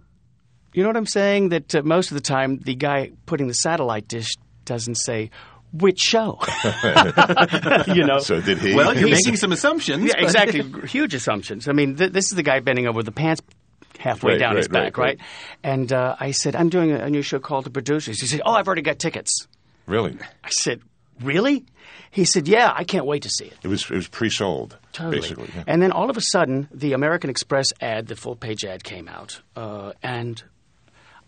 you 0.72 0.82
know 0.82 0.90
what 0.90 0.96
I'm 0.96 1.06
saying? 1.06 1.48
That 1.48 1.74
uh, 1.74 1.82
most 1.82 2.12
of 2.12 2.14
the 2.14 2.20
time, 2.20 2.58
the 2.58 2.76
guy 2.76 3.10
putting 3.26 3.48
the 3.48 3.54
satellite 3.54 4.06
dish 4.06 4.28
doesn't 4.64 4.96
say 4.96 5.30
which 5.72 6.00
show. 6.00 6.38
you 7.88 8.04
know. 8.04 8.20
So 8.20 8.40
did 8.40 8.58
he? 8.58 8.74
Well, 8.74 8.96
you're 8.96 9.10
making 9.10 9.36
some 9.36 9.52
assumptions. 9.52 10.04
Yeah, 10.04 10.14
exactly. 10.18 10.62
Huge 10.88 11.14
assumptions. 11.14 11.68
I 11.68 11.72
mean, 11.72 11.96
th- 11.96 12.12
this 12.12 12.26
is 12.26 12.36
the 12.36 12.42
guy 12.42 12.60
bending 12.60 12.86
over 12.86 13.02
the 13.02 13.12
pants 13.12 13.42
halfway 13.98 14.32
Right, 14.32 14.38
down 14.38 14.56
his 14.56 14.68
right, 14.70 14.80
right, 14.80 14.84
back, 14.94 14.96
right? 14.98 15.18
And 15.62 15.92
uh, 15.92 16.16
I 16.18 16.30
said, 16.30 16.56
I'm 16.56 16.68
doing 16.70 16.92
a, 16.92 17.00
a 17.00 17.10
new 17.10 17.22
show 17.22 17.38
called 17.38 17.64
The 17.64 17.70
Producers. 17.70 18.20
He 18.20 18.26
said, 18.26 18.40
Oh, 18.46 18.52
I've 18.52 18.66
already 18.66 18.82
got 18.82 18.98
tickets. 18.98 19.46
really? 19.86 20.16
I 20.44 20.48
said, 20.50 20.80
Really? 21.20 21.66
He 22.12 22.24
said, 22.24 22.46
Yeah, 22.48 22.72
I 22.74 22.84
can't 22.84 23.04
wait 23.06 23.24
to 23.24 23.28
see 23.28 23.46
it. 23.46 23.54
It 23.62 23.68
was 23.68 23.82
it 23.90 23.96
was 23.96 24.08
pre-sold, 24.08 24.78
Totally. 24.92 25.20
basically. 25.20 25.50
yeah. 25.54 25.64
And 25.66 25.82
then 25.82 25.90
all 25.92 26.08
of 26.10 26.16
a 26.16 26.20
sudden, 26.20 26.68
the 26.72 26.92
American 26.92 27.28
Express 27.28 27.72
ad, 27.80 28.06
the 28.06 28.14
full 28.16 28.36
page 28.36 28.64
ad, 28.64 28.84
came 28.84 29.08
out, 29.08 29.40
uh, 29.56 29.92
and 30.02 30.42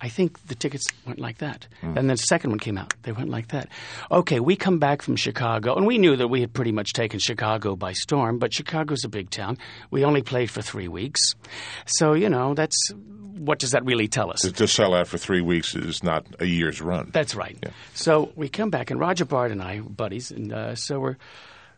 I 0.01 0.09
think 0.09 0.47
the 0.47 0.55
tickets 0.55 0.87
went 1.07 1.19
like 1.19 1.39
that. 1.39 1.67
Hmm. 1.81 1.87
And 1.89 1.97
then 1.97 2.07
the 2.09 2.17
second 2.17 2.51
one 2.51 2.59
came 2.59 2.79
out; 2.79 2.95
they 3.03 3.13
went 3.13 3.29
like 3.29 3.49
that. 3.49 3.69
Okay, 4.11 4.41
we 4.41 4.57
come 4.57 4.79
back 4.79 5.03
from 5.03 5.17
Chicago, 5.17 5.77
and 5.77 5.87
we 5.87 5.99
knew 5.99 6.17
that 6.17 6.29
we 6.29 6.41
had 6.41 6.53
pretty 6.53 6.73
much 6.73 6.93
taken 6.93 7.19
Chicago 7.19 7.77
by 7.77 7.93
storm. 7.93 8.39
But 8.39 8.55
Chicago's 8.55 9.05
a 9.05 9.09
big 9.09 9.31
town. 9.31 9.59
We 9.91 10.05
only 10.05 10.23
played 10.23 10.51
for 10.51 10.63
three 10.63 10.89
weeks, 10.89 11.35
so 11.87 12.15
you 12.15 12.29
know 12.29 12.55
that's 12.55 12.93
what 13.41 13.59
does 13.59 13.71
that 13.71 13.85
really 13.85 14.07
tell 14.07 14.31
us? 14.31 14.41
To, 14.43 14.69
sell 14.69 14.95
out 14.95 15.09
for 15.09 15.17
three 15.17 15.41
weeks 15.41 15.75
is 15.75 16.03
not 16.03 16.27
a 16.41 16.45
year's 16.45 16.83
run. 16.83 17.09
That's 17.11 17.35
right. 17.35 17.59
So 17.95 18.33
we 18.37 18.49
come 18.49 18.71
back, 18.71 18.91
and 18.91 19.01
Roger 19.01 19.25
Bart 19.25 19.51
and 19.51 19.63
I, 19.63 19.81
buddies, 19.81 20.31
and 20.31 20.53
uh, 20.53 20.75
so 20.75 21.01
we're 21.01 21.17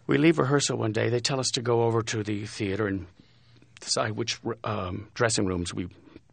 we 0.07 0.19
leave 0.19 0.39
rehearsal 0.39 0.77
one 0.77 0.93
day. 0.93 1.09
They 1.09 1.21
tell 1.21 1.41
us 1.41 1.51
to 1.53 1.63
go 1.63 1.83
over 1.83 2.03
to 2.03 2.23
the 2.23 2.47
theater 2.47 2.87
and 2.87 3.07
decide 3.81 4.13
which 4.13 4.41
um, 4.65 5.09
dressing 5.15 5.47
rooms 5.47 5.73
we 5.73 5.89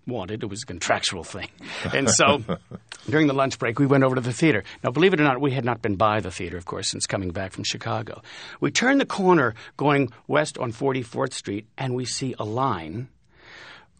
wanted. 0.09 0.43
It 0.43 0.47
was 0.47 0.63
a 0.63 0.65
contractual 0.65 1.23
thing, 1.23 1.49
and 1.93 2.09
so 2.09 2.43
during 3.09 3.27
the 3.27 3.33
lunch 3.33 3.59
break, 3.59 3.79
we 3.79 3.85
went 3.85 4.03
over 4.03 4.15
to 4.15 4.21
the 4.21 4.33
theater. 4.33 4.63
Now, 4.83 4.91
believe 4.91 5.13
it 5.13 5.19
or 5.19 5.23
not, 5.23 5.39
we 5.39 5.51
had 5.51 5.65
not 5.65 5.81
been 5.81 5.95
by 5.95 6.19
the 6.19 6.31
theater, 6.31 6.57
of 6.57 6.65
course, 6.65 6.89
since 6.89 7.05
coming 7.05 7.31
back 7.31 7.53
from 7.53 7.63
Chicago. 7.63 8.21
We 8.59 8.71
turn 8.71 8.97
the 8.97 9.05
corner 9.05 9.55
going 9.77 10.11
west 10.27 10.57
on 10.57 10.73
44th 10.73 11.33
Street, 11.33 11.67
and 11.77 11.95
we 11.95 12.05
see 12.05 12.35
a 12.39 12.45
line 12.45 13.07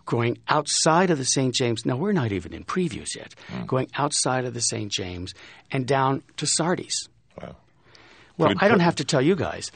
going 0.09 0.39
outside 0.47 1.11
of 1.11 1.19
the 1.19 1.25
St. 1.25 1.53
James. 1.53 1.85
Now, 1.85 1.95
we're 1.95 2.13
not 2.13 2.31
even 2.31 2.51
in 2.51 2.63
previews 2.63 3.15
yet. 3.15 3.35
Hmm. 3.47 3.65
Going 3.65 3.87
outside 3.95 4.43
of 4.43 4.55
the 4.55 4.61
St. 4.61 4.91
James 4.91 5.35
and 5.71 5.85
down 5.85 6.23
to 6.37 6.47
Sardi's. 6.47 7.07
Wow. 7.39 7.55
Well, 8.37 8.53
I 8.57 8.67
don't 8.67 8.79
have 8.79 8.95
to 8.95 9.03
tell 9.03 9.21
you 9.21 9.35
guys. 9.35 9.69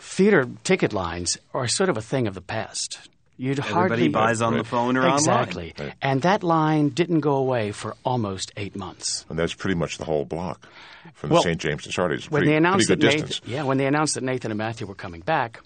Theater 0.00 0.48
ticket 0.64 0.92
lines 0.92 1.38
are 1.54 1.68
sort 1.68 1.88
of 1.88 1.96
a 1.96 2.02
thing 2.02 2.26
of 2.26 2.34
the 2.34 2.40
past. 2.40 3.08
You'd 3.38 3.58
hardly 3.58 4.08
buys 4.08 4.40
on 4.40 4.56
the 4.56 4.64
phone 4.64 4.96
or 4.96 5.00
online. 5.02 5.16
exactly, 5.18 5.74
and 6.00 6.22
that 6.22 6.42
line 6.42 6.88
didn't 6.88 7.20
go 7.20 7.36
away 7.36 7.70
for 7.72 7.94
almost 8.04 8.50
eight 8.56 8.74
months. 8.74 9.26
And 9.28 9.38
that's 9.38 9.52
pretty 9.54 9.74
much 9.74 9.98
the 9.98 10.04
whole 10.04 10.24
block 10.24 10.66
from 11.14 11.30
the 11.30 11.40
St. 11.42 11.60
James 11.60 11.82
to 11.84 11.92
Sardi's. 11.92 12.30
when 12.30 12.40
Pretty, 12.40 12.52
they 12.52 12.56
announced 12.56 12.86
pretty 12.88 13.00
that 13.00 13.06
good 13.06 13.14
Nathan, 13.14 13.26
distance. 13.28 13.48
yeah, 13.48 13.62
when 13.64 13.76
they 13.78 13.86
announced 13.86 14.14
that 14.14 14.22
Nathan 14.24 14.50
and 14.50 14.58
Matthew 14.58 14.86
were 14.86 14.94
coming 14.94 15.20
back 15.20 15.60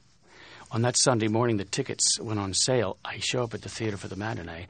on 0.72 0.82
that 0.82 0.96
Sunday 0.96 1.28
morning, 1.28 1.56
the 1.58 1.64
tickets 1.64 2.18
went 2.20 2.38
on 2.40 2.54
sale. 2.54 2.96
I 3.04 3.18
show 3.20 3.44
up 3.44 3.54
at 3.54 3.62
the 3.62 3.68
theater 3.68 3.96
for 3.96 4.08
the 4.08 4.16
matinee. 4.16 4.66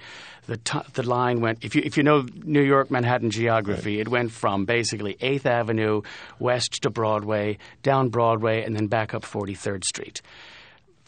The 0.47 0.57
t- 0.59 0.79
the 0.95 1.03
line 1.03 1.41
went. 1.41 1.65
If 1.65 1.75
you 1.75 1.83
if 1.85 1.97
you 1.97 2.03
know 2.03 2.27
New 2.45 2.63
York 2.63 2.91
Manhattan 2.91 3.31
geography, 3.31 4.01
it 4.01 4.09
went 4.09 4.31
from 4.33 4.65
basically 4.67 5.17
Eighth 5.21 5.47
Avenue 5.47 6.03
west 6.39 6.83
to 6.83 6.91
Broadway, 6.91 7.59
down 7.83 8.09
Broadway, 8.11 8.63
and 8.65 8.75
then 8.77 8.89
back 8.89 9.15
up 9.15 9.25
Forty 9.25 9.55
Third 9.55 9.85
Street. 9.85 10.21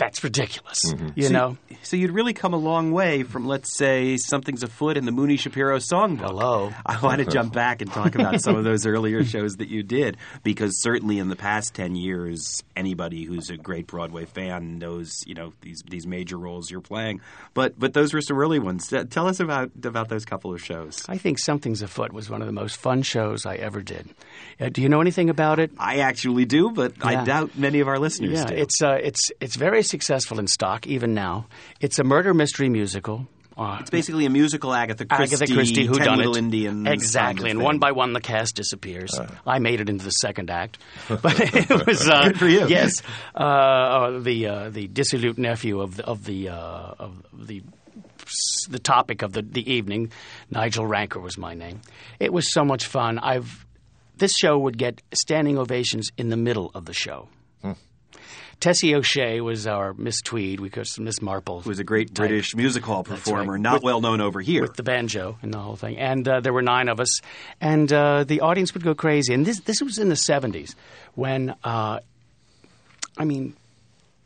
That's 0.02 0.24
ridiculous, 0.24 0.80
Mm-hmm. 0.92 1.08
you 1.14 1.22
so, 1.28 1.32
know. 1.32 1.56
So 1.84 1.96
you'd 1.96 2.10
really 2.10 2.32
come 2.34 2.54
a 2.54 2.58
long 2.58 2.90
way 2.92 3.22
from, 3.22 3.46
let's 3.46 3.76
say, 3.76 4.16
Something's 4.16 4.62
Afoot 4.64 4.96
in 4.96 5.04
the 5.04 5.12
Mooney 5.12 5.36
Shapiro 5.36 5.78
songbook. 5.78 6.26
Hello. 6.26 6.72
I 6.84 6.98
want 7.00 7.20
to 7.20 7.24
jump 7.24 7.52
back 7.52 7.82
and 7.82 7.90
talk 7.92 8.14
about 8.16 8.40
some 8.40 8.56
of 8.56 8.64
those 8.64 8.84
earlier 8.84 9.22
shows 9.34 9.56
that 9.58 9.68
you 9.68 9.82
did, 9.84 10.16
because 10.42 10.82
certainly 10.82 11.18
in 11.18 11.28
the 11.28 11.36
past 11.36 11.74
10 11.74 11.94
years, 11.94 12.62
anybody 12.76 13.24
who's 13.24 13.48
a 13.50 13.56
great 13.56 13.86
Broadway 13.86 14.24
fan 14.24 14.78
knows, 14.78 15.22
you 15.26 15.34
know, 15.34 15.52
these, 15.60 15.82
these 15.88 16.06
major 16.06 16.36
roles 16.36 16.70
you're 16.70 16.80
playing. 16.80 17.20
But, 17.54 17.78
but 17.78 17.92
those 17.94 18.12
were 18.12 18.20
some 18.20 18.38
early 18.38 18.58
ones. 18.58 18.92
Tell 19.10 19.28
us 19.28 19.38
about, 19.40 19.70
about 19.84 20.08
those 20.08 20.24
couple 20.24 20.52
of 20.52 20.62
shows. 20.62 21.04
I 21.08 21.16
think 21.18 21.38
Something's 21.38 21.80
Afoot 21.82 22.12
was 22.12 22.28
one 22.28 22.40
of 22.42 22.46
the 22.46 22.52
most 22.52 22.76
fun 22.76 23.02
shows 23.02 23.46
I 23.46 23.54
ever 23.56 23.82
did. 23.82 24.08
Uh, 24.60 24.68
do 24.68 24.82
you 24.82 24.88
know 24.88 25.00
anything 25.00 25.30
about 25.30 25.58
it? 25.60 25.70
I 25.78 25.98
actually 25.98 26.44
do, 26.44 26.70
but 26.70 26.92
I 27.04 27.24
doubt 27.24 27.56
many 27.56 27.80
of 27.80 27.86
our 27.88 27.98
listeners 27.98 28.32
Yeah, 28.40 28.46
do. 28.46 28.54
it's 28.54 28.82
uh, 28.82 28.98
it's 29.02 29.30
it's 29.40 29.56
very 29.56 29.82
successful 29.92 30.38
in 30.40 30.46
stock 30.48 30.86
even 30.86 31.14
now. 31.14 31.46
It's 31.80 31.98
a 32.00 32.04
murder 32.04 32.34
mystery 32.34 32.68
musical. 32.68 33.28
Uh, 33.56 33.76
It's 33.80 33.90
basically 33.90 34.24
a 34.24 34.30
musical 34.30 34.72
Agatha 34.74 35.04
Christie, 35.04 35.34
Agatha 35.36 35.54
Christie, 35.54 35.84
who 35.84 35.98
done 35.98 36.20
it? 36.20 36.36
Indians, 36.36 36.88
exactly, 36.88 37.26
kind 37.26 37.38
of 37.38 37.50
and 37.50 37.58
thing. 37.60 37.64
one 37.64 37.78
by 37.78 37.92
one 37.92 38.14
the 38.14 38.20
cast 38.20 38.56
disappears. 38.56 39.12
I 39.46 39.58
made 39.58 39.80
it 39.82 39.90
into 39.90 40.04
the 40.04 40.10
second 40.26 40.48
act, 40.50 40.78
but 41.08 41.38
it 41.38 41.86
was 41.86 42.08
uh, 42.08 42.28
Good 42.28 42.38
for 42.38 42.48
you. 42.48 42.66
Yes, 42.66 43.02
uh, 43.34 43.38
uh, 43.42 44.18
the 44.20 44.46
uh, 44.46 44.70
the 44.70 44.88
dissolute 44.88 45.36
nephew 45.36 45.80
of 45.82 45.96
the 45.98 46.04
of 46.06 46.24
the 46.24 46.48
uh, 46.48 46.94
of 46.98 47.22
the 47.34 47.62
the 48.70 48.78
topic 48.78 49.20
of 49.20 49.32
the, 49.34 49.42
the 49.42 49.70
evening. 49.70 50.10
Nigel 50.50 50.86
Rancour 50.86 51.20
was 51.20 51.36
my 51.36 51.52
name. 51.52 51.82
It 52.18 52.32
was 52.32 52.50
so 52.50 52.64
much 52.64 52.86
fun. 52.86 53.18
I've 53.18 53.66
this 54.16 54.34
show 54.34 54.56
would 54.58 54.78
get 54.78 55.02
standing 55.12 55.58
ovations 55.58 56.10
in 56.16 56.30
the 56.30 56.38
middle 56.38 56.70
of 56.74 56.86
the 56.86 56.94
show. 56.94 57.28
Tessie 58.60 58.94
O'Shea 58.94 59.40
was 59.40 59.66
our 59.66 59.92
Miss 59.94 60.20
Tweed, 60.22 60.60
We 60.60 60.68
because 60.68 60.98
Miss 60.98 61.20
Marple 61.20 61.62
who 61.62 61.68
was 61.68 61.80
a 61.80 61.84
great 61.84 62.08
type. 62.14 62.28
British 62.28 62.54
music 62.54 62.84
hall 62.84 63.02
performer, 63.02 63.54
right. 63.54 63.60
not 63.60 63.74
With- 63.74 63.82
well 63.82 64.00
known 64.00 64.20
over 64.20 64.40
here. 64.40 64.62
with 64.62 64.74
the 64.74 64.84
banjo 64.84 65.36
and 65.42 65.52
the 65.52 65.58
whole 65.58 65.74
thing. 65.76 65.98
And 65.98 66.26
uh, 66.28 66.40
there 66.40 66.52
were 66.52 66.62
nine 66.62 66.88
of 66.88 67.00
us, 67.00 67.20
and 67.60 67.92
uh, 67.92 68.22
the 68.24 68.40
audience 68.40 68.72
would 68.74 68.84
go 68.84 68.94
crazy. 68.94 69.34
And 69.34 69.44
this 69.44 69.60
this 69.60 69.82
was 69.82 69.98
in 69.98 70.08
the 70.08 70.16
seventies 70.16 70.76
when, 71.14 71.54
uh, 71.64 71.98
I 73.18 73.24
mean, 73.24 73.56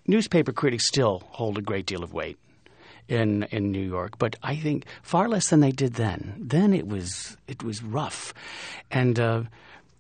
newspaper 0.07 0.53
critics 0.53 0.87
still 0.87 1.23
hold 1.31 1.57
a 1.59 1.63
great 1.63 1.87
deal 1.87 2.03
of 2.05 2.13
weight 2.13 2.39
in 3.09 3.45
in 3.45 3.71
New 3.73 3.87
York, 3.87 4.19
but 4.19 4.37
I 4.43 4.57
think 4.57 4.85
far 5.03 5.29
less 5.29 5.49
than 5.49 5.61
they 5.61 5.73
did 5.73 5.95
then. 5.95 6.35
Then 6.39 6.75
it 6.75 6.87
was 6.87 7.37
it 7.49 7.63
was 7.63 7.83
rough, 7.83 8.35
and. 8.91 9.19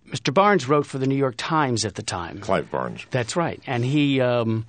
Mr. 0.08 0.32
Barnes 0.32 0.68
wrote 0.68 0.86
for 0.86 0.98
the 0.98 1.06
New 1.06 1.16
York 1.16 1.34
Times 1.36 1.84
at 1.84 1.94
the 1.94 2.02
time. 2.02 2.38
Clive 2.38 2.70
Barnes. 2.70 3.04
That's 3.10 3.36
right. 3.36 3.60
And 3.66 3.84
he, 3.84 4.20
um, 4.20 4.66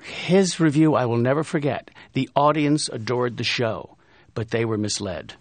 his 0.00 0.60
review, 0.60 0.94
I 0.94 1.06
will 1.06 1.16
never 1.16 1.42
forget. 1.42 1.90
The 2.12 2.28
audience 2.36 2.88
adored 2.88 3.36
the 3.36 3.44
show, 3.44 3.96
but 4.34 4.50
they 4.50 4.64
were 4.64 4.78
misled. 4.78 5.34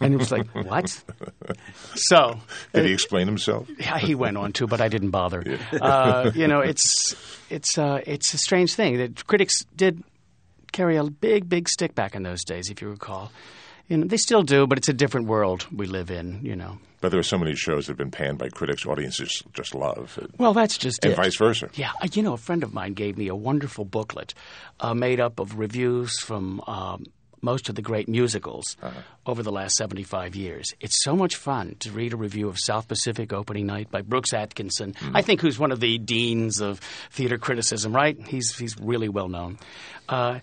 and 0.00 0.14
it 0.14 0.16
was 0.18 0.30
like, 0.30 0.46
what? 0.66 1.02
So 1.94 2.38
Did 2.74 2.84
he 2.86 2.92
explain 2.92 3.26
himself? 3.26 3.68
yeah, 3.78 3.98
he 3.98 4.14
went 4.14 4.36
on 4.36 4.52
to, 4.54 4.66
but 4.66 4.80
I 4.80 4.88
didn't 4.88 5.10
bother. 5.10 5.58
Uh, 5.72 6.30
you 6.34 6.46
know, 6.46 6.60
it's 6.60 7.14
it's 7.50 7.78
uh, 7.78 8.00
it's 8.06 8.34
a 8.34 8.38
strange 8.38 8.74
thing 8.74 8.98
that 8.98 9.26
critics 9.26 9.64
did 9.74 10.02
carry 10.72 10.96
a 10.96 11.04
big, 11.04 11.48
big 11.48 11.68
stick 11.68 11.94
back 11.94 12.14
in 12.14 12.22
those 12.22 12.44
days, 12.44 12.70
if 12.70 12.80
you 12.82 12.88
recall. 12.88 13.30
You 13.88 13.98
know, 13.98 14.06
they 14.06 14.16
still 14.16 14.42
do, 14.42 14.66
but 14.66 14.78
it's 14.78 14.88
a 14.88 14.92
different 14.92 15.26
world 15.26 15.66
we 15.74 15.86
live 15.86 16.10
in. 16.10 16.40
You 16.42 16.56
know. 16.56 16.78
But 17.00 17.10
there 17.10 17.18
are 17.20 17.24
so 17.24 17.36
many 17.36 17.56
shows 17.56 17.86
that 17.86 17.92
have 17.92 17.98
been 17.98 18.12
panned 18.12 18.38
by 18.38 18.48
critics, 18.48 18.86
audiences 18.86 19.42
just 19.54 19.74
love, 19.74 20.16
Well, 20.38 20.54
that's 20.54 20.78
just 20.78 21.04
and 21.04 21.12
it. 21.14 21.16
vice 21.16 21.36
versa. 21.36 21.68
Yeah, 21.74 21.90
uh, 22.00 22.06
you 22.12 22.22
know, 22.22 22.34
a 22.34 22.36
friend 22.36 22.62
of 22.62 22.72
mine 22.72 22.92
gave 22.94 23.18
me 23.18 23.26
a 23.26 23.34
wonderful 23.34 23.84
booklet 23.84 24.34
uh, 24.78 24.94
made 24.94 25.18
up 25.18 25.40
of 25.40 25.58
reviews 25.58 26.20
from 26.20 26.60
um, 26.68 27.04
most 27.40 27.68
of 27.68 27.74
the 27.74 27.82
great 27.82 28.08
musicals 28.08 28.76
over 29.26 29.42
the 29.42 29.50
last 29.50 29.74
75 29.74 30.36
years. 30.36 30.72
It's 30.80 31.02
so 31.02 31.16
much 31.16 31.34
fun 31.34 31.74
to 31.80 31.90
read 31.90 32.12
a 32.12 32.16
review 32.16 32.46
of 32.48 32.56
South 32.56 32.86
Pacific 32.86 33.32
Opening 33.32 33.66
Night 33.66 33.90
by 33.90 34.02
Brooks 34.02 34.32
Atkinson, 34.32 34.94
I 35.12 35.22
think 35.22 35.40
who's 35.40 35.58
one 35.58 35.72
of 35.72 35.80
the 35.80 35.98
deans 35.98 36.60
of 36.60 36.78
theater 37.10 37.36
criticism, 37.36 37.92
right? 37.92 38.16
He's, 38.28 38.56
he's 38.56 38.78
really 38.78 39.08
well 39.08 39.28
known. 39.28 39.58
Uh, 40.08 40.38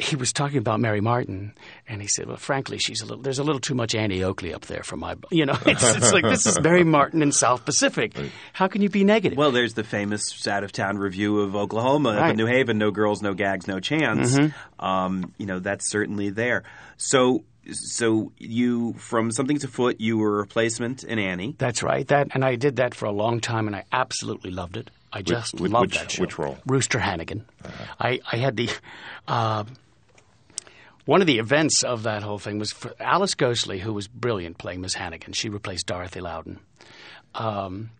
he 0.00 0.16
was 0.16 0.32
talking 0.32 0.58
about 0.58 0.80
Mary 0.80 1.00
Martin, 1.00 1.52
and 1.86 2.00
he 2.00 2.08
said, 2.08 2.26
"Well, 2.26 2.36
frankly, 2.36 2.78
she's 2.78 3.02
a 3.02 3.06
little. 3.06 3.22
There's 3.22 3.38
a 3.38 3.44
little 3.44 3.60
too 3.60 3.74
much 3.74 3.94
Annie 3.94 4.22
Oakley 4.24 4.52
up 4.54 4.66
there 4.66 4.82
for 4.82 4.96
my. 4.96 5.14
You 5.30 5.46
know, 5.46 5.56
it's, 5.66 5.84
it's 5.96 6.12
like 6.12 6.24
this 6.24 6.46
is 6.46 6.60
Mary 6.60 6.84
Martin 6.84 7.22
in 7.22 7.32
South 7.32 7.64
Pacific. 7.64 8.16
How 8.52 8.66
can 8.68 8.82
you 8.82 8.88
be 8.88 9.04
negative? 9.04 9.36
Well, 9.38 9.52
there's 9.52 9.74
the 9.74 9.84
famous 9.84 10.46
out 10.48 10.64
of 10.64 10.72
town 10.72 10.98
review 10.98 11.40
of 11.40 11.54
Oklahoma, 11.54 12.16
Right. 12.16 12.36
New 12.36 12.46
Haven, 12.46 12.78
no 12.78 12.90
girls, 12.90 13.22
no 13.22 13.34
gags, 13.34 13.66
no 13.68 13.78
chance. 13.80 14.38
Um, 14.78 15.32
you 15.38 15.46
know, 15.46 15.58
that's 15.58 15.88
certainly 15.90 16.30
there. 16.30 16.64
So, 16.96 17.44
so 17.70 18.32
you 18.38 18.94
from 18.94 19.30
Something's 19.30 19.64
Afoot, 19.64 20.00
you 20.00 20.18
were 20.18 20.34
a 20.36 20.38
replacement 20.38 21.04
in 21.04 21.18
Annie. 21.18 21.54
That's 21.58 21.82
right. 21.82 22.06
That 22.08 22.28
and 22.34 22.44
I 22.44 22.56
did 22.56 22.76
that 22.76 22.94
for 22.94 23.06
a 23.06 23.12
long 23.12 23.40
time, 23.40 23.66
and 23.66 23.76
I 23.76 23.84
absolutely 23.92 24.50
loved 24.50 24.76
it. 24.76 24.90
I 25.12 25.22
just 25.22 25.60
which- 25.60 25.72
loved 25.72 25.90
which- 25.92 25.98
that 25.98 26.10
show. 26.12 26.22
which 26.22 26.38
role? 26.38 26.56
Rooster 26.66 26.98
Hannigan. 27.00 27.44
I, 27.98 28.20
I 28.30 28.36
had 28.36 28.56
the. 28.56 28.70
Uh, 29.26 29.64
one 31.10 31.20
of 31.20 31.26
the 31.26 31.40
events 31.40 31.82
of 31.82 32.04
that 32.04 32.22
whole 32.22 32.38
thing 32.38 32.60
was 32.60 32.72
Alice 33.00 33.34
Ghostley, 33.34 33.80
who 33.80 33.92
was 33.92 34.06
brilliant 34.06 34.58
playing 34.58 34.80
Miss 34.80 34.94
Hannigan. 34.94 35.32
She 35.32 35.48
replaced 35.48 35.88
Dorothy 35.88 36.20
Loudon. 36.20 36.60
Um, 37.34 37.90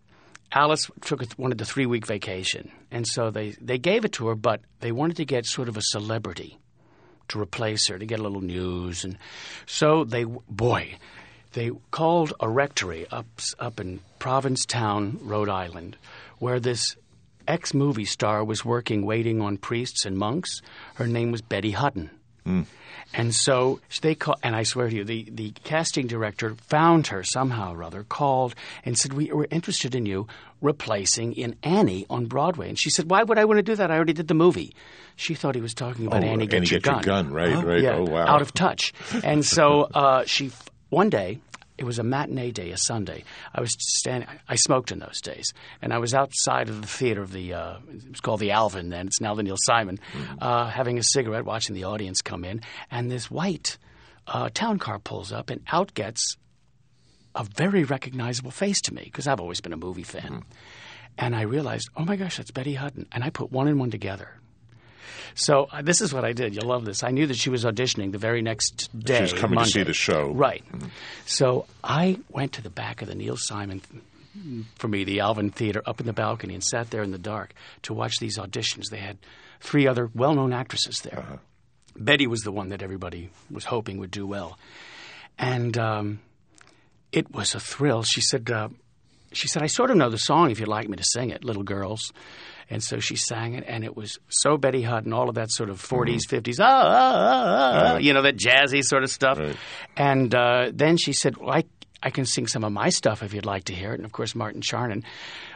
Alice 0.49 0.89
took 1.01 1.21
wanted 1.37 1.59
a 1.59 1.65
three 1.65 1.85
week 1.85 2.07
vacation, 2.07 2.71
and 2.89 3.05
so 3.05 3.29
they, 3.29 3.49
they 3.59 3.77
gave 3.77 4.05
it 4.05 4.13
to 4.13 4.27
her, 4.27 4.35
but 4.35 4.61
they 4.79 4.93
wanted 4.93 5.17
to 5.17 5.25
get 5.25 5.45
sort 5.45 5.67
of 5.67 5.75
a 5.75 5.81
celebrity 5.81 6.57
to 7.27 7.41
replace 7.41 7.85
her 7.87 7.99
to 7.99 8.05
get 8.05 8.21
a 8.21 8.23
little 8.23 8.39
news, 8.39 9.03
and 9.03 9.17
so 9.65 10.05
they 10.05 10.23
boy, 10.23 10.95
they 11.51 11.69
called 11.91 12.31
a 12.39 12.47
rectory 12.47 13.07
up 13.11 13.27
up 13.59 13.81
in 13.81 13.99
Provincetown, 14.19 15.19
Rhode 15.21 15.49
Island, 15.49 15.97
where 16.39 16.61
this 16.61 16.95
ex 17.45 17.73
movie 17.73 18.05
star 18.05 18.41
was 18.41 18.63
working, 18.63 19.05
waiting 19.05 19.41
on 19.41 19.57
priests 19.57 20.05
and 20.05 20.17
monks. 20.17 20.61
Her 20.95 21.07
name 21.07 21.33
was 21.33 21.41
Betty 21.41 21.71
Hutton. 21.71 22.09
And 23.13 23.35
so 23.35 23.79
they 24.01 24.15
call, 24.15 24.37
and 24.41 24.55
I 24.55 24.63
swear 24.63 24.89
to 24.89 24.95
you, 24.95 25.03
the, 25.03 25.27
the 25.29 25.51
casting 25.65 26.07
director 26.07 26.55
found 26.67 27.07
her 27.07 27.23
somehow 27.23 27.73
or 27.73 27.83
other, 27.83 28.03
called 28.03 28.55
and 28.85 28.97
said, 28.97 29.11
"We 29.13 29.31
were 29.33 29.47
interested 29.51 29.95
in 29.95 30.05
you 30.05 30.27
replacing 30.61 31.33
in 31.33 31.55
Annie 31.61 32.05
on 32.09 32.25
Broadway." 32.27 32.69
And 32.69 32.79
she 32.79 32.89
said, 32.89 33.09
"Why 33.11 33.23
would 33.23 33.37
I 33.37 33.43
want 33.45 33.57
to 33.57 33.63
do 33.63 33.75
that? 33.75 33.91
I 33.91 33.95
already 33.95 34.13
did 34.13 34.27
the 34.29 34.33
movie." 34.33 34.73
She 35.17 35.35
thought 35.35 35.55
he 35.55 35.61
was 35.61 35.73
talking 35.73 36.07
about 36.07 36.23
Oh, 36.23 36.25
Annie, 36.27 36.43
Annie 36.43 36.47
Get 36.47 36.71
Your 36.71 36.79
Get 36.79 36.93
Your 36.93 37.01
Gun, 37.03 37.31
right, 37.33 37.63
right. 37.63 37.81
Yeah, 37.83 37.95
Oh, 37.95 38.05
wow. 38.05 38.27
out 38.27 38.41
of 38.41 38.53
touch. 38.53 38.93
And 39.23 39.45
so 39.45 39.83
uh, 39.93 40.23
she 40.25 40.51
one 40.89 41.09
day. 41.09 41.39
It 41.81 41.85
was 41.85 41.97
a 41.97 42.03
matinee 42.03 42.51
day, 42.51 42.69
a 42.69 42.77
Sunday. 42.77 43.23
I 43.55 43.59
was 43.59 43.75
standing. 43.79 44.29
I 44.47 44.53
smoked 44.53 44.91
in 44.91 44.99
those 44.99 45.19
days, 45.19 45.51
and 45.81 45.91
I 45.91 45.97
was 45.97 46.13
outside 46.13 46.69
of 46.69 46.79
the 46.79 46.87
theater 46.87 47.23
of 47.23 47.31
the. 47.31 47.55
Uh, 47.55 47.77
it 47.91 48.11
was 48.11 48.21
called 48.21 48.39
the 48.39 48.51
Alvin 48.51 48.89
then. 48.89 49.07
It's 49.07 49.19
now 49.19 49.33
the 49.33 49.41
Neil 49.41 49.57
Simon. 49.57 49.99
Uh, 50.39 50.69
having 50.69 50.99
a 50.99 51.03
cigarette, 51.03 51.43
watching 51.43 51.73
the 51.73 51.85
audience 51.85 52.21
come 52.21 52.45
in, 52.45 52.61
and 52.91 53.09
this 53.09 53.31
white 53.31 53.79
uh, 54.27 54.49
town 54.53 54.77
car 54.77 54.99
pulls 54.99 55.31
up, 55.31 55.49
and 55.49 55.61
out 55.71 55.95
gets 55.95 56.37
a 57.33 57.43
very 57.43 57.83
recognizable 57.83 58.51
face 58.51 58.79
to 58.81 58.93
me 58.93 59.01
because 59.05 59.25
I've 59.25 59.39
always 59.39 59.59
been 59.59 59.73
a 59.73 59.77
movie 59.77 60.03
fan. 60.03 60.43
And 61.17 61.35
I 61.35 61.41
realized, 61.41 61.89
oh 61.97 62.05
my 62.05 62.15
gosh, 62.15 62.37
that's 62.37 62.51
Betty 62.51 62.75
Hutton, 62.75 63.07
and 63.11 63.23
I 63.23 63.31
put 63.31 63.51
one 63.51 63.67
and 63.67 63.79
one 63.79 63.89
together. 63.89 64.39
So 65.35 65.67
uh, 65.71 65.81
this 65.81 66.01
is 66.01 66.13
what 66.13 66.25
I 66.25 66.33
did. 66.33 66.55
You'll 66.55 66.67
love 66.67 66.85
this. 66.85 67.03
I 67.03 67.11
knew 67.11 67.27
that 67.27 67.37
she 67.37 67.49
was 67.49 67.65
auditioning 67.65 68.11
the 68.11 68.17
very 68.17 68.41
next 68.41 68.89
day. 68.97 69.21
was 69.21 69.33
coming 69.33 69.59
to 69.59 69.65
see 69.65 69.83
the 69.83 69.93
show. 69.93 70.31
Right. 70.31 70.63
So 71.25 71.65
I 71.83 72.19
went 72.29 72.53
to 72.53 72.61
the 72.61 72.69
back 72.69 73.01
of 73.01 73.07
the 73.07 73.15
Neil 73.15 73.37
Simon, 73.37 73.81
for 74.75 74.87
me, 74.87 75.03
the 75.03 75.19
Alvin 75.19 75.51
Theater, 75.51 75.81
up 75.85 75.99
in 75.99 76.05
the 76.05 76.13
balcony 76.13 76.53
and 76.53 76.63
sat 76.63 76.89
there 76.89 77.03
in 77.03 77.11
the 77.11 77.17
dark 77.17 77.53
to 77.83 77.93
watch 77.93 78.17
these 78.19 78.37
auditions. 78.37 78.89
They 78.89 78.97
had 78.97 79.17
three 79.59 79.87
other 79.87 80.09
well 80.13 80.33
known 80.33 80.53
actresses 80.53 81.01
there. 81.01 81.19
Uh-huh. 81.19 81.37
Betty 81.95 82.27
was 82.27 82.41
the 82.41 82.51
one 82.51 82.69
that 82.69 82.81
everybody 82.81 83.29
was 83.49 83.65
hoping 83.65 83.97
would 83.97 84.11
do 84.11 84.25
well. 84.25 84.57
And 85.37 85.77
um, 85.77 86.19
it 87.11 87.33
was 87.33 87.55
a 87.55 87.59
thrill. 87.59 88.03
She 88.03 88.21
said, 88.21 88.49
uh, 88.49 88.69
she 89.33 89.47
said, 89.47 89.61
I 89.63 89.67
sort 89.67 89.91
of 89.91 89.97
know 89.97 90.09
the 90.09 90.17
song 90.17 90.51
if 90.51 90.59
you'd 90.59 90.69
like 90.69 90.87
me 90.87 90.97
to 90.97 91.03
sing 91.03 91.29
it, 91.29 91.43
Little 91.43 91.63
Girls. 91.63 92.11
And 92.69 92.83
so 92.83 92.99
she 92.99 93.15
sang 93.15 93.55
it, 93.55 93.63
and 93.67 93.83
it 93.83 93.95
was 93.95 94.19
so 94.29 94.57
Betty 94.57 94.81
Hutton, 94.81 95.13
all 95.13 95.29
of 95.29 95.35
that 95.35 95.51
sort 95.51 95.69
of 95.69 95.81
40s, 95.81 96.21
50s, 96.27 96.59
ah, 96.59 96.65
ah, 96.65 96.83
ah, 96.85 97.93
ah, 97.93 97.97
you 97.97 98.13
know, 98.13 98.21
that 98.21 98.37
jazzy 98.37 98.83
sort 98.83 99.03
of 99.03 99.09
stuff. 99.09 99.39
Right. 99.39 99.55
And 99.97 100.33
uh, 100.33 100.71
then 100.73 100.97
she 100.97 101.11
said, 101.13 101.37
well, 101.37 101.51
I, 101.51 101.63
I 102.03 102.09
can 102.09 102.25
sing 102.25 102.47
some 102.47 102.63
of 102.63 102.71
my 102.71 102.89
stuff 102.89 103.21
if 103.23 103.33
you'd 103.33 103.45
like 103.45 103.65
to 103.65 103.73
hear 103.75 103.91
it. 103.91 103.95
And 103.95 104.05
of 104.05 104.11
course, 104.11 104.33
Martin 104.33 104.61
Charnin, 104.61 105.03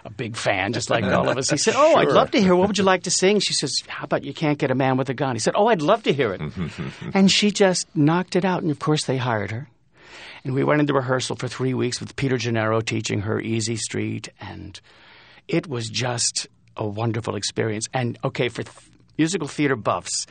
a 0.03 0.11
big 0.11 0.35
fan, 0.35 0.73
just 0.73 0.89
like 0.89 1.03
all 1.03 1.27
of 1.27 1.37
us, 1.37 1.49
he 1.49 1.57
said, 1.57 1.73
Oh, 1.77 1.95
I'd 1.95 2.09
love 2.09 2.31
to 2.31 2.41
hear. 2.41 2.55
What 2.55 2.67
would 2.67 2.77
you 2.77 2.83
like 2.83 3.03
to 3.03 3.11
sing? 3.11 3.39
She 3.39 3.53
says, 3.53 3.73
How 3.87 4.03
about 4.03 4.23
You 4.23 4.33
Can't 4.33 4.59
Get 4.59 4.69
a 4.69 4.75
Man 4.75 4.97
with 4.97 5.09
a 5.09 5.13
Gun? 5.15 5.35
He 5.35 5.39
said, 5.39 5.53
Oh, 5.55 5.67
I'd 5.67 5.81
love 5.81 6.03
to 6.03 6.13
hear 6.13 6.33
it. 6.33 6.41
and 7.13 7.31
she 7.31 7.49
just 7.49 7.87
knocked 7.95 8.35
it 8.35 8.45
out. 8.45 8.61
And 8.61 8.69
of 8.71 8.77
course, 8.79 9.05
they 9.05 9.17
hired 9.17 9.51
her. 9.51 9.67
And 10.43 10.53
we 10.53 10.63
went 10.63 10.81
into 10.81 10.93
rehearsal 10.93 11.35
for 11.35 11.47
three 11.47 11.73
weeks 11.73 11.99
with 11.99 12.15
Peter 12.15 12.37
Gennaro 12.37 12.79
teaching 12.81 13.21
her 13.21 13.39
Easy 13.41 13.77
Street. 13.77 14.29
And 14.39 14.79
it 15.47 15.65
was 15.67 15.89
just 15.89 16.45
a 16.77 16.85
wonderful 16.87 17.35
experience. 17.35 17.87
And 17.93 18.17
okay, 18.23 18.49
for 18.49 18.63
th- 18.63 18.75
musical 19.17 19.47
theater 19.47 19.75
buffs, 19.75 20.25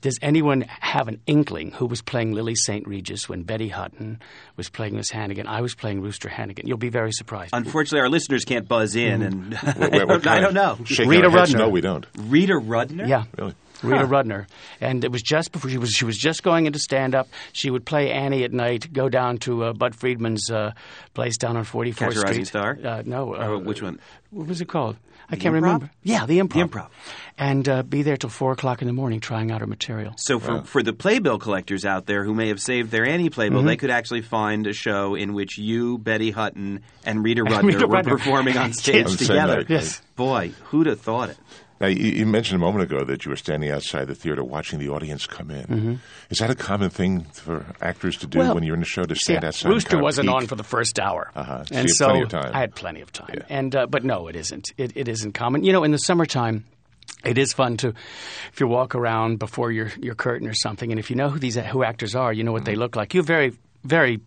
does 0.00 0.16
anyone 0.22 0.62
have 0.80 1.08
an 1.08 1.20
inkling 1.26 1.72
who 1.72 1.86
was 1.86 2.02
playing 2.02 2.30
Lily 2.32 2.54
St. 2.54 2.86
Regis 2.86 3.28
when 3.28 3.42
Betty 3.42 3.68
Hutton 3.68 4.20
was 4.56 4.68
playing 4.70 4.94
Miss 4.94 5.10
Hannigan? 5.10 5.48
I 5.48 5.60
was 5.60 5.74
playing 5.74 6.00
Rooster 6.02 6.28
Hannigan. 6.28 6.68
You'll 6.68 6.78
be 6.78 6.88
very 6.88 7.10
surprised. 7.10 7.50
Unfortunately, 7.52 8.00
our 8.00 8.08
listeners 8.08 8.44
can't 8.44 8.68
buzz 8.68 8.94
in, 8.94 9.22
and 9.22 9.54
What- 9.76 9.90
what- 9.92 10.08
what 10.08 10.26
I 10.28 10.40
don't 10.40 10.54
know. 10.54 10.76
Rita 10.78 11.28
Rudner. 11.28 11.58
No, 11.58 11.68
we 11.68 11.80
don't. 11.80 12.06
Rita 12.16 12.52
Rudner. 12.54 13.08
yeah. 13.08 13.24
Really? 13.36 13.54
Rita 13.82 14.04
Rudner, 14.06 14.46
and 14.80 15.04
it 15.04 15.12
was 15.12 15.22
just 15.22 15.52
before 15.52 15.70
she 15.70 15.78
was 15.78 15.90
she 15.90 16.04
was 16.04 16.18
just 16.18 16.42
going 16.42 16.66
into 16.66 16.80
stand 16.80 17.14
up. 17.14 17.28
She 17.52 17.70
would 17.70 17.84
play 17.86 18.10
Annie 18.10 18.42
at 18.42 18.52
night, 18.52 18.92
go 18.92 19.08
down 19.08 19.38
to 19.38 19.66
uh, 19.66 19.72
Bud 19.72 19.94
Friedman's 19.94 20.50
uh, 20.50 20.72
place 21.14 21.36
down 21.38 21.56
on 21.56 21.62
Forty 21.62 21.92
Fourth 21.92 22.14
Catch 22.14 22.14
Fourth 22.14 22.24
a 22.24 22.26
Rising 22.28 22.44
Street. 22.44 22.60
Star? 22.60 22.78
Uh, 22.84 23.02
no, 23.06 23.34
uh, 23.34 23.46
Oh, 23.46 23.58
which 23.58 23.80
one? 23.80 24.00
What 24.30 24.48
was 24.48 24.60
it 24.60 24.66
called? 24.66 24.96
I 25.30 25.36
can't 25.36 25.52
Improv? 25.54 25.62
remember. 25.62 25.90
Yeah, 26.02 26.24
the 26.26 26.38
improv. 26.38 26.52
The 26.52 26.60
Improv. 26.78 26.88
and 27.36 27.68
uh, 27.68 27.82
be 27.82 28.02
there 28.02 28.16
till 28.16 28.30
four 28.30 28.52
o'clock 28.52 28.80
in 28.80 28.86
the 28.88 28.94
morning 28.94 29.20
trying 29.20 29.50
out 29.50 29.60
our 29.60 29.66
material. 29.66 30.14
So 30.16 30.38
for, 30.38 30.64
for 30.64 30.82
the 30.82 30.92
playbill 30.94 31.38
collectors 31.38 31.84
out 31.84 32.06
there 32.06 32.24
who 32.24 32.34
may 32.34 32.48
have 32.48 32.60
saved 32.60 32.90
their 32.90 33.04
Annie 33.06 33.28
playbill, 33.30 33.58
Mm-hmm. 33.58 33.66
they 33.68 33.76
could 33.76 33.90
actually 33.90 34.22
find 34.22 34.66
a 34.66 34.72
show 34.72 35.14
in 35.14 35.34
which 35.34 35.58
you, 35.58 35.98
Betty 35.98 36.30
Hutton, 36.30 36.80
and 37.04 37.22
Rita 37.22 37.42
Rudner 37.44 37.62
Rita 37.62 37.86
were 37.86 37.96
Rudner. 37.96 38.08
performing 38.08 38.56
on 38.56 38.72
stage 38.72 39.04
On 39.06 39.12
the 39.12 39.18
same 39.18 39.28
together. 39.28 39.64
Yes. 39.68 40.00
Boy, 40.16 40.52
who'd 40.64 40.86
have 40.86 41.00
thought 41.00 41.28
it? 41.30 41.36
Now, 41.80 41.86
you, 41.86 42.10
you 42.10 42.26
mentioned 42.26 42.56
a 42.56 42.64
moment 42.64 42.82
ago 42.90 43.04
that 43.04 43.24
you 43.24 43.30
were 43.30 43.36
standing 43.36 43.70
outside 43.70 44.06
the 44.08 44.14
theater 44.14 44.42
watching 44.42 44.78
the 44.78 44.88
audience 44.88 45.26
come 45.26 45.50
in. 45.50 46.00
Is 46.30 46.38
that 46.38 46.50
a 46.50 46.54
common 46.54 46.90
thing 46.90 47.22
for 47.24 47.64
actors 47.80 48.16
to 48.18 48.26
do 48.26 48.38
Mm-hmm. 48.38 48.46
Well, 48.48 48.54
when 48.54 48.64
you're 48.64 48.76
in 48.76 48.82
a 48.82 48.86
show 48.86 49.02
to 49.04 49.14
stand 49.14 49.42
Yeah, 49.42 49.48
outside? 49.48 49.68
Rooster 49.70 49.98
wasn't 50.02 50.28
peek? 50.28 50.34
on 50.36 50.46
for 50.46 50.54
the 50.56 50.64
first 50.64 50.98
hour, 50.98 51.30
Uh-huh. 51.34 51.64
So 51.64 51.74
and 51.76 51.88
you 51.88 51.88
had 51.88 51.90
so 51.96 52.06
plenty 52.08 52.22
of 52.22 52.28
time. 52.30 52.50
I 52.54 52.58
had 52.60 52.74
plenty 52.74 53.00
of 53.00 53.12
time. 53.12 53.30
Yeah. 53.34 53.42
And 53.48 53.76
uh, 53.76 53.86
but 53.86 54.04
no, 54.04 54.28
it 54.28 54.36
isn't. 54.36 54.72
It, 54.76 54.92
it 54.96 55.08
isn't 55.08 55.32
common. 55.32 55.64
You 55.64 55.72
know, 55.72 55.84
in 55.84 55.90
the 55.92 55.98
summertime. 55.98 56.64
It 57.24 57.36
is 57.38 57.52
fun 57.52 57.78
to, 57.78 57.88
if 58.52 58.60
you 58.60 58.68
walk 58.68 58.94
around 58.94 59.38
before 59.40 59.72
your 59.72 59.90
your 59.98 60.14
curtain 60.14 60.46
or 60.46 60.52
something, 60.52 60.90
and 60.92 61.00
if 61.00 61.10
you 61.10 61.16
know 61.16 61.28
who 61.30 61.38
these 61.40 61.56
who 61.56 61.82
actors 61.82 62.14
are, 62.14 62.32
you 62.32 62.44
know 62.44 62.52
what 62.52 62.64
they 62.64 62.72
Mm-hmm. 62.72 62.80
look 62.80 62.96
like. 62.96 63.12
You 63.14 63.22
very 63.22 63.54
very 63.82 64.20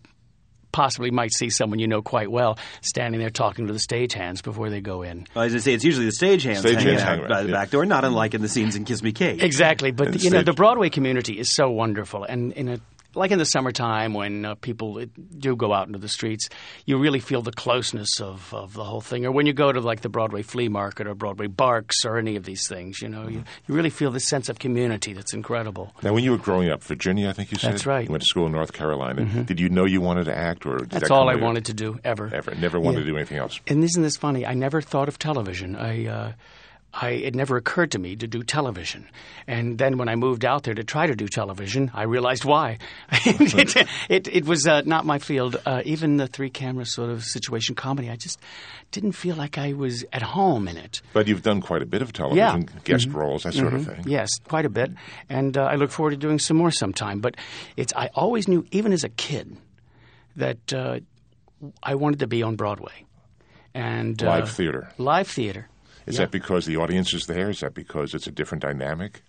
possibly 0.72 1.10
might 1.10 1.32
see 1.32 1.50
someone 1.50 1.78
you 1.78 1.86
know 1.86 2.02
quite 2.02 2.30
well 2.30 2.58
standing 2.80 3.20
there 3.20 3.30
talking 3.30 3.66
to 3.66 3.72
the 3.72 3.78
stagehands 3.78 4.42
before 4.42 4.70
they 4.70 4.80
go 4.80 5.02
in. 5.02 5.26
Well, 5.34 5.44
as 5.44 5.54
I 5.54 5.58
say, 5.58 5.74
it's 5.74 5.84
usually 5.84 6.06
the 6.06 6.12
stagehands 6.12 6.62
Stagehands 6.62 6.74
hanging 6.74 6.94
out 6.94 7.00
hang 7.00 7.18
by 7.20 7.24
around, 7.24 7.44
the 7.44 7.50
yeah. 7.50 7.56
back 7.56 7.70
door, 7.70 7.86
not 7.86 8.04
unlike 8.04 8.34
in 8.34 8.42
the 8.42 8.48
scenes 8.48 8.76
in 8.76 8.84
Kiss 8.84 9.02
Me 9.02 9.12
Kate. 9.12 9.42
Exactly, 9.42 9.90
but 9.90 10.08
And 10.08 10.22
you 10.22 10.30
know 10.30 10.42
the 10.42 10.52
Broadway 10.52 10.90
community 10.90 11.38
is 11.38 11.50
so 11.54 11.70
wonderful, 11.70 12.24
and 12.24 12.52
in 12.52 12.68
a 12.68 12.80
like 13.14 13.30
in 13.30 13.38
the 13.38 13.44
summertime 13.44 14.14
when 14.14 14.44
uh, 14.44 14.54
people 14.56 14.98
uh, 14.98 15.06
do 15.38 15.54
go 15.56 15.72
out 15.72 15.86
into 15.86 15.98
the 15.98 16.08
streets, 16.08 16.48
you 16.86 16.98
really 16.98 17.20
feel 17.20 17.42
the 17.42 17.52
closeness 17.52 18.20
of, 18.20 18.52
of 18.54 18.74
the 18.74 18.84
whole 18.84 19.00
thing. 19.00 19.26
Or 19.26 19.32
when 19.32 19.46
you 19.46 19.52
go 19.52 19.70
to 19.72 19.80
like 19.80 20.00
the 20.00 20.08
Broadway 20.08 20.42
flea 20.42 20.68
market 20.68 21.06
or 21.06 21.14
Broadway 21.14 21.46
Barks 21.46 22.04
or 22.04 22.18
any 22.18 22.36
of 22.36 22.44
these 22.44 22.66
things, 22.68 23.00
you 23.02 23.08
know, 23.08 23.28
you, 23.28 23.44
you 23.66 23.74
really 23.74 23.90
feel 23.90 24.10
this 24.10 24.26
sense 24.26 24.48
of 24.48 24.58
community 24.58 25.12
that's 25.12 25.34
incredible. 25.34 25.94
Now, 26.02 26.12
when 26.12 26.24
you 26.24 26.30
were 26.32 26.38
growing 26.38 26.70
up, 26.70 26.82
Virginia, 26.82 27.28
I 27.28 27.32
think 27.32 27.52
you 27.52 27.58
said. 27.58 27.72
That's 27.72 27.86
right. 27.86 28.06
You 28.06 28.10
went 28.10 28.22
to 28.22 28.28
school 28.28 28.46
in 28.46 28.52
North 28.52 28.72
Carolina. 28.72 29.24
Did 29.44 29.60
you 29.60 29.68
know 29.68 29.84
you 29.84 30.00
wanted 30.00 30.24
to 30.24 30.36
act, 30.36 30.66
or 30.66 30.78
That's 30.80 31.08
that 31.08 31.10
all 31.10 31.28
I 31.28 31.34
later? 31.34 31.44
wanted 31.44 31.64
to 31.66 31.74
do 31.74 31.98
ever. 32.04 32.30
Ever, 32.32 32.54
never 32.54 32.80
wanted 32.80 32.98
Yeah. 32.98 33.04
to 33.04 33.10
do 33.10 33.16
anything 33.16 33.38
else. 33.38 33.60
And 33.66 33.82
isn't 33.84 34.02
this 34.02 34.16
funny? 34.16 34.46
I 34.46 34.54
never 34.54 34.80
thought 34.80 35.08
of 35.08 35.18
television. 35.18 35.76
I, 35.76 36.06
uh, 36.06 36.32
I, 36.94 37.10
it 37.10 37.34
never 37.34 37.56
occurred 37.56 37.90
to 37.92 37.98
me 37.98 38.16
to 38.16 38.26
do 38.26 38.42
television. 38.42 39.08
And 39.46 39.78
then 39.78 39.96
when 39.96 40.08
I 40.08 40.14
moved 40.14 40.44
out 40.44 40.64
there 40.64 40.74
to 40.74 40.84
try 40.84 41.06
to 41.06 41.14
do 41.16 41.26
television, 41.26 41.90
I 41.94 42.02
realized 42.02 42.44
why. 42.44 42.78
it, 43.12 43.86
it, 44.10 44.28
it 44.28 44.44
was 44.44 44.66
uh, 44.66 44.82
not 44.84 45.06
my 45.06 45.18
field. 45.18 45.56
Uh, 45.64 45.80
even 45.86 46.18
the 46.18 46.26
three 46.26 46.50
camera 46.50 46.84
sort 46.84 47.08
of 47.08 47.24
situation 47.24 47.74
comedy, 47.74 48.10
I 48.10 48.16
just 48.16 48.38
didn't 48.90 49.12
feel 49.12 49.36
like 49.36 49.56
I 49.56 49.72
was 49.72 50.04
at 50.12 50.20
home 50.22 50.68
in 50.68 50.76
it. 50.76 51.00
But 51.14 51.28
you've 51.28 51.42
done 51.42 51.62
quite 51.62 51.80
a 51.80 51.86
bit 51.86 52.02
of 52.02 52.12
television, 52.12 52.36
Yeah. 52.38 52.56
Mm-hmm. 52.56 52.78
guest 52.84 53.08
roles, 53.08 53.44
that 53.44 53.54
sort 53.54 53.72
of 53.72 53.86
thing. 53.86 54.04
Yes, 54.06 54.28
quite 54.46 54.66
a 54.66 54.70
bit, 54.70 54.92
and 55.30 55.56
uh, 55.56 55.62
I 55.62 55.76
look 55.76 55.90
forward 55.90 56.10
to 56.10 56.16
doing 56.18 56.38
some 56.38 56.58
more 56.58 56.70
sometime. 56.70 57.20
But 57.20 57.36
it's 57.76 57.94
I 57.96 58.10
always 58.14 58.48
knew, 58.48 58.66
even 58.70 58.92
as 58.92 59.02
a 59.02 59.08
kid, 59.08 59.56
that 60.36 60.72
uh, 60.74 61.00
I 61.82 61.94
wanted 61.94 62.18
to 62.18 62.26
be 62.26 62.42
on 62.42 62.56
Broadway 62.56 63.06
and 63.74 64.20
Live 64.20 64.42
uh, 64.44 64.46
theater. 64.46 64.88
Live 64.98 65.28
theater. 65.28 65.68
Is 66.06 66.14
Yeah. 66.16 66.22
that 66.24 66.30
because 66.30 66.66
the 66.66 66.76
audience 66.76 67.14
is 67.14 67.26
there? 67.26 67.50
Is 67.50 67.60
that 67.60 67.74
because 67.74 68.14
it's 68.14 68.26
a 68.26 68.30
different 68.32 68.62
dynamic? 68.62 69.22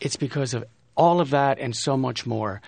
It's 0.00 0.16
because 0.16 0.54
of 0.54 0.64
all 0.96 1.20
of 1.20 1.30
that 1.30 1.58
and 1.58 1.74
so 1.74 1.96
much 1.96 2.26
more. 2.26 2.60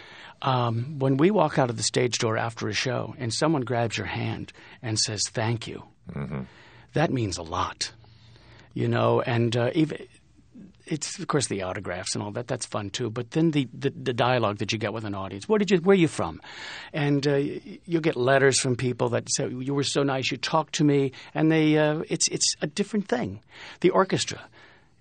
Um, 0.43 0.99
when 0.99 1.17
we 1.17 1.31
walk 1.31 1.59
out 1.59 1.71
of 1.71 1.77
the 1.77 1.83
stage 1.83 2.19
door 2.19 2.37
after 2.37 2.69
a 2.69 2.73
show 2.73 3.15
and 3.19 3.33
someone 3.33 3.63
grabs 3.63 3.97
your 3.97 4.07
hand 4.07 4.53
and 4.83 4.99
says 4.99 5.23
thank 5.31 5.67
you, 5.67 5.83
that 6.93 7.11
means 7.13 7.39
a 7.39 7.43
lot, 7.43 7.93
you 8.75 8.87
know. 8.89 9.21
And 9.23 9.57
uh, 9.57 9.71
even 9.75 10.07
it's 10.87 11.19
of 11.19 11.27
course 11.27 11.49
the 11.49 11.63
autographs 11.63 12.15
and 12.15 12.23
all 12.23 12.31
that. 12.33 12.47
That's 12.47 12.67
fun 12.67 12.91
too. 12.91 13.11
But 13.11 13.33
then 13.33 13.51
the, 13.51 13.69
the, 13.73 13.91
the 13.91 14.13
dialogue 14.13 14.59
that 14.59 14.73
you 14.73 14.79
get 14.79 14.93
with 14.93 15.05
an 15.05 15.15
audience. 15.15 15.49
Where 15.49 15.59
did 15.59 15.71
you? 15.71 15.79
Where 15.79 15.95
are 15.95 15.99
you 15.99 16.09
from? 16.09 16.41
And 16.93 17.27
uh, 17.27 17.37
you'll 17.85 18.03
get 18.03 18.17
letters 18.17 18.61
from 18.61 18.77
people 18.77 19.11
that 19.11 19.29
say 19.31 19.49
you 19.49 19.75
were 19.75 19.85
so 19.85 20.03
nice. 20.03 20.31
You 20.31 20.37
talked 20.37 20.77
to 20.77 20.85
me, 20.85 21.13
and 21.35 21.51
they. 21.51 21.77
Uh, 21.77 22.03
it's 22.09 22.29
it's 22.29 22.55
a 22.61 22.67
different 22.67 23.09
thing. 23.09 23.41
The 23.81 23.91
orchestra 23.91 24.41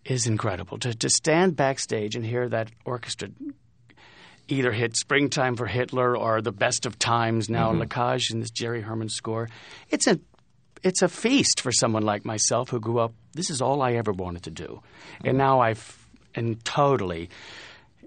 is 0.03 0.27
incredible 0.27 0.77
to 0.79 0.93
to 0.93 1.09
stand 1.09 1.55
backstage 1.55 2.15
and 2.15 2.25
hear 2.25 2.49
that 2.49 2.71
orchestra. 2.83 3.29
Either 4.47 4.71
hit 4.71 4.95
"Springtime 4.95 5.55
for 5.55 5.65
Hitler" 5.65 6.15
or 6.17 6.41
"The 6.41 6.51
Best 6.51 6.85
of 6.85 6.99
Times." 6.99 7.49
Now, 7.49 7.71
mm 7.71 7.79
La 7.79 7.85
Cage 7.85 8.29
and 8.31 8.41
this 8.41 8.51
Jerry 8.51 8.81
Herman 8.81 9.09
score. 9.09 9.49
It's 9.89 10.07
a 10.07 10.19
it's 10.85 11.01
a 11.01 11.09
feast 11.09 11.61
for 11.61 11.71
someone 11.71 12.03
like 12.03 12.23
myself 12.23 12.69
who 12.69 12.79
grew 12.79 12.99
up. 12.99 13.13
This 13.33 13.49
is 13.49 13.61
all 13.61 13.81
I 13.81 13.93
ever 13.93 14.13
wanted 14.13 14.43
to 14.43 14.51
do, 14.51 14.81
and 15.25 15.37
now 15.37 15.59
I've 15.59 16.07
and 16.35 16.63
totally 16.63 17.29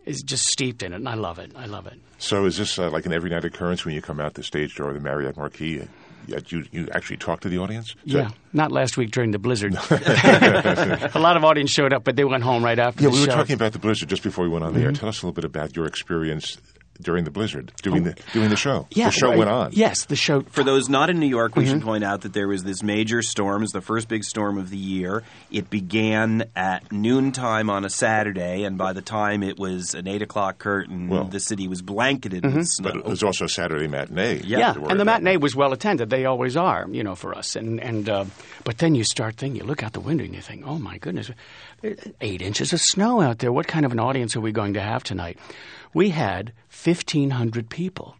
is 0.06 0.22
just 0.22 0.46
steeped 0.46 0.82
in 0.82 0.92
it, 0.92 0.96
and 0.96 1.08
I 1.08 1.14
love 1.14 1.38
it. 1.38 1.52
I 1.56 1.66
love 1.66 1.86
it. 1.86 1.98
So, 2.18 2.46
is 2.46 2.56
this 2.56 2.78
uh, 2.78 2.88
like 2.90 3.04
an 3.04 3.12
every 3.12 3.30
night 3.30 3.44
occurrence 3.44 3.84
when 3.84 3.94
you 3.94 4.00
come 4.00 4.20
out 4.20 4.34
the 4.34 4.42
stage 4.42 4.76
door 4.76 4.88
of 4.88 4.94
the 4.94 5.00
Marriott 5.00 5.36
Marquis? 5.36 5.86
Yet 6.26 6.52
you, 6.52 6.64
you 6.70 6.88
actually 6.92 7.16
talk 7.16 7.40
to 7.40 7.48
the 7.48 7.56
audience? 7.56 7.94
Is 8.04 8.12
yeah, 8.12 8.24
that... 8.24 8.34
not 8.52 8.70
last 8.70 8.98
week 8.98 9.10
during 9.10 9.30
the 9.30 9.38
blizzard. 9.38 9.74
a 9.90 11.18
lot 11.18 11.38
of 11.38 11.44
audience 11.44 11.70
showed 11.70 11.94
up, 11.94 12.04
but 12.04 12.16
they 12.16 12.24
went 12.24 12.44
home 12.44 12.62
right 12.62 12.78
after. 12.78 13.02
Yeah, 13.02 13.08
we 13.08 13.16
show. 13.16 13.22
were 13.22 13.32
talking 13.32 13.54
about 13.54 13.72
the 13.72 13.78
blizzard 13.78 14.10
just 14.10 14.22
before 14.22 14.44
we 14.44 14.50
went 14.50 14.62
on 14.62 14.74
the 14.74 14.80
mm-hmm. 14.80 14.88
air. 14.88 14.92
Tell 14.92 15.08
us 15.08 15.22
a 15.22 15.26
little 15.26 15.34
bit 15.34 15.44
about 15.44 15.74
your 15.74 15.86
experience 15.86 16.58
during 17.00 17.24
the 17.24 17.30
blizzard, 17.30 17.72
doing 17.82 18.06
oh, 18.06 18.10
the 18.10 18.22
doing 18.32 18.50
the 18.50 18.56
show. 18.56 18.86
Yeah, 18.90 19.06
the 19.06 19.12
show 19.12 19.28
right. 19.28 19.38
went 19.38 19.50
on. 19.50 19.70
Yes, 19.72 20.06
the 20.06 20.16
show. 20.16 20.40
For 20.40 20.64
those 20.64 20.88
not 20.88 21.10
in 21.10 21.18
New 21.18 21.26
York, 21.26 21.56
we 21.56 21.64
mm-hmm. 21.64 21.74
should 21.74 21.82
point 21.82 22.04
out 22.04 22.22
that 22.22 22.32
there 22.32 22.48
was 22.48 22.64
this 22.64 22.82
major 22.82 23.22
storm. 23.22 23.62
It 23.62 23.64
was 23.64 23.72
the 23.72 23.80
first 23.80 24.08
big 24.08 24.24
storm 24.24 24.58
of 24.58 24.70
the 24.70 24.76
year. 24.76 25.22
It 25.50 25.70
began 25.70 26.50
at 26.56 26.90
noontime 26.90 27.70
on 27.70 27.84
a 27.84 27.90
Saturday, 27.90 28.64
and 28.64 28.76
by 28.76 28.92
the 28.92 29.02
time 29.02 29.42
it 29.42 29.58
was 29.58 29.94
an 29.94 30.08
eight 30.08 30.22
o'clock 30.22 30.58
curtain, 30.58 31.08
well, 31.08 31.24
the 31.24 31.40
city 31.40 31.68
was 31.68 31.82
blanketed 31.82 32.42
mm-hmm. 32.42 32.58
with 32.58 32.68
snow. 32.68 32.90
But 32.90 32.98
it 32.98 33.04
was 33.04 33.22
also 33.22 33.44
a 33.44 33.48
Saturday 33.48 33.86
matinee. 33.86 34.40
Yeah, 34.44 34.58
yeah. 34.58 34.74
and 34.88 34.98
the 34.98 35.04
matinee 35.04 35.36
was 35.36 35.54
well 35.54 35.72
attended. 35.72 36.10
They 36.10 36.24
always 36.24 36.56
are, 36.56 36.86
you 36.90 37.04
know, 37.04 37.14
for 37.14 37.36
us. 37.36 37.56
And 37.56 37.80
and 37.80 38.08
uh, 38.08 38.24
but 38.64 38.78
then 38.78 38.94
you 38.94 39.04
start 39.04 39.36
thinking, 39.36 39.60
you 39.60 39.66
look 39.66 39.82
out 39.82 39.92
the 39.92 40.00
window 40.00 40.24
and 40.24 40.34
you 40.34 40.40
think, 40.40 40.64
oh 40.66 40.78
my 40.78 40.98
goodness, 40.98 41.30
eight 42.20 42.42
inches 42.42 42.72
of 42.72 42.80
snow 42.80 43.20
out 43.20 43.38
there. 43.38 43.52
What 43.52 43.66
kind 43.66 43.86
of 43.86 43.92
an 43.92 44.00
audience 44.00 44.36
are 44.36 44.40
we 44.40 44.52
going 44.52 44.74
to 44.74 44.80
have 44.80 45.04
tonight? 45.04 45.38
We 45.94 46.10
had 46.10 46.52
1,500 46.84 47.68
people 47.68 48.16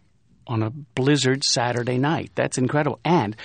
on 0.47 0.63
a 0.63 0.69
blizzard 0.69 1.43
Saturday 1.43 1.97
night. 1.97 2.31
That's 2.35 2.57
incredible. 2.57 2.99
And 3.05 3.35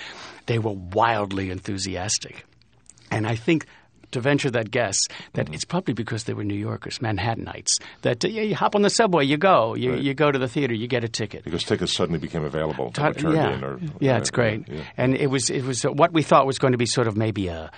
they 0.47 0.59
were 0.59 0.73
wildly 0.73 1.51
enthusiastic. 1.51 2.45
And 3.11 3.27
I 3.27 3.35
think 3.35 3.65
to 4.11 4.21
venture 4.21 4.49
that 4.51 4.71
guess 4.71 4.99
that 5.33 5.53
it's 5.53 5.65
probably 5.65 5.93
because 5.93 6.23
they 6.23 6.33
were 6.33 6.43
New 6.43 6.55
Yorkers, 6.55 6.99
Manhattanites. 6.99 7.81
That 8.01 8.23
uh, 8.23 8.29
you 8.29 8.55
hop 8.55 8.75
on 8.75 8.81
the 8.81 8.89
subway, 8.89 9.25
you 9.25 9.37
go, 9.37 9.75
you, 9.75 9.91
right. 9.91 10.01
you 10.01 10.13
go 10.13 10.31
to 10.31 10.39
the 10.39 10.47
theater, 10.47 10.73
you 10.73 10.87
get 10.87 11.03
a 11.03 11.09
ticket 11.09 11.43
because 11.43 11.63
tickets 11.63 11.93
suddenly 11.93 12.19
became 12.19 12.43
available. 12.43 12.91
Ta- 12.91 13.13
yeah, 13.17 13.61
or, 13.61 13.79
yeah, 13.99 14.17
it's 14.17 14.31
great. 14.31 14.67
Yeah. 14.67 14.83
And 14.97 15.15
it 15.15 15.27
was 15.27 15.49
it 15.49 15.63
was 15.63 15.83
what 15.83 16.13
we 16.13 16.23
thought 16.23 16.47
was 16.47 16.59
going 16.59 16.71
to 16.71 16.77
be 16.77 16.85
sort 16.85 17.07
of 17.07 17.17
maybe 17.17 17.47
a 17.47 17.71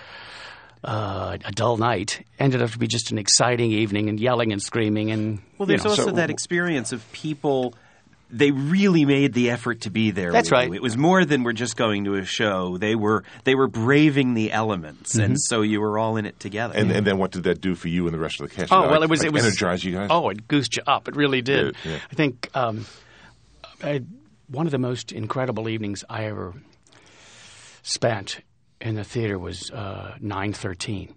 uh, 0.84 1.38
a 1.44 1.52
dull 1.52 1.78
night 1.78 2.26
ended 2.40 2.62
up 2.62 2.72
to 2.72 2.80
be 2.80 2.88
just 2.88 3.12
an 3.12 3.18
exciting 3.18 3.72
evening 3.72 4.10
and 4.10 4.20
yelling 4.20 4.52
and 4.52 4.62
screaming 4.62 5.12
and 5.12 5.40
well 5.58 5.66
there's 5.66 5.84
know. 5.84 5.90
also 5.92 6.06
so, 6.06 6.12
that 6.12 6.30
experience 6.30 6.92
of 6.92 7.12
people 7.12 7.74
they 8.30 8.52
really 8.52 9.06
made 9.06 9.34
the 9.34 9.52
effort 9.52 9.82
to 9.82 9.90
be 9.90 10.12
there. 10.12 10.32
That's 10.32 10.52
right. 10.52 10.68
You. 10.68 10.74
It 10.74 10.82
was 10.82 10.98
more 10.98 11.24
than 11.24 11.44
we're 11.44 11.54
just 11.54 11.78
going 11.78 12.06
to 12.06 12.16
a 12.16 12.26
show. 12.26 12.78
They 12.78 12.96
were 12.96 13.24
they 13.46 13.56
were 13.56 13.68
braving 13.68 14.34
the 14.34 14.52
elements, 14.52 15.14
mm-hmm. 15.14 15.24
and 15.24 15.42
so 15.42 15.62
you 15.62 15.80
were 15.80 15.98
all 15.98 16.18
in 16.18 16.26
it 16.26 16.40
together. 16.40 16.74
And, 16.76 16.90
yeah. 16.90 16.98
and, 16.98 17.08
then 17.08 17.18
what 17.18 17.32
did 17.32 17.44
that 17.44 17.62
do 17.62 17.76
for 17.76 17.88
you 17.88 18.06
and 18.06 18.14
the 18.14 18.20
rest 18.20 18.42
of 18.42 18.50
the 18.50 18.56
cast? 18.56 18.72
Oh 18.72 18.90
well, 18.90 19.04
it 19.04 19.10
was 19.10 19.22
like 19.22 19.28
it 19.28 19.34
was 19.34 19.46
energize 19.46 19.84
you 19.84 19.94
guys. 19.94 20.10
Oh, 20.12 20.30
it 20.30 20.48
goosed 20.48 20.76
you 20.76 20.84
up. 20.86 21.08
It 21.08 21.16
really 21.16 21.42
did. 21.42 21.76
Yeah, 21.86 21.92
yeah. 21.92 22.00
I 22.12 22.16
think 22.16 22.50
um, 22.54 22.86
I, 23.82 24.04
one 24.50 24.66
of 24.66 24.72
the 24.72 24.78
most 24.78 25.12
incredible 25.12 25.70
evenings 25.70 26.04
I 26.10 26.26
ever 26.26 26.54
spent 27.84 28.42
in 28.82 28.96
the 28.96 29.04
theater 29.04 29.38
was 29.40 29.72
uh, 29.72 30.16
nine 30.20 30.54
thirteen 30.54 31.14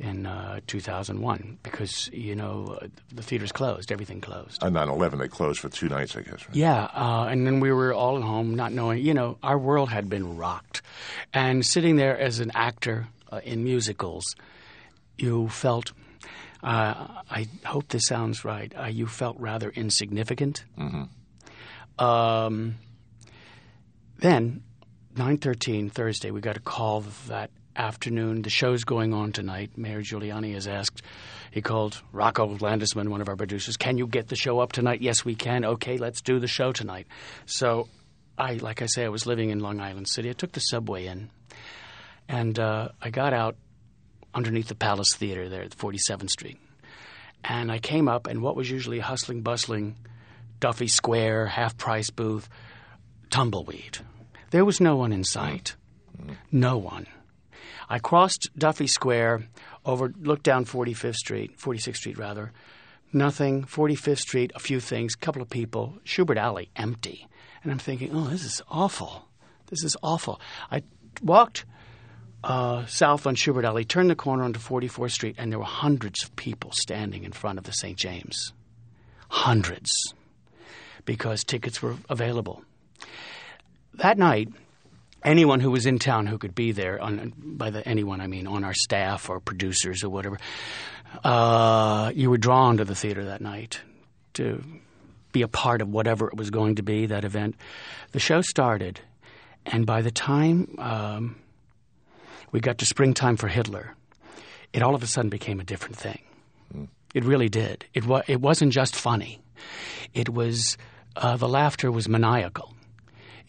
in 0.00 0.24
uh, 0.24 0.60
2001 0.66 1.58
because 1.62 2.08
you 2.12 2.34
know 2.34 2.78
the 3.12 3.22
theaters 3.22 3.52
closed, 3.52 3.92
everything 3.92 4.20
closed. 4.20 4.62
On 4.62 4.72
9/11, 4.72 5.18
they 5.18 5.28
closed 5.28 5.60
for 5.60 5.68
two 5.68 5.88
nights, 5.88 6.16
I 6.16 6.22
guess. 6.22 6.46
Right? 6.48 6.56
Yeah, 6.56 6.84
uh, 6.94 7.26
and 7.30 7.46
then 7.46 7.60
we 7.60 7.70
were 7.70 7.92
all 7.92 8.16
at 8.16 8.22
home, 8.22 8.54
not 8.54 8.72
knowing. 8.72 9.04
You 9.04 9.14
know, 9.14 9.38
our 9.42 9.58
world 9.58 9.90
had 9.90 10.08
been 10.08 10.36
rocked, 10.36 10.82
and 11.34 11.64
sitting 11.64 11.96
there 11.96 12.18
as 12.18 12.40
an 12.40 12.50
actor 12.54 13.08
uh, 13.30 13.40
in 13.44 13.62
musicals, 13.62 14.34
you 15.18 15.48
felt. 15.48 15.92
Uh, 16.62 17.22
I 17.30 17.48
hope 17.64 17.88
this 17.88 18.06
sounds 18.06 18.44
right. 18.44 18.72
Uh, 18.78 18.86
you 18.86 19.06
felt 19.06 19.38
rather 19.38 19.70
insignificant. 19.70 20.64
Mm-hmm. 20.78 22.04
Um, 22.04 22.76
then, 24.18 24.62
nine 25.16 25.38
thirteen 25.38 25.90
Thursday, 25.90 26.30
we 26.30 26.40
got 26.40 26.56
a 26.56 26.60
call 26.60 27.04
that 27.28 27.50
afternoon. 27.76 28.42
The 28.42 28.50
show's 28.50 28.84
going 28.84 29.12
on 29.14 29.32
tonight. 29.32 29.76
Mayor 29.76 30.02
Giuliani 30.02 30.54
has 30.54 30.66
asked. 30.66 31.02
He 31.50 31.62
called 31.62 32.00
Rocco 32.12 32.56
Landesman, 32.56 33.08
one 33.08 33.20
of 33.20 33.28
our 33.28 33.36
producers. 33.36 33.76
Can 33.76 33.98
you 33.98 34.06
get 34.06 34.28
the 34.28 34.36
show 34.36 34.60
up 34.60 34.72
tonight? 34.72 35.00
Yes, 35.00 35.24
we 35.24 35.34
can. 35.34 35.64
Okay, 35.64 35.96
let's 35.96 36.20
do 36.20 36.38
the 36.38 36.46
show 36.46 36.72
tonight. 36.72 37.06
So, 37.46 37.88
I, 38.38 38.54
like 38.54 38.82
I 38.82 38.86
say, 38.86 39.04
I 39.04 39.08
was 39.08 39.26
living 39.26 39.50
in 39.50 39.60
Long 39.60 39.80
Island 39.80 40.08
City. 40.08 40.30
I 40.30 40.34
took 40.34 40.52
the 40.52 40.60
subway 40.60 41.06
in, 41.06 41.30
and 42.28 42.58
uh, 42.58 42.88
I 43.00 43.10
got 43.10 43.32
out 43.32 43.56
underneath 44.32 44.68
the 44.68 44.76
Palace 44.76 45.14
Theater 45.14 45.48
there 45.48 45.62
at 45.62 45.76
47th 45.76 46.30
Street, 46.30 46.58
and 47.42 47.70
I 47.72 47.78
came 47.78 48.08
up, 48.08 48.26
and 48.28 48.42
what 48.42 48.56
was 48.56 48.70
usually 48.70 49.00
a 49.00 49.02
hustling, 49.02 49.42
bustling 49.42 49.96
Duffy 50.60 50.88
Square 50.88 51.46
half 51.46 51.76
price 51.76 52.10
booth, 52.10 52.48
tumbleweed. 53.30 53.98
There 54.50 54.64
was 54.64 54.80
no 54.80 54.96
one 54.96 55.12
in 55.12 55.24
sight. 55.24 55.76
No 56.50 56.76
one. 56.76 57.06
I 57.88 57.98
crossed 57.98 58.50
Duffy 58.56 58.86
Square, 58.86 59.44
over 59.84 60.12
looked 60.20 60.42
down 60.44 60.64
45th 60.64 61.16
Street, 61.16 61.58
46th 61.58 61.96
Street 61.96 62.18
rather. 62.18 62.52
Nothing. 63.12 63.64
45th 63.64 64.18
Street, 64.18 64.52
a 64.54 64.60
few 64.60 64.78
things, 64.78 65.14
a 65.14 65.18
couple 65.18 65.42
of 65.42 65.50
people. 65.50 65.98
Shubert 66.04 66.36
Alley, 66.36 66.70
empty. 66.76 67.26
And 67.62 67.72
I'm 67.72 67.78
thinking, 67.78 68.10
oh, 68.14 68.28
this 68.28 68.44
is 68.44 68.62
awful. 68.70 69.28
This 69.66 69.82
is 69.82 69.96
awful. 70.02 70.40
I 70.70 70.82
walked 71.22 71.64
uh, 72.42 72.86
south 72.86 73.26
on 73.26 73.34
Shubert 73.34 73.64
Alley, 73.64 73.84
turned 73.84 74.10
the 74.10 74.14
corner 74.14 74.44
onto 74.44 74.60
44th 74.60 75.12
Street, 75.12 75.36
and 75.38 75.50
there 75.50 75.58
were 75.58 75.64
hundreds 75.64 76.24
of 76.24 76.34
people 76.36 76.72
standing 76.72 77.24
in 77.24 77.32
front 77.32 77.58
of 77.58 77.64
the 77.64 77.72
St. 77.72 77.98
James. 77.98 78.52
Hundreds. 79.28 79.92
Because 81.04 81.44
tickets 81.44 81.82
were 81.82 81.96
available. 82.08 82.64
That 84.00 84.16
night, 84.16 84.48
anyone 85.22 85.60
who 85.60 85.70
was 85.70 85.84
in 85.84 85.98
town 85.98 86.26
who 86.26 86.38
could 86.38 86.54
be 86.54 86.72
there, 86.72 86.98
on, 87.02 87.34
by 87.36 87.68
the 87.68 87.86
anyone 87.86 88.22
I 88.22 88.28
mean 88.28 88.46
on 88.46 88.64
our 88.64 88.72
staff 88.72 89.28
or 89.28 89.40
producers 89.40 90.02
or 90.02 90.08
whatever, 90.08 90.38
uh, 91.22 92.10
you 92.14 92.30
were 92.30 92.38
drawn 92.38 92.78
to 92.78 92.86
the 92.86 92.94
theater 92.94 93.26
that 93.26 93.42
night 93.42 93.82
to 94.34 94.64
be 95.32 95.42
a 95.42 95.48
part 95.48 95.82
of 95.82 95.90
whatever 95.90 96.28
it 96.28 96.34
was 96.34 96.48
going 96.48 96.76
to 96.76 96.82
be 96.82 97.06
that 97.06 97.26
event. 97.26 97.56
The 98.12 98.20
show 98.20 98.40
started, 98.40 99.00
and 99.66 99.84
by 99.84 100.00
the 100.00 100.10
time 100.10 100.76
um, 100.78 101.36
we 102.52 102.60
got 102.60 102.78
to 102.78 102.86
springtime 102.86 103.36
for 103.36 103.48
Hitler, 103.48 103.94
it 104.72 104.82
all 104.82 104.94
of 104.94 105.02
a 105.02 105.06
sudden 105.06 105.28
became 105.28 105.60
a 105.60 105.64
different 105.64 105.96
thing. 105.96 106.22
Mm. 106.74 106.88
It 107.14 107.24
really 107.24 107.50
did. 107.50 107.84
It 107.92 108.06
wa- 108.06 108.22
it 108.26 108.40
wasn't 108.40 108.72
just 108.72 108.96
funny. 108.96 109.42
It 110.14 110.30
was 110.30 110.78
uh, 111.16 111.36
the 111.36 111.48
laughter 111.48 111.92
was 111.92 112.08
maniacal 112.08 112.72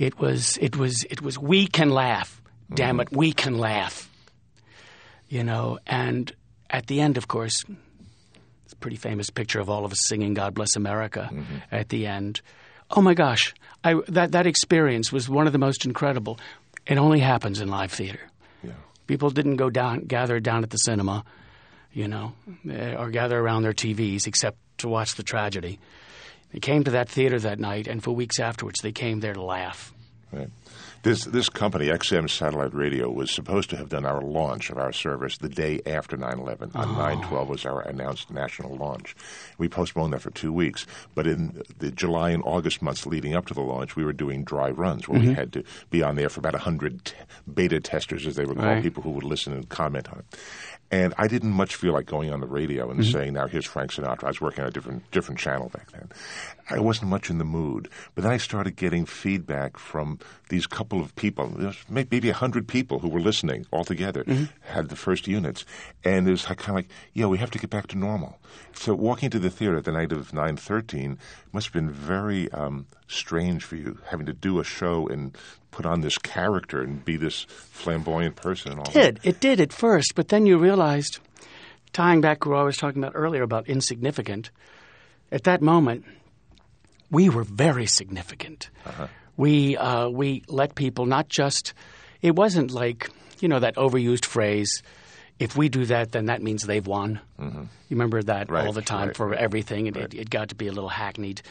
it 0.02 0.20
was 0.20 0.58
it 0.58 0.76
was 0.76 1.04
it 1.04 1.22
was 1.22 1.38
we 1.38 1.68
can 1.68 1.92
laugh. 1.92 2.42
Damn 2.74 3.00
it, 3.02 3.12
we 3.12 3.34
can 3.34 3.58
laugh. 3.58 4.10
You 5.28 5.44
know, 5.44 5.78
and 5.86 6.32
at 6.70 6.88
the 6.88 7.02
end, 7.02 7.18
of 7.18 7.28
course, 7.28 7.64
it's 8.66 8.74
a 8.74 8.78
pretty 8.78 8.96
famous 8.98 9.30
picture 9.30 9.60
of 9.60 9.70
all 9.70 9.86
of 9.86 9.92
us 9.92 10.08
singing 10.08 10.34
"God 10.34 10.56
Bless 10.56 10.76
America" 10.76 11.30
mm-hmm. 11.32 11.58
at 11.72 11.90
the 11.90 12.08
end. 12.08 12.42
Oh 12.90 13.02
my 13.02 13.14
gosh, 13.14 13.54
I, 13.84 13.96
that 14.08 14.32
that 14.32 14.48
experience 14.48 15.12
was 15.12 15.30
one 15.30 15.46
of 15.46 15.54
the 15.54 15.60
most 15.60 15.86
incredible. 15.86 16.40
It 16.88 16.98
only 16.98 17.20
happens 17.20 17.62
in 17.62 17.68
live 17.68 17.92
theater. 17.92 18.22
Yeah. 18.64 18.72
People 19.06 19.30
didn't 19.30 19.58
go 19.58 19.70
down, 19.70 20.06
gather 20.06 20.40
down 20.40 20.64
at 20.64 20.72
the 20.72 20.78
cinema, 20.78 21.24
you 21.94 22.08
know, 22.08 22.34
eh, 22.68 22.96
or 22.96 23.12
gather 23.12 23.40
around 23.40 23.62
their 23.62 23.74
TVs 23.74 24.26
except 24.26 24.58
to 24.80 24.88
watch 24.88 25.14
the 25.14 25.24
tragedy. 25.24 25.80
They 26.52 26.60
came 26.60 26.84
to 26.84 26.92
that 26.92 27.10
theater 27.10 27.40
that 27.40 27.60
night, 27.60 27.88
and 27.88 28.04
for 28.04 28.12
weeks 28.12 28.40
afterwards, 28.40 28.82
they 28.82 28.92
came 28.92 29.20
there 29.20 29.34
to 29.34 29.42
laugh. 29.42 29.94
Right. 30.32 30.50
This 31.04 31.26
this 31.26 31.50
company, 31.50 31.88
XM 31.88 32.30
Satellite 32.30 32.76
Radio, 32.76 33.10
was 33.10 33.32
supposed 33.32 33.72
to 33.72 33.78
have 33.78 33.90
done 33.90 34.06
our 34.06 34.22
launch 34.22 34.70
of 34.70 34.78
our 34.78 34.94
service 34.94 35.36
the 35.40 35.50
day 35.50 35.82
after 35.88 36.16
9/11. 36.16 36.76
On 36.76 36.96
9/12 36.96 37.48
was 37.48 37.66
our 37.66 37.82
announced 37.82 38.30
national 38.30 38.76
launch. 38.76 39.16
We 39.58 39.68
postponed 39.68 40.14
that 40.14 40.22
for 40.22 40.30
two 40.30 40.54
weeks, 40.54 40.86
but 41.16 41.26
in 41.26 41.64
the 41.80 41.90
July 41.90 42.30
and 42.30 42.44
August 42.46 42.84
months 42.84 43.08
leading 43.08 43.36
up 43.36 43.48
to 43.48 43.56
the 43.56 43.62
launch, 43.62 43.96
we 43.96 44.06
were 44.06 44.14
doing 44.14 44.44
dry 44.44 44.70
runs 44.70 45.10
where 45.10 45.20
we 45.20 45.26
mm-hmm. 45.28 45.36
had 45.36 45.52
to 45.54 45.64
be 45.90 46.04
on 46.04 46.18
there 46.18 46.30
for 46.30 46.40
about 46.40 46.54
100 46.54 47.04
t- 47.04 47.16
beta 47.52 47.80
testers, 47.80 48.28
as 48.28 48.36
they 48.36 48.46
were 48.46 48.54
called, 48.54 48.68
Right. 48.68 48.84
people 48.84 49.02
who 49.02 49.12
would 49.12 49.24
listen 49.24 49.54
and 49.54 49.68
comment 49.70 50.08
on 50.14 50.20
it. 50.20 50.40
And 50.92 51.14
I 51.18 51.28
didn't 51.28 51.52
much 51.52 51.76
feel 51.76 51.94
like 51.94 52.06
going 52.06 52.34
on 52.34 52.42
the 52.42 52.48
radio 52.48 52.90
and 52.92 53.00
mm-hmm. 53.00 53.12
saying, 53.12 53.34
"Now 53.34 53.48
here's 53.48 53.66
Frank 53.66 53.92
Sinatra." 53.92 54.26
I 54.26 54.28
was 54.28 54.42
working 54.42 54.64
on 54.64 54.68
a 54.68 54.72
different 54.72 55.10
different 55.12 55.40
channel 55.40 55.70
back 55.70 55.90
then. 55.92 56.10
I 56.70 56.80
wasn't 56.80 57.10
much 57.10 57.30
in 57.30 57.38
the 57.38 57.44
mood. 57.46 57.90
But 58.16 58.24
then 58.24 58.32
I 58.32 58.38
started 58.38 58.76
getting 58.76 59.06
feedback 59.06 59.78
from 59.78 60.20
these 60.50 60.68
couple 60.68 61.02
of 61.02 61.16
people, 61.16 61.74
maybe 61.90 62.30
a 62.30 62.34
hundred 62.34 62.68
people 62.68 63.00
who 63.00 63.10
were 63.10 63.20
listening 63.20 63.66
all 63.72 63.84
together, 63.84 64.24
had 64.62 64.90
the 64.90 64.96
first 64.96 65.28
units, 65.28 65.66
and 66.04 66.28
it 66.28 66.32
was 66.32 66.46
kind 66.46 66.60
of 66.70 66.76
like, 66.76 66.90
"Yeah, 67.14 67.26
we 67.28 67.38
have 67.40 67.52
to 67.52 67.60
get 67.60 67.70
back 67.70 67.88
to 67.88 67.98
normal." 67.98 68.38
So 68.74 68.94
walking 68.94 69.30
to 69.32 69.40
the 69.40 69.50
theater 69.50 69.82
the 69.82 69.92
night 69.92 70.12
of 70.12 70.34
nine 70.34 70.58
thirteen 70.58 71.18
must 71.52 71.68
have 71.68 71.74
been 71.74 71.90
very 71.90 72.52
um, 72.52 72.86
strange 73.08 73.64
for 73.64 73.76
you, 73.76 73.98
having 74.10 74.26
to 74.26 74.34
do 74.34 74.60
a 74.60 74.64
show 74.64 75.08
and 75.08 75.38
put 75.72 75.86
on 75.86 76.02
this 76.02 76.18
character 76.18 76.82
and 76.82 77.04
be 77.06 77.16
this 77.18 77.44
flamboyant 77.50 78.36
person. 78.36 78.72
And 78.72 78.80
all 78.82 78.88
It 78.90 78.94
that. 78.94 79.16
did. 79.16 79.20
It 79.24 79.40
did 79.40 79.62
at 79.62 79.72
first, 79.74 80.14
but 80.16 80.28
then 80.28 80.46
you 80.46 80.58
realized, 80.58 81.20
tying 81.94 82.20
back 82.22 82.42
to 82.42 82.50
what 82.50 82.60
I 82.60 82.64
was 82.64 82.78
talking 82.78 83.02
about 83.02 83.14
earlier 83.16 83.44
about 83.44 83.68
insignificant, 83.70 84.52
at 85.32 85.44
that 85.46 85.62
moment, 85.62 86.04
we 87.12 87.30
were 87.30 87.44
very 87.44 87.86
significant. 87.86 88.70
We 89.38 89.78
uh, 89.78 90.10
we 90.10 90.44
let 90.48 90.76
people 90.76 91.06
not 91.06 91.30
just. 91.30 91.74
It 92.22 92.36
wasn't 92.36 92.72
like 92.72 93.10
you 93.40 93.48
know 93.48 93.60
that 93.60 93.76
overused 93.76 94.26
phrase. 94.26 94.82
If 95.40 95.58
we 95.58 95.70
do 95.70 95.86
that, 95.86 96.12
then 96.12 96.26
that 96.26 96.44
means 96.44 96.64
they've 96.64 96.86
won. 96.86 97.20
You 97.40 97.68
remember 97.90 98.22
that 98.24 98.52
Right, 98.52 98.66
all 98.66 98.74
the 98.74 98.84
time 98.84 99.08
right, 99.08 99.18
for 99.18 99.30
right. 99.30 99.40
everything, 99.40 99.88
and 99.88 99.98
it, 99.98 100.14
it 100.14 100.30
got 100.30 100.50
to 100.50 100.56
be 100.56 100.68
a 100.68 100.72
little 100.72 100.90
hackneyed. 100.90 101.42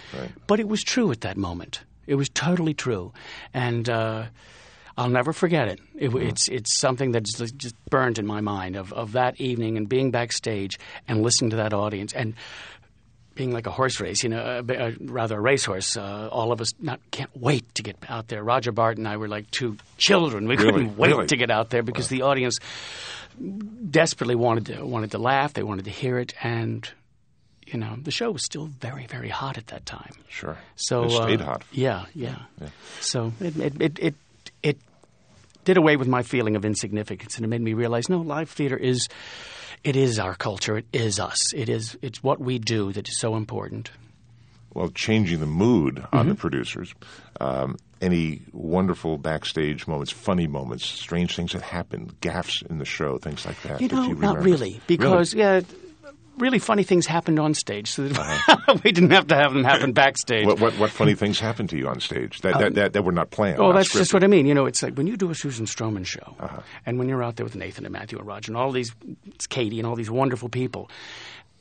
But 0.47 0.61
it 0.61 0.69
was 0.69 0.83
true 0.85 1.11
at 1.11 1.23
that 1.23 1.37
moment. 1.37 1.83
It 2.07 2.15
was 2.15 2.29
totally 2.29 2.75
true, 2.75 3.13
and 3.53 3.89
uh, 3.91 4.27
I'll 4.97 5.09
never 5.09 5.33
forget 5.33 5.69
it. 5.69 5.81
it 5.97 6.15
It's 6.15 6.49
it's 6.49 6.79
something 6.79 7.11
that's 7.11 7.33
just 7.33 7.57
just 7.57 7.75
burned 7.91 8.19
in 8.19 8.27
my 8.27 8.41
mind 8.41 8.77
of 8.77 8.93
of 8.93 9.13
that 9.13 9.41
evening 9.41 9.77
and 9.77 9.89
being 9.89 10.11
backstage 10.13 10.79
and 11.09 11.23
listening 11.23 11.51
to 11.51 11.57
that 11.57 11.73
audience 11.73 12.13
and 12.13 12.35
being 13.35 13.53
like 13.53 13.67
a 13.67 13.71
horse 13.71 14.01
race, 14.01 14.23
you 14.23 14.29
know, 14.29 14.63
b- 14.63 14.77
uh, 14.77 14.93
rather 15.01 15.37
a 15.39 15.41
racehorse. 15.41 15.97
Uh, 15.97 16.29
all 16.31 16.53
of 16.53 16.61
us 16.61 16.73
not 16.81 17.01
can't 17.11 17.31
wait 17.37 17.75
to 17.77 17.83
get 17.83 17.97
out 18.09 18.29
there. 18.29 18.43
Roger 18.43 18.73
Bart 18.73 18.99
and 18.99 19.07
I 19.09 19.17
were 19.17 19.29
like 19.29 19.51
two 19.51 19.77
children. 19.97 20.47
We 20.47 20.57
Really? 20.57 20.73
couldn't 20.73 20.97
wait 20.97 21.09
Really? 21.11 21.27
to 21.29 21.37
get 21.37 21.51
out 21.51 21.71
there 21.71 21.83
because 21.83 22.09
the 22.09 22.23
audience 22.23 22.59
desperately 23.91 24.35
wanted 24.35 24.67
to 24.67 24.85
wanted 24.85 25.13
to 25.13 25.19
laugh. 25.19 25.53
They 25.55 25.63
wanted 25.63 25.85
to 25.87 25.91
hear 25.91 26.19
it, 26.19 26.35
and 26.43 26.89
you 27.67 27.79
know, 27.79 27.97
the 28.03 28.11
show 28.11 28.31
was 28.31 28.45
still 28.45 28.67
very 28.67 29.07
very 29.07 29.29
hot 29.29 29.57
at 29.59 29.69
that 29.69 29.87
time. 29.87 30.13
Sure. 30.29 30.59
So 30.77 31.05
it 31.05 31.11
stayed 31.11 31.41
uh, 31.41 31.45
hot. 31.47 31.63
Yeah, 31.73 32.07
yeah. 32.15 32.37
So 33.01 33.33
it 33.41 33.57
it, 33.57 33.81
it 33.81 33.99
it 33.99 34.15
it 34.63 34.79
did 35.65 35.77
away 35.77 35.97
with 35.97 36.09
my 36.09 36.23
feeling 36.23 36.57
of 36.57 36.65
insignificance, 36.65 37.37
and 37.37 37.45
it 37.45 37.49
made 37.49 37.61
me 37.61 37.75
realize 37.75 38.09
no, 38.09 38.19
live 38.21 38.51
theater 38.51 38.77
is 38.77 39.09
it 39.85 39.97
is 39.97 40.19
our 40.19 40.35
culture. 40.35 40.77
It 40.79 40.87
is 40.93 41.19
us. 41.21 41.53
It 41.55 41.69
is 41.69 41.97
it's 42.03 42.23
what 42.23 42.41
we 42.41 42.59
do 42.59 42.93
that 42.93 43.09
is 43.09 43.19
so 43.19 43.37
important. 43.37 43.91
Well, 44.73 44.89
changing 44.91 45.41
the 45.41 45.47
mood 45.47 45.99
on 46.13 46.21
Mm-hmm. 46.21 46.29
the 46.29 46.35
producers. 46.37 46.95
Um, 47.41 47.77
any 48.01 48.41
wonderful 48.53 49.19
backstage 49.19 49.87
moments, 49.87 50.11
funny 50.13 50.47
moments, 50.47 50.87
strange 50.87 51.35
things 51.37 51.53
that 51.53 51.61
happened, 51.63 52.19
gaffes 52.21 52.65
in 52.71 52.79
the 52.79 52.85
show, 52.85 53.19
things 53.19 53.45
like 53.45 53.61
that. 53.63 53.81
You 53.81 53.89
that 53.89 53.97
know, 53.97 54.09
you 54.09 54.15
not 54.15 54.43
really, 54.43 54.81
because 54.87 55.35
yeah. 55.35 55.61
Really 56.41 56.59
funny 56.59 56.83
things 56.83 57.07
happened 57.07 57.39
on 57.39 57.53
stage, 57.55 57.91
so 57.91 58.09
that 58.09 58.81
we 58.85 58.93
didn't 58.93 59.11
have 59.11 59.27
to 59.29 59.35
have 59.37 59.53
them 59.53 59.63
happen 59.63 59.93
backstage. 59.93 60.47
What, 60.47 60.59
what, 60.59 60.73
what 60.79 60.91
funny 60.91 61.15
things 61.15 61.39
happened 61.39 61.69
to 61.71 61.77
you 61.77 61.87
on 61.87 62.01
stage 62.01 62.41
that, 62.41 62.59
that, 62.59 62.75
that, 62.75 62.93
that 62.95 63.03
were 63.03 63.13
not 63.13 63.31
planned? 63.31 63.59
Oh, 63.61 63.73
that's 63.73 63.93
just 63.93 64.15
what 64.15 64.25
I 64.25 64.27
mean. 64.27 64.47
You 64.47 64.55
know, 64.55 64.65
it's 64.67 64.83
like 64.83 64.95
when 64.95 65.07
you 65.07 65.17
do 65.17 65.31
a 65.31 65.35
Susan 65.35 65.67
Stroman 65.67 66.07
show, 66.07 66.35
Uh-huh. 66.41 66.61
and 66.87 66.99
when 66.99 67.09
you're 67.09 67.23
out 67.23 67.37
there 67.37 67.45
with 67.45 67.55
Nathan 67.57 67.85
and 67.85 67.93
Matthew 67.93 68.19
and 68.19 68.27
Roger 68.27 68.51
and 68.51 68.57
all 68.57 68.73
these, 68.73 68.95
it's 69.27 69.47
Cady 69.47 69.79
and 69.79 69.87
all 69.87 69.97
these 69.97 70.11
wonderful 70.11 70.49
people. 70.49 70.91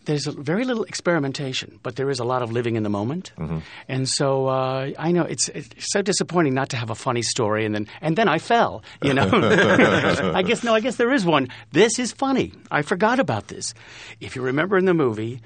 There's 0.05 0.25
a, 0.27 0.31
very 0.31 0.63
little 0.65 0.85
experimentation, 0.85 1.79
but 1.83 1.95
there 1.95 2.09
is 2.09 2.19
a 2.19 2.23
lot 2.23 2.41
of 2.41 2.51
living 2.51 2.75
in 2.75 2.83
the 2.83 2.89
moment, 2.89 3.31
Mm-hmm. 3.37 3.59
and 3.87 4.07
so 4.09 4.47
uh, 4.47 4.89
I 4.97 5.11
know 5.11 5.23
it's, 5.23 5.49
it's 5.49 5.91
so 5.91 6.01
disappointing 6.01 6.53
not 6.53 6.69
to 6.69 6.77
have 6.77 6.89
a 6.89 6.95
funny 6.95 7.21
story, 7.21 7.65
and 7.65 7.75
then 7.75 7.87
and 8.01 8.15
then 8.15 8.27
I 8.27 8.39
fell. 8.39 8.81
You 9.03 9.13
know, 9.13 9.29
I 10.33 10.41
guess 10.41 10.63
no, 10.63 10.73
I 10.73 10.79
guess 10.79 10.95
there 10.95 11.11
is 11.11 11.25
one. 11.25 11.49
This 11.71 11.99
is 11.99 12.11
funny. 12.11 12.53
I 12.71 12.81
forgot 12.81 13.19
about 13.19 13.47
this. 13.49 13.73
If 14.19 14.35
you 14.35 14.41
remember 14.41 14.77
in 14.77 14.85
the 14.85 14.93
movie, 14.95 15.41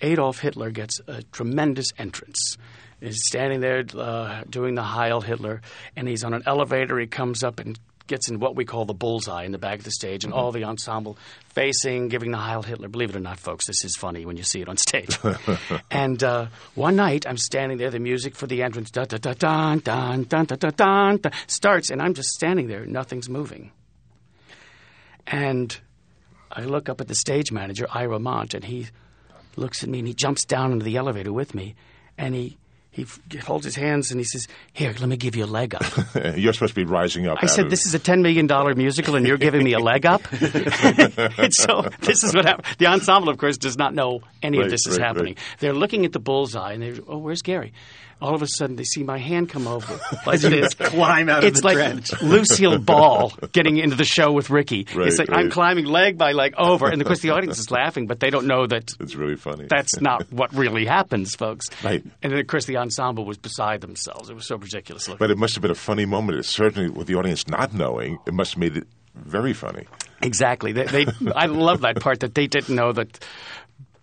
Adolf 0.00 0.38
Hitler 0.40 0.70
gets 0.70 1.00
a 1.06 1.22
tremendous 1.32 1.88
entrance. 1.98 2.56
He's 3.00 3.24
standing 3.26 3.60
there 3.60 3.84
uh, 3.96 4.42
doing 4.48 4.74
the 4.74 4.82
Heil 4.82 5.20
Hitler, 5.20 5.60
and 5.94 6.08
he's 6.08 6.24
on 6.24 6.32
an 6.34 6.42
elevator. 6.46 6.98
He 6.98 7.06
comes 7.06 7.44
up 7.44 7.60
and 7.60 7.78
gets 8.06 8.28
in 8.28 8.38
what 8.38 8.54
we 8.54 8.64
call 8.64 8.84
the 8.84 8.94
bullseye 8.94 9.44
in 9.44 9.52
the 9.52 9.58
back 9.58 9.78
of 9.78 9.84
the 9.84 9.90
stage, 9.90 10.24
and 10.24 10.32
all 10.32 10.52
the 10.52 10.64
ensemble 10.64 11.16
facing, 11.48 12.08
giving 12.08 12.30
the 12.30 12.36
Heil 12.36 12.62
Hitler. 12.62 12.88
Believe 12.88 13.10
it 13.10 13.16
or 13.16 13.20
not, 13.20 13.38
folks, 13.38 13.66
this 13.66 13.84
is 13.84 13.96
funny 13.96 14.26
when 14.26 14.36
you 14.36 14.42
see 14.42 14.60
it 14.60 14.68
on 14.68 14.76
stage. 14.76 15.18
and 15.90 16.22
uh, 16.22 16.46
one 16.74 16.96
night, 16.96 17.26
I'm 17.26 17.38
standing 17.38 17.78
there, 17.78 17.90
the 17.90 17.98
music 17.98 18.36
for 18.36 18.46
the 18.46 18.62
entrance, 18.62 18.90
da 18.90 19.04
da 19.04 19.16
da 19.16 19.32
dun 19.32 19.78
dun 19.78 20.24
dun 20.24 20.44
dun 20.44 20.58
dun 20.58 20.72
dun, 20.76 21.16
dun 21.18 21.32
starts, 21.46 21.90
and 21.90 22.02
I'm 22.02 22.14
just 22.14 22.30
standing 22.30 22.68
there, 22.68 22.84
nothing's 22.86 23.28
moving. 23.28 23.72
And 25.26 25.78
I 26.52 26.64
look 26.64 26.88
up 26.88 27.00
at 27.00 27.08
the 27.08 27.14
stage 27.14 27.50
manager, 27.50 27.86
Ira 27.90 28.18
Mont, 28.18 28.54
and 28.54 28.64
he 28.64 28.88
looks 29.56 29.82
at 29.82 29.88
me 29.88 30.00
and 30.00 30.08
he 30.08 30.14
jumps 30.14 30.44
down 30.44 30.72
into 30.72 30.84
the 30.84 30.96
elevator 30.96 31.32
with 31.32 31.54
me, 31.54 31.74
and 32.18 32.34
he 32.34 32.58
he 32.94 33.04
holds 33.38 33.64
his 33.64 33.74
hands 33.74 34.10
and 34.12 34.20
he 34.20 34.24
says, 34.24 34.46
"Here, 34.72 34.94
let 35.00 35.08
me 35.08 35.16
give 35.16 35.34
you 35.36 35.44
a 35.44 35.46
leg 35.46 35.74
up." 35.74 35.82
You're 36.36 36.52
supposed 36.52 36.74
to 36.74 36.80
be 36.80 36.84
rising 36.84 37.26
up. 37.26 37.38
I 37.42 37.46
said, 37.46 37.68
"This 37.68 37.86
is 37.86 37.94
a 37.94 37.98
ten 37.98 38.22
million 38.22 38.46
dollar 38.46 38.74
musical, 38.74 39.16
and 39.16 39.26
you're 39.26 39.36
giving 39.36 39.64
me 39.64 39.72
a 39.72 39.80
leg 39.80 40.06
up." 40.06 40.22
so 41.50 41.88
this 42.00 42.22
is 42.22 42.34
what 42.34 42.44
happened. 42.44 42.66
The 42.78 42.86
ensemble, 42.86 43.28
of 43.30 43.38
course, 43.38 43.58
does 43.58 43.76
not 43.76 43.94
know 43.94 44.20
any 44.42 44.58
Right, 44.58 44.66
of 44.66 44.70
this 44.70 44.86
is 44.86 44.98
right, 44.98 45.06
happening. 45.06 45.34
right. 45.34 45.56
They're 45.58 45.72
looking 45.72 46.04
at 46.04 46.12
the 46.12 46.20
bullseye, 46.20 46.72
and 46.74 46.82
they're, 46.82 46.94
"Oh, 47.08 47.18
where's 47.18 47.42
Gary?" 47.42 47.72
All 48.20 48.34
of 48.34 48.42
a 48.42 48.46
sudden, 48.46 48.76
they 48.76 48.84
see 48.84 49.02
my 49.02 49.18
hand 49.18 49.48
come 49.50 49.66
over 49.66 50.00
like 50.26 50.40
this. 50.40 50.74
climb 50.74 51.28
out 51.28 51.38
of 51.38 51.44
it's 51.44 51.60
the 51.60 51.66
like 51.66 51.76
trench. 51.76 52.10
Lucille 52.22 52.78
Ball 52.78 53.32
getting 53.52 53.76
into 53.76 53.96
the 53.96 54.04
show 54.04 54.32
with 54.32 54.50
Ricky. 54.50 54.86
Right, 54.94 55.08
it's 55.08 55.18
like 55.18 55.30
I'm 55.32 55.50
climbing 55.50 55.84
leg 55.86 56.16
by 56.16 56.32
leg 56.32 56.54
over, 56.56 56.88
and 56.88 57.00
of 57.00 57.06
course 57.06 57.20
the 57.20 57.30
audience 57.34 57.58
is 57.58 57.70
laughing, 57.70 58.06
but 58.06 58.20
they 58.20 58.30
don't 58.30 58.46
know 58.46 58.66
that 58.66 58.92
It's 59.00 59.14
really 59.14 59.36
funny. 59.36 59.66
that's 59.68 60.00
not 60.00 60.32
what 60.32 60.54
really 60.54 60.86
happens, 60.86 61.34
folks. 61.34 61.66
Right. 61.82 62.02
And 62.22 62.32
then, 62.32 62.38
of 62.40 62.46
course, 62.46 62.64
the 62.66 62.76
ensemble 62.78 63.24
was 63.24 63.36
beside 63.36 63.80
themselves. 63.80 64.30
It 64.30 64.34
was 64.34 64.46
so 64.46 64.56
ridiculous 64.56 65.08
looking. 65.08 65.18
But 65.18 65.30
it 65.30 65.38
must 65.38 65.54
have 65.54 65.62
been 65.62 65.70
a 65.70 65.74
funny 65.74 66.06
moment. 66.06 66.38
It 66.38 66.44
certainly, 66.44 66.88
with 66.88 67.06
the 67.06 67.16
audience 67.16 67.46
not 67.48 67.74
knowing, 67.74 68.18
it 68.26 68.32
must 68.34 68.52
have 68.52 68.58
made 68.60 68.76
it 68.76 68.86
very 69.14 69.52
funny. 69.52 69.84
Exactly. 70.22 70.72
They, 70.72 70.84
they, 70.86 71.06
I 71.36 71.46
love 71.46 71.82
that 71.82 72.00
part 72.00 72.20
that 72.20 72.34
they 72.34 72.46
didn't 72.46 72.74
know 72.74 72.92
that 72.92 73.24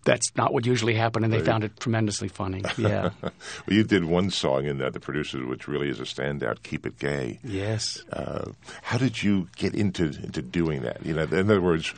that's 0.03 0.35
not 0.35 0.53
what 0.53 0.65
usually 0.65 0.95
happened, 0.95 1.25
and 1.25 1.33
they 1.33 1.41
found 1.41 1.63
it 1.63 1.79
tremendously 1.79 2.27
funny. 2.27 2.63
Yeah. 2.77 3.11
well, 3.21 3.31
you 3.67 3.83
did 3.83 4.05
one 4.05 4.31
song 4.31 4.65
in 4.65 4.79
that, 4.79 4.93
the 4.93 4.99
producers, 4.99 5.45
which 5.45 5.67
really 5.67 5.89
is 5.89 5.99
a 5.99 6.03
standout. 6.03 6.63
Keep 6.63 6.85
it 6.85 6.99
gay. 6.99 7.39
yes. 7.43 8.03
Uh, 8.11 8.51
how 8.81 8.97
did 8.97 9.21
you 9.21 9.47
get 9.55 9.75
into 9.75 10.05
into 10.05 10.41
doing 10.41 10.81
that? 10.81 11.05
You 11.05 11.13
know, 11.13 11.23
in 11.23 11.39
other 11.39 11.61
words, 11.61 11.93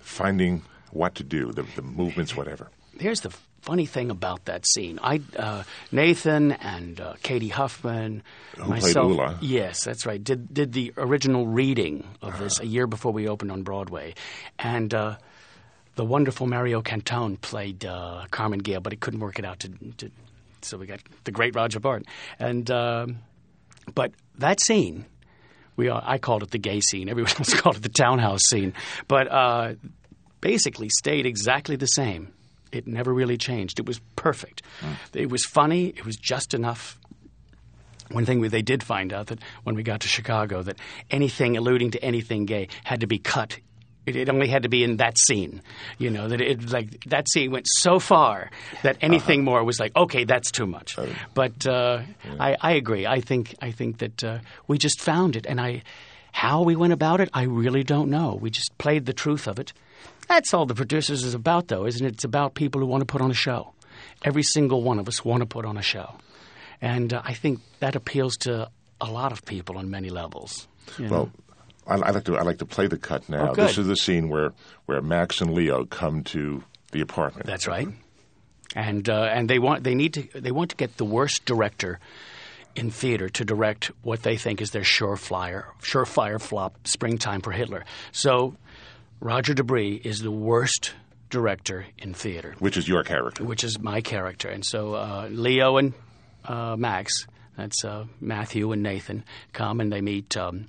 finding 0.00 0.62
what 0.90 1.14
to 1.16 1.24
do, 1.24 1.52
the, 1.52 1.64
the 1.76 1.82
movements, 1.82 2.36
whatever. 2.36 2.68
Here's 2.98 3.20
the 3.20 3.32
funny 3.62 3.86
thing 3.86 4.10
about 4.10 4.44
that 4.46 4.66
scene. 4.66 4.98
I, 5.02 5.20
uh, 5.36 5.62
Nathan 5.90 6.52
and 6.52 7.00
uh, 7.00 7.14
Cady 7.22 7.48
Huffman, 7.48 8.22
played 8.54 8.68
myself. 8.68 9.12
Ulla. 9.12 9.38
Yes, 9.40 9.84
that's 9.84 10.04
right. 10.04 10.22
Did 10.22 10.52
did 10.52 10.72
the 10.72 10.92
original 10.96 11.46
reading 11.46 12.06
of 12.20 12.38
this 12.38 12.60
a 12.60 12.66
year 12.66 12.86
before 12.86 13.12
we 13.12 13.28
opened 13.28 13.52
on 13.52 13.62
Broadway, 13.62 14.14
and. 14.58 14.92
Uh, 14.92 15.16
the 15.94 16.04
wonderful 16.04 16.46
Mario 16.46 16.82
Cantone 16.82 17.40
played 17.40 17.84
uh, 17.84 18.24
Carmen 18.30 18.62
Ghia, 18.62 18.82
but 18.82 18.92
he 18.92 18.96
couldn't 18.96 19.20
work 19.20 19.38
it 19.38 19.44
out 19.44 19.60
to, 19.60 19.68
to 19.98 20.10
so 20.62 20.78
we 20.78 20.86
got 20.86 21.00
the 21.24 21.32
great 21.32 21.54
Roger 21.54 21.80
Bart. 21.80 22.04
And 22.38 22.70
um, 22.70 23.18
but 23.94 24.12
that 24.38 24.60
scene, 24.60 25.06
we 25.76 25.88
uh, 25.88 26.00
I 26.02 26.18
called 26.18 26.42
it 26.42 26.50
the 26.50 26.58
gay 26.58 26.80
scene. 26.80 27.08
Everyone 27.08 27.32
else 27.38 27.54
called 27.54 27.76
it 27.76 27.82
the 27.82 27.88
townhouse 27.88 28.42
scene. 28.48 28.74
But 29.08 29.30
uh, 29.30 29.74
basically 30.40 30.88
stayed 30.88 31.26
exactly 31.26 31.76
the 31.76 31.86
same. 31.86 32.32
It 32.70 32.86
never 32.86 33.12
really 33.12 33.36
changed. 33.36 33.78
It 33.80 33.86
was 33.86 34.00
perfect. 34.16 34.62
It 35.12 35.30
was 35.30 35.44
funny. 35.44 35.88
It 35.88 36.06
was 36.06 36.16
just 36.16 36.54
enough. 36.54 36.98
One 38.10 38.24
thing 38.24 38.40
we, 38.40 38.48
they 38.48 38.62
did 38.62 38.82
find 38.82 39.12
out 39.12 39.26
that 39.26 39.40
when 39.62 39.74
we 39.74 39.82
got 39.82 40.00
to 40.00 40.08
Chicago 40.08 40.62
that 40.62 40.76
anything 41.10 41.56
alluding 41.56 41.90
to 41.92 42.02
anything 42.02 42.46
gay 42.46 42.68
had 42.84 43.00
to 43.00 43.06
be 43.06 43.18
cut 43.18 43.58
It, 44.04 44.16
it 44.16 44.28
only 44.28 44.48
had 44.48 44.64
to 44.64 44.68
be 44.68 44.82
in 44.82 44.96
that 44.96 45.16
scene, 45.16 45.62
you 45.98 46.10
know. 46.10 46.26
That 46.28 46.40
it 46.40 46.70
like 46.70 47.04
that 47.06 47.28
scene 47.28 47.52
went 47.52 47.66
so 47.68 47.98
far 48.00 48.50
that 48.82 48.96
anything 49.00 49.40
Uh-huh. 49.40 49.50
more 49.50 49.64
was 49.64 49.78
like, 49.78 49.94
okay, 49.96 50.24
that's 50.24 50.50
too 50.50 50.66
much. 50.66 50.98
Oh. 50.98 51.08
But 51.34 51.66
uh, 51.66 52.02
I, 52.40 52.56
I 52.60 52.72
agree. 52.72 53.06
I 53.06 53.20
think 53.20 53.54
I 53.62 53.70
think 53.70 53.98
that 53.98 54.24
uh, 54.24 54.38
we 54.66 54.76
just 54.78 55.00
found 55.00 55.36
it, 55.36 55.46
and 55.46 55.60
I 55.60 55.82
how 56.32 56.62
we 56.62 56.74
went 56.76 56.92
about 56.92 57.20
it, 57.20 57.28
I 57.32 57.42
really 57.44 57.84
don't 57.84 58.08
know. 58.10 58.38
We 58.40 58.50
just 58.50 58.76
played 58.78 59.04
the 59.06 59.12
truth 59.12 59.46
of 59.46 59.58
it. 59.58 59.72
That's 60.28 60.54
all 60.54 60.66
the 60.66 60.74
producers 60.74 61.24
is 61.24 61.34
about, 61.34 61.68
though, 61.68 61.84
isn't 61.86 62.06
it? 62.06 62.14
It's 62.14 62.24
about 62.24 62.54
people 62.54 62.80
who 62.80 62.86
want 62.86 63.02
to 63.02 63.06
put 63.06 63.20
on 63.20 63.30
a 63.30 63.34
show. 63.34 63.72
Every 64.24 64.42
single 64.42 64.82
one 64.82 64.98
of 64.98 65.06
us 65.08 65.24
want 65.24 65.40
to 65.42 65.46
put 65.46 65.64
on 65.64 65.76
a 65.76 65.82
show, 65.82 66.14
and 66.80 67.12
uh, 67.12 67.22
I 67.24 67.34
think 67.34 67.60
that 67.80 67.94
appeals 67.96 68.36
to 68.38 68.68
a 69.00 69.06
lot 69.10 69.30
of 69.32 69.44
people 69.44 69.78
on 69.78 69.90
many 69.90 70.10
levels. 70.10 70.66
you 70.98 71.06
know. 71.06 71.10
Well, 71.10 71.30
I, 71.86 71.94
I 71.94 72.10
like 72.10 72.24
to 72.24 72.36
I 72.36 72.42
like 72.42 72.58
to 72.58 72.66
play 72.66 72.86
the 72.86 72.98
cut 72.98 73.28
now. 73.28 73.50
Oh, 73.50 73.54
this 73.54 73.78
is 73.78 73.86
the 73.86 73.96
scene 73.96 74.28
where 74.28 74.52
where 74.86 75.00
Max 75.00 75.40
and 75.40 75.52
Leo 75.52 75.84
come 75.84 76.22
to 76.24 76.62
the 76.92 77.00
apartment. 77.00 77.46
That's 77.46 77.66
right. 77.66 77.88
And 78.74 79.08
uh, 79.08 79.28
and 79.32 79.50
they 79.50 79.58
want 79.58 79.84
they 79.84 79.94
need 79.94 80.14
to 80.14 80.40
they 80.40 80.50
want 80.52 80.70
to 80.70 80.76
get 80.76 80.96
the 80.96 81.04
worst 81.04 81.44
director 81.44 81.98
in 82.74 82.90
theater 82.90 83.28
to 83.28 83.44
direct 83.44 83.90
what 84.02 84.22
they 84.22 84.36
think 84.36 84.62
is 84.62 84.70
their 84.70 84.82
surefire 84.82 85.64
surefire 85.82 86.40
flop, 86.40 86.86
Springtime 86.86 87.40
for 87.42 87.52
Hitler. 87.52 87.84
So 88.12 88.56
Roger 89.20 89.52
De 89.54 89.62
Bris 89.62 90.00
is 90.04 90.20
the 90.20 90.30
worst 90.30 90.94
director 91.28 91.84
in 91.98 92.14
theater, 92.14 92.54
which 92.60 92.76
is 92.76 92.88
your 92.88 93.02
character. 93.04 93.44
which 93.44 93.64
is 93.64 93.78
my 93.78 94.00
character. 94.00 94.48
And 94.48 94.64
so 94.64 94.94
uh, 94.94 95.28
Leo 95.30 95.76
and 95.76 95.92
uh, 96.44 96.76
Max, 96.76 97.26
that's 97.56 97.84
uh, 97.84 98.04
Matthew 98.20 98.72
and 98.72 98.82
Nathan, 98.82 99.24
come 99.52 99.80
and 99.80 99.92
they 99.92 100.00
meet. 100.00 100.36
Um, 100.36 100.68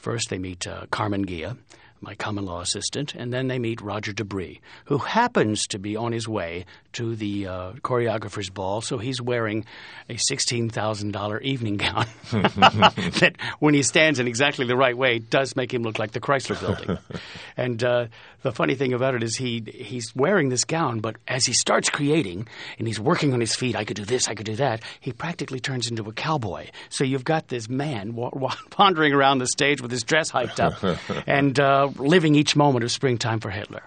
first, 0.00 0.30
they 0.30 0.38
meet 0.38 0.66
uh, 0.66 0.86
Carmen 0.90 1.26
Ghia, 1.26 1.56
my 2.00 2.14
common 2.14 2.46
law 2.46 2.60
assistant, 2.60 3.14
and 3.14 3.32
then 3.32 3.48
they 3.48 3.58
meet 3.58 3.80
Roger 3.80 4.12
De 4.12 4.24
Bris, 4.24 4.56
who 4.86 4.98
happens 4.98 5.66
to 5.66 5.78
be 5.78 5.96
on 5.96 6.12
his 6.12 6.26
way 6.26 6.64
to 6.94 7.14
the 7.16 7.46
uh, 7.46 7.72
choreographer's 7.82 8.50
ball. 8.50 8.80
So 8.80 8.98
he's 8.98 9.20
wearing 9.20 9.64
a 10.08 10.16
sixteen 10.16 10.68
thousand 10.68 11.12
dollar 11.12 11.40
evening 11.40 11.76
gown 11.76 12.06
that, 12.32 13.34
when 13.58 13.74
he 13.74 13.82
stands 13.82 14.18
in 14.18 14.26
exactly 14.26 14.66
the 14.66 14.76
right 14.76 14.96
way, 14.96 15.18
does 15.18 15.56
make 15.56 15.72
him 15.72 15.82
look 15.82 15.98
like 15.98 16.12
the 16.12 16.20
Chrysler 16.20 16.60
Building. 16.60 16.98
and 17.56 17.82
uh, 17.82 18.06
the 18.42 18.52
funny 18.52 18.74
thing 18.74 18.92
about 18.92 19.14
it 19.14 19.22
is 19.22 19.36
he 19.36 19.62
he's 19.66 20.14
wearing 20.14 20.48
this 20.48 20.64
gown, 20.64 21.00
but 21.00 21.16
as 21.28 21.44
he 21.46 21.52
starts 21.52 21.90
creating 21.90 22.48
and 22.78 22.86
he's 22.86 23.00
working 23.00 23.32
on 23.32 23.40
his 23.40 23.54
feet, 23.54 23.76
I 23.76 23.84
could 23.84 23.96
do 23.96 24.04
this, 24.04 24.28
I 24.28 24.34
could 24.34 24.46
do 24.46 24.56
that. 24.56 24.82
He 25.00 25.12
practically 25.12 25.60
turns 25.60 25.88
into 25.88 26.02
a 26.08 26.12
cowboy. 26.12 26.68
So 26.88 27.04
you've 27.04 27.24
got 27.24 27.48
this 27.48 27.68
man 27.68 28.14
wa- 28.14 28.30
wa- 28.32 28.54
wandering 28.78 29.12
around 29.12 29.38
the 29.38 29.46
stage 29.46 29.80
with 29.80 29.90
his 29.90 30.02
dress 30.02 30.30
hiked 30.30 30.60
up 30.60 30.74
and 31.26 31.58
uh, 31.60 31.90
living 31.96 32.34
each 32.34 32.56
moment 32.56 32.84
of 32.84 32.90
springtime 32.90 33.40
for 33.40 33.50
Hitler. 33.50 33.82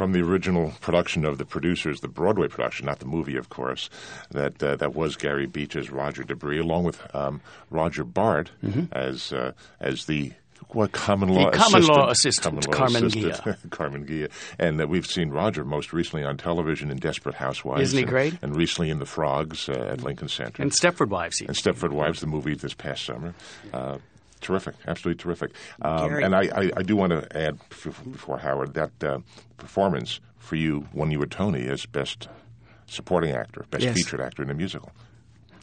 From 0.00 0.12
the 0.12 0.22
original 0.22 0.72
production 0.80 1.26
of 1.26 1.36
the 1.36 1.44
producers, 1.44 2.00
the 2.00 2.08
Broadway 2.08 2.48
production, 2.48 2.86
not 2.86 3.00
the 3.00 3.04
movie, 3.04 3.36
of 3.36 3.50
course, 3.50 3.90
that 4.30 4.62
uh, 4.62 4.76
that 4.76 4.94
was 4.94 5.14
Gary 5.14 5.44
Beach 5.44 5.76
as 5.76 5.90
Roger 5.90 6.22
De 6.22 6.34
Bris, 6.34 6.58
along 6.58 6.84
with 6.84 7.14
um, 7.14 7.42
Roger 7.68 8.02
Bart 8.02 8.50
as 8.92 9.30
uh, 9.30 9.52
as 9.78 10.06
the 10.06 10.32
what 10.68 10.92
common 10.92 11.28
law 11.28 11.50
Mm-hmm. 11.50 11.50
The 11.50 11.56
common 11.58 11.80
assistant, 11.80 11.98
law 11.98 12.08
assistant, 12.08 12.44
Common 12.44 12.64
law 12.64 12.72
Carmen 12.72 13.04
assistant, 13.04 13.70
Carmen 13.70 14.06
Ghia, 14.06 14.30
and 14.58 14.80
that 14.80 14.88
we've 14.88 15.06
seen 15.06 15.28
Roger 15.28 15.66
most 15.66 15.92
recently 15.92 16.24
on 16.24 16.38
television 16.38 16.90
in 16.90 16.96
Desperate 16.96 17.34
Housewives. 17.34 17.82
Isn't 17.82 17.98
he 17.98 18.02
and, 18.04 18.10
great? 18.10 18.38
And 18.40 18.56
recently 18.56 18.88
in 18.88 19.00
The 19.00 19.06
Frogs 19.06 19.68
uh, 19.68 19.72
at 19.72 20.00
Lincoln 20.00 20.28
Center. 20.28 20.62
And 20.62 20.72
Stepford 20.72 21.08
Wives. 21.08 21.42
and 21.42 21.50
Stepford 21.50 21.90
Wives, 21.90 22.22
the 22.22 22.26
movie 22.26 22.54
this 22.54 22.72
past 22.72 23.04
summer. 23.04 23.34
Uh, 23.70 23.98
terrific, 24.40 24.74
absolutely 24.86 25.22
terrific. 25.22 25.52
Um, 25.82 26.14
and 26.14 26.34
I, 26.34 26.42
I, 26.54 26.70
I 26.78 26.82
do 26.82 26.96
want 26.96 27.12
to 27.12 27.36
add 27.36 27.58
before 27.68 28.38
Howard 28.38 28.74
that 28.74 29.04
uh, 29.04 29.18
performance 29.56 30.20
for 30.38 30.56
you 30.56 30.86
when 30.92 31.10
you 31.10 31.18
were 31.18 31.26
Tony 31.26 31.66
as 31.68 31.86
best 31.86 32.28
supporting 32.86 33.30
actor, 33.32 33.64
best 33.70 33.84
Yes. 33.84 33.94
featured 33.94 34.20
actor 34.20 34.42
in 34.42 34.50
a 34.50 34.54
musical. 34.54 34.90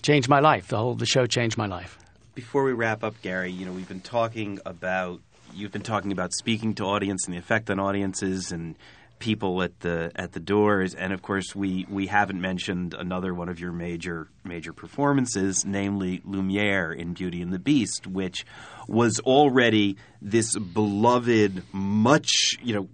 Changed 0.01 0.29
my 0.29 0.39
life. 0.39 0.67
The 0.67 0.77
whole 0.77 0.95
the 0.95 1.05
show 1.05 1.25
changed 1.25 1.57
my 1.57 1.65
life. 1.65 1.97
Before 2.35 2.63
we 2.63 2.71
wrap 2.71 3.03
up, 3.03 3.21
Gary, 3.21 3.51
you 3.51 3.65
know 3.65 3.71
we've 3.71 3.87
been 3.87 3.99
talking 4.01 4.59
about 4.65 5.19
you've 5.53 5.71
been 5.71 5.81
talking 5.81 6.11
about 6.11 6.33
speaking 6.33 6.73
to 6.75 6.83
audience 6.85 7.25
and 7.25 7.33
the 7.33 7.39
effect 7.39 7.69
on 7.69 7.79
audiences 7.79 8.51
and 8.51 8.75
people 9.19 9.61
at 9.61 9.79
the 9.79 10.11
at 10.15 10.33
the 10.33 10.39
doors, 10.39 10.93
and 10.93 11.13
of 11.13 11.21
course 11.21 11.55
we 11.55 11.85
we 11.89 12.07
haven't 12.07 12.39
mentioned 12.39 12.93
another 12.93 13.33
one 13.33 13.49
of 13.49 13.59
your 13.59 13.71
major 13.71 14.27
major 14.43 14.73
performances, 14.73 15.65
namely 15.65 16.21
Lumiere 16.25 16.91
in 16.93 17.13
Beauty 17.13 17.41
and 17.41 17.51
the 17.51 17.59
Beast, 17.59 18.07
which 18.07 18.45
was 18.87 19.19
already 19.19 19.97
this 20.21 20.57
beloved, 20.57 21.63
much 21.73 22.57
you 22.61 22.73
know 22.73 22.89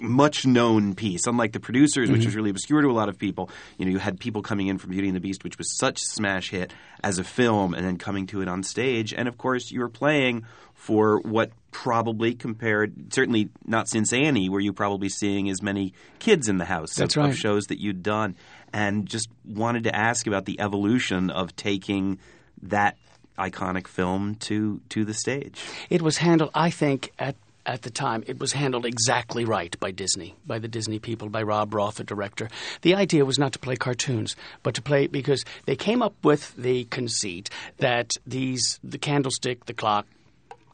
much 0.00 0.46
known 0.46 0.94
piece. 0.94 1.26
Unlike 1.26 1.52
the 1.52 1.60
producers, 1.60 2.10
which 2.10 2.18
was 2.18 2.28
mm-hmm. 2.28 2.36
really 2.36 2.50
obscure 2.50 2.82
to 2.82 2.88
a 2.88 2.92
lot 2.92 3.08
of 3.08 3.18
people, 3.18 3.50
you 3.78 3.84
know, 3.84 3.90
you 3.92 3.98
had 3.98 4.18
people 4.18 4.42
coming 4.42 4.68
in 4.68 4.78
from 4.78 4.90
Beauty 4.90 5.08
and 5.08 5.16
the 5.16 5.20
Beast, 5.20 5.44
which 5.44 5.58
was 5.58 5.76
such 5.78 6.02
a 6.02 6.04
smash 6.04 6.50
hit 6.50 6.72
as 7.02 7.18
a 7.18 7.24
film, 7.24 7.74
and 7.74 7.86
then 7.86 7.98
coming 7.98 8.26
to 8.28 8.42
it 8.42 8.48
on 8.48 8.62
stage. 8.62 9.12
And 9.14 9.28
of 9.28 9.38
course, 9.38 9.70
you 9.70 9.80
were 9.80 9.88
playing 9.88 10.44
for 10.74 11.20
what 11.20 11.52
probably 11.72 12.34
compared, 12.34 13.12
certainly 13.12 13.50
not 13.66 13.88
since 13.88 14.12
Annie, 14.12 14.48
were 14.48 14.60
you 14.60 14.72
probably 14.72 15.08
seeing 15.08 15.50
as 15.50 15.62
many 15.62 15.92
kids 16.18 16.48
in 16.48 16.58
the 16.58 16.64
house 16.64 16.94
That's 16.94 17.16
of, 17.16 17.26
of 17.26 17.36
shows 17.36 17.66
that 17.66 17.80
you'd 17.80 18.02
done. 18.02 18.36
And 18.72 19.06
just 19.06 19.28
wanted 19.44 19.84
to 19.84 19.94
ask 19.94 20.26
about 20.26 20.46
the 20.46 20.60
evolution 20.60 21.30
of 21.30 21.54
taking 21.56 22.18
that 22.62 22.96
iconic 23.38 23.86
film 23.86 24.34
to 24.36 24.80
to 24.90 25.04
the 25.04 25.14
stage. 25.14 25.60
It 25.88 26.02
was 26.02 26.18
handled, 26.18 26.50
I 26.54 26.70
think, 26.70 27.12
at 27.18 27.36
at 27.66 27.82
the 27.82 27.90
time, 27.90 28.24
it 28.26 28.38
was 28.38 28.52
handled 28.52 28.86
exactly 28.86 29.44
right 29.44 29.78
by 29.80 29.90
Disney, 29.90 30.34
by 30.46 30.58
the 30.58 30.68
Disney 30.68 30.98
people, 30.98 31.28
by 31.28 31.42
Rob 31.42 31.74
Roth, 31.74 31.96
the 31.96 32.04
director. 32.04 32.48
The 32.82 32.94
idea 32.94 33.24
was 33.24 33.38
not 33.38 33.52
to 33.52 33.58
play 33.58 33.76
cartoons, 33.76 34.36
but 34.62 34.74
to 34.74 34.82
play 34.82 35.06
because 35.06 35.44
they 35.66 35.76
came 35.76 36.02
up 36.02 36.14
with 36.24 36.54
the 36.56 36.84
conceit 36.84 37.50
that 37.78 38.12
these 38.26 38.78
the 38.82 38.98
candlestick, 38.98 39.66
the 39.66 39.74
clock, 39.74 40.06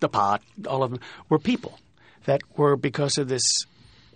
the 0.01 0.09
pot, 0.09 0.43
all 0.69 0.83
of 0.83 0.91
them 0.91 1.01
were 1.29 1.39
people 1.39 1.79
that 2.25 2.43
were 2.57 2.77
because 2.77 3.19
of 3.19 3.29
this 3.29 3.67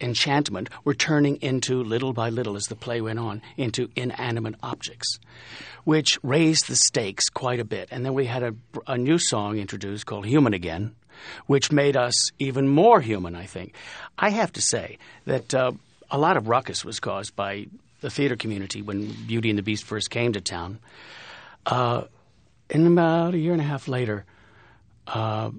enchantment 0.00 0.70
were 0.84 0.94
turning 0.94 1.36
into 1.36 1.82
little 1.82 2.12
by 2.12 2.30
little 2.30 2.56
as 2.56 2.64
the 2.64 2.74
play 2.74 3.00
went 3.00 3.18
on 3.18 3.42
into 3.56 3.90
inanimate 3.96 4.54
objects 4.62 5.18
which 5.84 6.18
raised 6.22 6.68
the 6.68 6.76
stakes 6.76 7.28
quite 7.28 7.60
a 7.60 7.64
bit 7.64 7.88
and 7.90 8.04
then 8.04 8.14
we 8.14 8.24
had 8.24 8.42
a, 8.42 8.54
a 8.86 8.96
new 8.96 9.18
song 9.18 9.58
introduced 9.58 10.06
called 10.06 10.24
human 10.24 10.54
again 10.54 10.94
which 11.46 11.72
made 11.72 11.96
us 11.96 12.30
even 12.38 12.68
more 12.68 13.00
human 13.00 13.34
i 13.34 13.46
think. 13.46 13.74
I 14.18 14.30
have 14.30 14.52
to 14.52 14.60
say 14.60 14.98
that 15.26 15.54
uh, 15.54 15.72
a 16.10 16.18
lot 16.18 16.36
of 16.36 16.48
ruckus 16.48 16.84
was 16.84 17.00
caused 17.00 17.34
by 17.36 17.66
the 18.00 18.10
theater 18.10 18.36
community 18.36 18.82
when 18.82 19.12
beauty 19.26 19.50
and 19.50 19.58
the 19.58 19.62
beast 19.62 19.84
first 19.84 20.10
came 20.10 20.32
to 20.32 20.40
town. 20.40 20.78
Uh, 21.66 22.04
and 22.70 22.86
about 22.86 23.34
a 23.34 23.38
year 23.38 23.52
and 23.52 23.60
a 23.60 23.64
half 23.64 23.88
later 23.88 24.24
uh, 25.06 25.50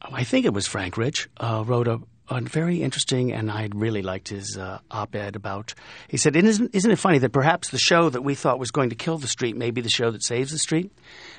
I 0.00 0.24
think 0.24 0.46
it 0.46 0.52
was 0.52 0.66
Frank 0.66 0.96
Rich, 0.96 1.28
uh, 1.38 1.62
wrote 1.66 1.88
a, 1.88 1.94
a 1.94 2.00
very 2.40 2.82
interesting, 2.82 3.32
and 3.32 3.50
I 3.50 3.68
really 3.74 4.02
liked 4.02 4.28
his 4.28 4.56
uh, 4.56 4.78
op-ed 4.90 5.36
about. 5.36 5.74
He 6.08 6.16
said, 6.16 6.34
isn't, 6.36 6.74
"Isn't 6.74 6.90
it 6.90 6.98
funny 6.98 7.18
that 7.18 7.32
perhaps 7.32 7.70
the 7.70 7.78
show 7.78 8.08
that 8.10 8.22
we 8.22 8.34
thought 8.34 8.58
was 8.58 8.70
going 8.70 8.90
to 8.90 8.96
kill 8.96 9.18
the 9.18 9.28
street 9.28 9.56
may 9.56 9.70
be 9.70 9.80
the 9.80 9.88
show 9.90 10.10
that 10.10 10.22
saves 10.22 10.50
the 10.50 10.58
street?" 10.58 10.90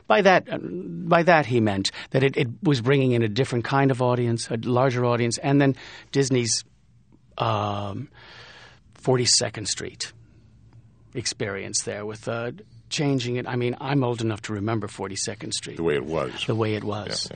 By 0.07 0.21
that, 0.21 0.51
uh, 0.51 0.57
by 0.61 1.23
that 1.23 1.45
he 1.45 1.59
meant 1.59 1.91
that 2.11 2.23
it, 2.23 2.37
it 2.37 2.47
was 2.61 2.81
bringing 2.81 3.11
in 3.13 3.23
a 3.23 3.27
different 3.27 3.65
kind 3.65 3.89
of 3.91 4.01
audience, 4.01 4.49
a 4.49 4.57
larger 4.57 5.05
audience, 5.05 5.37
and 5.37 5.59
then 5.61 5.75
Disney's 6.11 6.63
um, 7.37 8.09
42nd 9.01 9.67
Street 9.67 10.11
experience 11.13 11.83
there 11.83 12.05
with 12.05 12.27
uh, 12.27 12.51
changing 12.89 13.35
it. 13.37 13.47
I 13.47 13.55
mean, 13.55 13.75
I'm 13.79 14.03
old 14.03 14.21
enough 14.21 14.41
to 14.43 14.53
remember 14.53 14.87
42nd 14.87 15.53
Street 15.53 15.77
The 15.77 15.83
way 15.83 15.95
it 15.95 16.05
was. 16.05 16.45
the 16.45 16.55
way 16.55 16.75
it 16.75 16.83
was, 16.83 17.29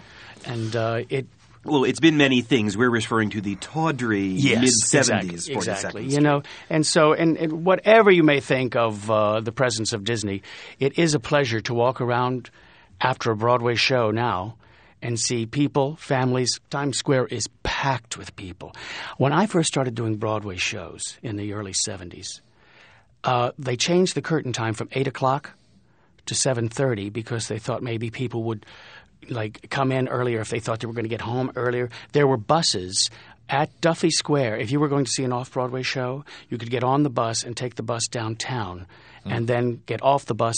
and 0.46 0.76
uh, 0.76 1.04
it 1.10 1.28
Well, 1.68 1.84
it's 1.84 2.00
been 2.00 2.16
many 2.16 2.42
things. 2.42 2.78
We're 2.78 2.90
referring 2.90 3.32
to 3.32 3.42
the 3.42 3.56
tawdry 3.58 4.30
mid 4.30 4.70
seventies, 4.70 5.50
exactly, 5.50 6.04
exactly. 6.04 6.06
You 6.06 6.22
know, 6.22 6.44
and 6.70 6.86
so 6.86 7.14
and, 7.14 7.38
and 7.38 7.66
whatever 7.66 8.10
you 8.10 8.24
may 8.24 8.40
think 8.40 8.76
of 8.76 9.12
uh, 9.12 9.42
the 9.42 9.52
presence 9.52 9.92
of 9.92 10.06
Disney, 10.06 10.44
it 10.80 10.98
is 10.98 11.14
a 11.14 11.20
pleasure 11.20 11.60
to 11.62 11.74
walk 11.74 12.00
around 12.00 12.50
after 13.02 13.32
a 13.32 13.36
Broadway 13.36 13.76
show 13.76 14.12
now 14.12 14.56
and 15.02 15.20
see 15.20 15.46
people, 15.46 15.98
families. 15.98 16.60
Times 16.70 16.98
Square 16.98 17.28
is 17.28 17.48
packed 17.64 18.18
with 18.18 18.36
people. 18.36 18.74
When 19.18 19.34
I 19.34 19.46
first 19.46 19.68
started 19.68 19.94
doing 19.94 20.16
Broadway 20.16 20.56
shows 20.56 21.18
in 21.22 21.36
the 21.36 21.54
early 21.54 21.74
seventies, 21.74 22.42
uh, 23.26 23.52
they 23.60 23.76
changed 23.76 24.16
the 24.16 24.22
curtain 24.22 24.54
time 24.54 24.74
from 24.74 24.88
eight 24.94 25.08
o'clock 25.08 25.52
to 26.28 26.36
seven 26.36 26.70
thirty 26.70 27.10
because 27.10 27.50
they 27.50 27.60
thought 27.60 27.84
maybe 27.84 28.10
people 28.10 28.44
would 28.44 28.66
like 29.30 29.70
come 29.70 29.92
in 29.92 30.08
earlier 30.08 30.42
if 30.42 30.50
they 30.50 30.60
thought 30.60 30.80
they 30.80 30.88
were 30.88 30.94
going 30.94 31.06
to 31.06 31.10
get 31.10 31.22
home 31.22 31.52
earlier. 31.56 31.90
There 32.12 32.28
were 32.28 32.38
buses 32.38 33.10
at 33.50 33.80
Duffy 33.82 34.10
Square. 34.10 34.58
If 34.58 34.72
you 34.72 34.80
were 34.80 34.90
going 34.90 35.06
to 35.06 35.12
see 35.12 35.24
an 35.24 35.34
off 35.34 35.52
Broadway 35.52 35.84
show, 35.84 36.26
you 36.50 36.58
could 36.58 36.70
get 36.70 36.84
on 36.84 37.04
the 37.04 37.10
bus 37.10 37.44
and 37.44 37.56
take 37.56 37.76
the 37.76 37.84
bus 37.84 38.08
downtown, 38.08 38.88
and 39.26 39.48
then 39.48 39.82
get 39.86 40.02
off 40.02 40.26
the 40.26 40.36
bus. 40.36 40.56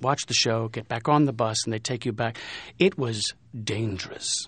Watch 0.00 0.26
the 0.26 0.34
show, 0.34 0.68
get 0.68 0.88
back 0.88 1.08
on 1.08 1.24
the 1.24 1.32
bus, 1.32 1.64
and 1.64 1.72
they 1.72 1.78
take 1.78 2.04
you 2.04 2.12
back. 2.12 2.36
It 2.78 2.98
was 2.98 3.32
dangerous. 3.64 4.46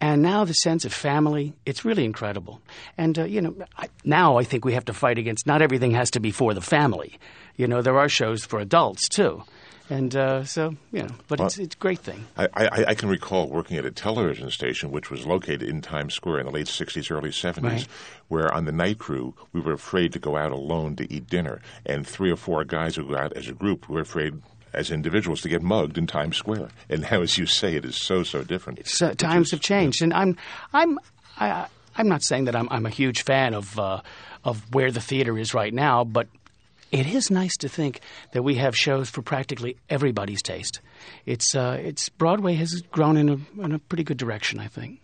And 0.00 0.22
now 0.22 0.44
the 0.44 0.54
sense 0.54 0.84
of 0.84 0.92
family, 0.92 1.52
it's 1.66 1.84
really 1.84 2.04
incredible. 2.04 2.60
And, 2.96 3.18
uh, 3.18 3.24
you 3.24 3.42
know, 3.42 3.54
I, 3.76 3.88
now 4.02 4.38
I 4.38 4.44
think 4.44 4.64
we 4.64 4.72
have 4.72 4.86
to 4.86 4.94
fight 4.94 5.18
against 5.18 5.46
not 5.46 5.62
everything 5.62 5.92
has 5.92 6.10
to 6.12 6.20
be 6.20 6.30
for 6.30 6.54
the 6.54 6.60
family. 6.60 7.18
You 7.56 7.68
know, 7.68 7.82
there 7.82 7.98
are 7.98 8.08
shows 8.08 8.44
for 8.44 8.58
adults, 8.58 9.08
too. 9.08 9.44
And 9.90 10.14
uh, 10.14 10.44
so, 10.44 10.76
you 10.92 11.02
know, 11.02 11.08
but 11.26 11.40
it's, 11.40 11.58
it's 11.58 11.74
a 11.74 11.78
great 11.78 11.98
thing. 11.98 12.24
I, 12.38 12.46
I, 12.54 12.84
I 12.88 12.94
can 12.94 13.08
recall 13.08 13.48
working 13.48 13.76
at 13.76 13.84
a 13.84 13.90
television 13.90 14.48
station 14.50 14.92
which 14.92 15.10
was 15.10 15.26
located 15.26 15.64
in 15.64 15.80
Times 15.82 16.14
Square 16.14 16.38
in 16.40 16.46
the 16.46 16.52
late 16.52 16.66
60s, 16.66 17.10
early 17.10 17.30
70s, 17.30 17.62
Right. 17.62 17.86
where 18.28 18.54
on 18.54 18.64
the 18.66 18.72
night 18.72 18.98
crew, 18.98 19.34
we 19.52 19.60
were 19.60 19.72
afraid 19.72 20.12
to 20.12 20.20
go 20.20 20.36
out 20.36 20.52
alone 20.52 20.94
to 20.96 21.12
eat 21.12 21.26
dinner. 21.28 21.60
And 21.84 22.06
three 22.06 22.30
or 22.30 22.36
four 22.36 22.62
guys 22.64 22.94
who 22.94 23.08
go 23.08 23.16
out 23.16 23.32
as 23.32 23.48
a 23.48 23.52
group 23.52 23.88
were 23.88 24.00
afraid 24.00 24.40
as 24.72 24.92
individuals 24.92 25.40
to 25.40 25.48
get 25.48 25.60
mugged 25.62 25.98
in 25.98 26.06
Times 26.06 26.36
Square. 26.36 26.68
And 26.88 27.02
now, 27.02 27.20
as 27.22 27.36
you 27.36 27.46
say, 27.46 27.74
it 27.74 27.84
is 27.84 27.96
so, 27.96 28.22
so 28.22 28.44
different. 28.44 28.86
So, 28.86 29.12
times 29.14 29.46
is- 29.48 29.50
have 29.52 29.60
changed, 29.60 30.02
and 30.02 30.14
I'm 30.14 30.36
I'm 30.72 30.98
I, 31.36 31.66
I'm 31.96 32.08
not 32.08 32.22
saying 32.22 32.44
that 32.44 32.54
I'm 32.54 32.68
I'm 32.70 32.86
a 32.86 32.90
huge 32.90 33.22
fan 33.24 33.54
of 33.54 33.76
uh, 33.76 34.02
of 34.44 34.72
where 34.72 34.92
the 34.92 35.00
theater 35.00 35.36
is 35.36 35.52
right 35.54 35.74
now, 35.74 36.04
but 36.04 36.28
it 36.92 37.06
is 37.06 37.30
nice 37.30 37.56
to 37.58 37.68
think 37.68 38.00
that 38.32 38.42
we 38.42 38.56
have 38.56 38.76
shows 38.76 39.08
for 39.10 39.22
practically 39.22 39.76
everybody's 39.88 40.42
taste. 40.42 40.80
It's 41.26 41.54
uh, 41.54 41.78
it's 41.80 42.08
Broadway 42.08 42.54
has 42.54 42.82
grown 42.90 43.16
in 43.16 43.28
a 43.28 43.60
in 43.62 43.72
a 43.72 43.78
pretty 43.78 44.04
good 44.04 44.16
direction, 44.18 44.58
I 44.58 44.68
think. 44.68 45.00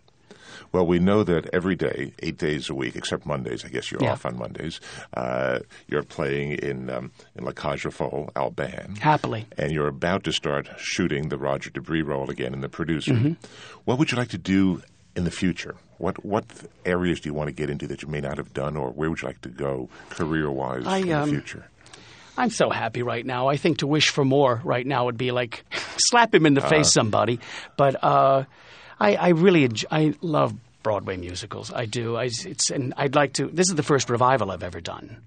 Well, 0.73 0.85
we 0.85 0.99
know 0.99 1.23
that 1.23 1.49
every 1.53 1.75
day, 1.75 2.11
eight 2.19 2.37
days 2.37 2.69
a 2.69 2.73
week, 2.75 2.95
except 2.95 3.25
Mondays. 3.25 3.63
I 3.63 3.69
guess 3.69 3.89
you're 3.89 4.01
Yeah. 4.03 4.13
off 4.13 4.25
on 4.25 4.37
Mondays. 4.37 4.81
Uh, 5.13 5.59
you're 5.87 6.03
playing 6.03 6.53
in 6.53 6.89
um, 6.89 7.11
in 7.35 7.45
La 7.45 7.51
Cage 7.53 7.85
aux 7.85 7.91
Folles, 7.91 8.29
Alban. 8.35 8.95
Happily. 8.99 9.45
And 9.57 9.71
you're 9.71 9.87
about 9.87 10.23
to 10.25 10.33
start 10.33 10.67
shooting 10.77 11.29
the 11.29 11.37
Roger 11.37 11.69
De 11.69 11.79
Bris 11.79 12.03
role 12.03 12.29
again 12.29 12.53
in 12.53 12.61
the 12.61 12.69
producer. 12.69 13.13
Mm-hmm. 13.13 13.33
What 13.85 13.97
would 13.97 14.11
you 14.11 14.17
like 14.17 14.29
to 14.29 14.37
do 14.37 14.81
in 15.15 15.23
the 15.23 15.31
future? 15.31 15.75
What 15.99 16.23
what 16.25 16.45
areas 16.85 17.21
do 17.21 17.29
you 17.29 17.33
want 17.33 17.47
to 17.47 17.53
get 17.53 17.69
into 17.69 17.87
that 17.87 18.01
you 18.01 18.07
may 18.09 18.21
not 18.21 18.37
have 18.37 18.53
done, 18.53 18.75
or 18.75 18.91
where 18.91 19.09
would 19.09 19.21
you 19.21 19.27
like 19.27 19.41
to 19.41 19.49
go 19.49 19.89
career 20.09 20.51
wise 20.51 20.85
in 20.85 21.11
um, 21.13 21.29
the 21.29 21.35
future? 21.37 21.69
I'm 22.37 22.49
so 22.51 22.69
happy 22.69 23.01
right 23.03 23.25
now. 23.25 23.47
I 23.47 23.57
think 23.57 23.79
to 23.79 23.87
wish 23.87 24.09
for 24.09 24.23
more 24.23 24.61
right 24.63 24.85
now 24.85 25.05
would 25.05 25.17
be 25.17 25.31
like 25.31 25.65
slap 25.97 26.33
him 26.33 26.45
in 26.45 26.53
the 26.53 26.61
face, 26.61 26.91
somebody. 26.93 27.39
But 27.77 28.03
uh, 28.03 28.43
I, 28.99 29.15
I 29.15 29.29
really 29.29 29.67
enj- 29.67 29.85
I 29.91 30.13
love 30.21 30.53
Broadway 30.83 31.17
musicals. 31.17 31.73
I 31.73 31.85
do. 31.85 32.15
I, 32.15 32.25
it's 32.25 32.69
and 32.69 32.93
I'd 32.95 33.15
like 33.15 33.33
to. 33.33 33.47
This 33.47 33.67
is 33.69 33.75
the 33.75 33.83
first 33.83 34.09
revival 34.09 34.51
I've 34.51 34.63
ever 34.63 34.79
done, 34.79 35.17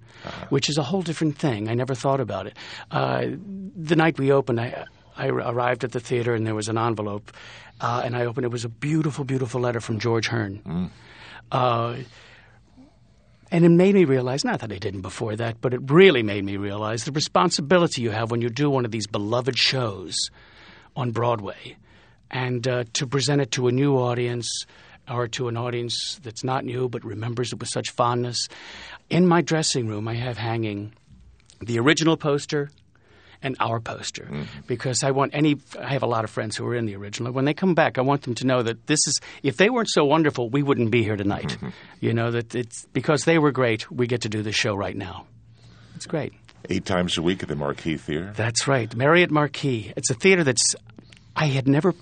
which 0.49 0.69
is 0.69 0.77
a 0.77 0.83
whole 0.83 1.01
different 1.01 1.37
thing. 1.37 1.69
I 1.69 1.73
never 1.75 1.93
thought 1.95 2.19
about 2.19 2.47
it. 2.47 2.55
Uh, 2.89 3.27
the 3.75 3.95
night 3.95 4.17
we 4.17 4.31
opened, 4.31 4.59
I. 4.59 4.85
I 5.17 5.27
arrived 5.27 5.83
at 5.83 5.91
the 5.91 5.99
theater 5.99 6.33
and 6.33 6.47
there 6.47 6.55
was 6.55 6.69
an 6.69 6.77
envelope, 6.79 7.31
uh, 7.81 8.01
and 8.03 8.15
I 8.15 8.25
opened. 8.25 8.45
It 8.45 8.51
was 8.51 8.63
a 8.65 8.69
beautiful, 8.69 9.23
beautiful 9.25 9.59
letter 9.61 9.81
from 9.81 9.99
George 9.99 10.27
Hearn. 10.27 10.89
Uh, 11.51 11.97
and 13.51 13.65
it 13.65 13.69
made 13.69 13.93
me 13.93 14.05
realize, 14.05 14.45
not 14.45 14.61
that 14.61 14.71
I 14.71 14.77
didn't 14.77 15.01
before 15.01 15.35
that, 15.35 15.59
but 15.59 15.73
it 15.73 15.91
really 15.91 16.23
made 16.23 16.45
me 16.45 16.55
realize 16.55 17.03
the 17.03 17.11
responsibility 17.11 18.01
you 18.01 18.11
have 18.11 18.31
when 18.31 18.41
you 18.41 18.49
do 18.49 18.69
one 18.69 18.85
of 18.85 18.91
these 18.91 19.07
beloved 19.07 19.57
shows 19.57 20.15
on 20.95 21.11
Broadway 21.11 21.75
and 22.29 22.65
uh, 22.67 22.85
to 22.93 23.05
present 23.05 23.41
it 23.41 23.51
to 23.51 23.67
a 23.67 23.71
new 23.71 23.97
audience 23.97 24.65
or 25.09 25.27
to 25.27 25.49
an 25.49 25.57
audience 25.57 26.17
that's 26.23 26.43
not 26.43 26.63
new 26.63 26.87
but 26.87 27.03
remembers 27.03 27.51
it 27.51 27.59
with 27.59 27.67
such 27.67 27.89
fondness. 27.91 28.47
In 29.09 29.27
my 29.27 29.41
dressing 29.41 29.87
room, 29.87 30.07
I 30.07 30.13
have 30.13 30.37
hanging 30.37 30.93
the 31.59 31.77
original 31.79 32.15
poster 32.15 32.71
and 33.43 33.55
our 33.59 33.79
poster. 33.79 34.23
Mm-hmm. 34.23 34.43
Because 34.67 35.03
I 35.03 35.11
want 35.11 35.33
any 35.33 35.57
I 35.79 35.93
have 35.93 36.03
a 36.03 36.07
lot 36.07 36.23
of 36.23 36.29
friends 36.29 36.55
who 36.57 36.65
are 36.67 36.75
in 36.75 36.85
the 36.85 36.95
original. 36.95 37.31
When 37.31 37.45
they 37.45 37.53
come 37.53 37.73
back 37.73 37.97
I 37.97 38.01
want 38.01 38.23
them 38.23 38.35
to 38.35 38.45
know 38.45 38.61
that 38.63 38.87
this 38.87 38.99
is 39.07 39.19
if 39.43 39.57
they 39.57 39.69
weren't 39.69 39.89
so 39.89 40.05
wonderful 40.05 40.49
we 40.49 40.63
wouldn't 40.63 40.91
be 40.91 41.03
here 41.03 41.15
tonight. 41.15 41.49
Mm-hmm. 41.49 41.69
You 41.99 42.13
know 42.13 42.31
that 42.31 42.55
it's 42.55 42.85
because 42.93 43.25
they 43.25 43.37
were 43.39 43.51
great 43.51 43.89
we 43.91 44.07
get 44.07 44.21
to 44.21 44.29
do 44.29 44.41
this 44.43 44.55
show 44.55 44.75
right 44.75 44.95
now. 44.95 45.25
It's 45.95 46.05
great. 46.05 46.33
Eight 46.69 46.85
times 46.85 47.17
a 47.17 47.21
week 47.21 47.41
at 47.43 47.49
the 47.49 47.55
Marquis 47.55 47.97
Theater. 47.97 48.33
that's 48.35 48.67
right. 48.67 48.95
Marriott 48.95 49.31
Marquis 49.31 49.91
it's 49.97 50.09
a 50.09 50.15
theater 50.15 50.43
that's 50.43 50.75
I 51.35 51.47
had 51.47 51.67
never 51.67 51.93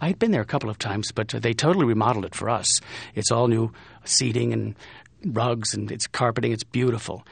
I'd 0.00 0.18
been 0.18 0.30
there 0.32 0.42
a 0.42 0.46
couple 0.46 0.70
of 0.70 0.78
times 0.78 1.12
but 1.12 1.28
they 1.28 1.52
totally 1.52 1.86
remodeled 1.86 2.24
it 2.24 2.34
for 2.34 2.48
us. 2.50 2.68
It's 3.14 3.30
all 3.30 3.48
new 3.48 3.72
seating 4.04 4.52
and 4.52 4.74
rugs 5.26 5.74
and 5.74 5.90
it's 5.90 6.06
carpeting. 6.06 6.52
It's 6.52 6.64
beautiful 6.64 7.24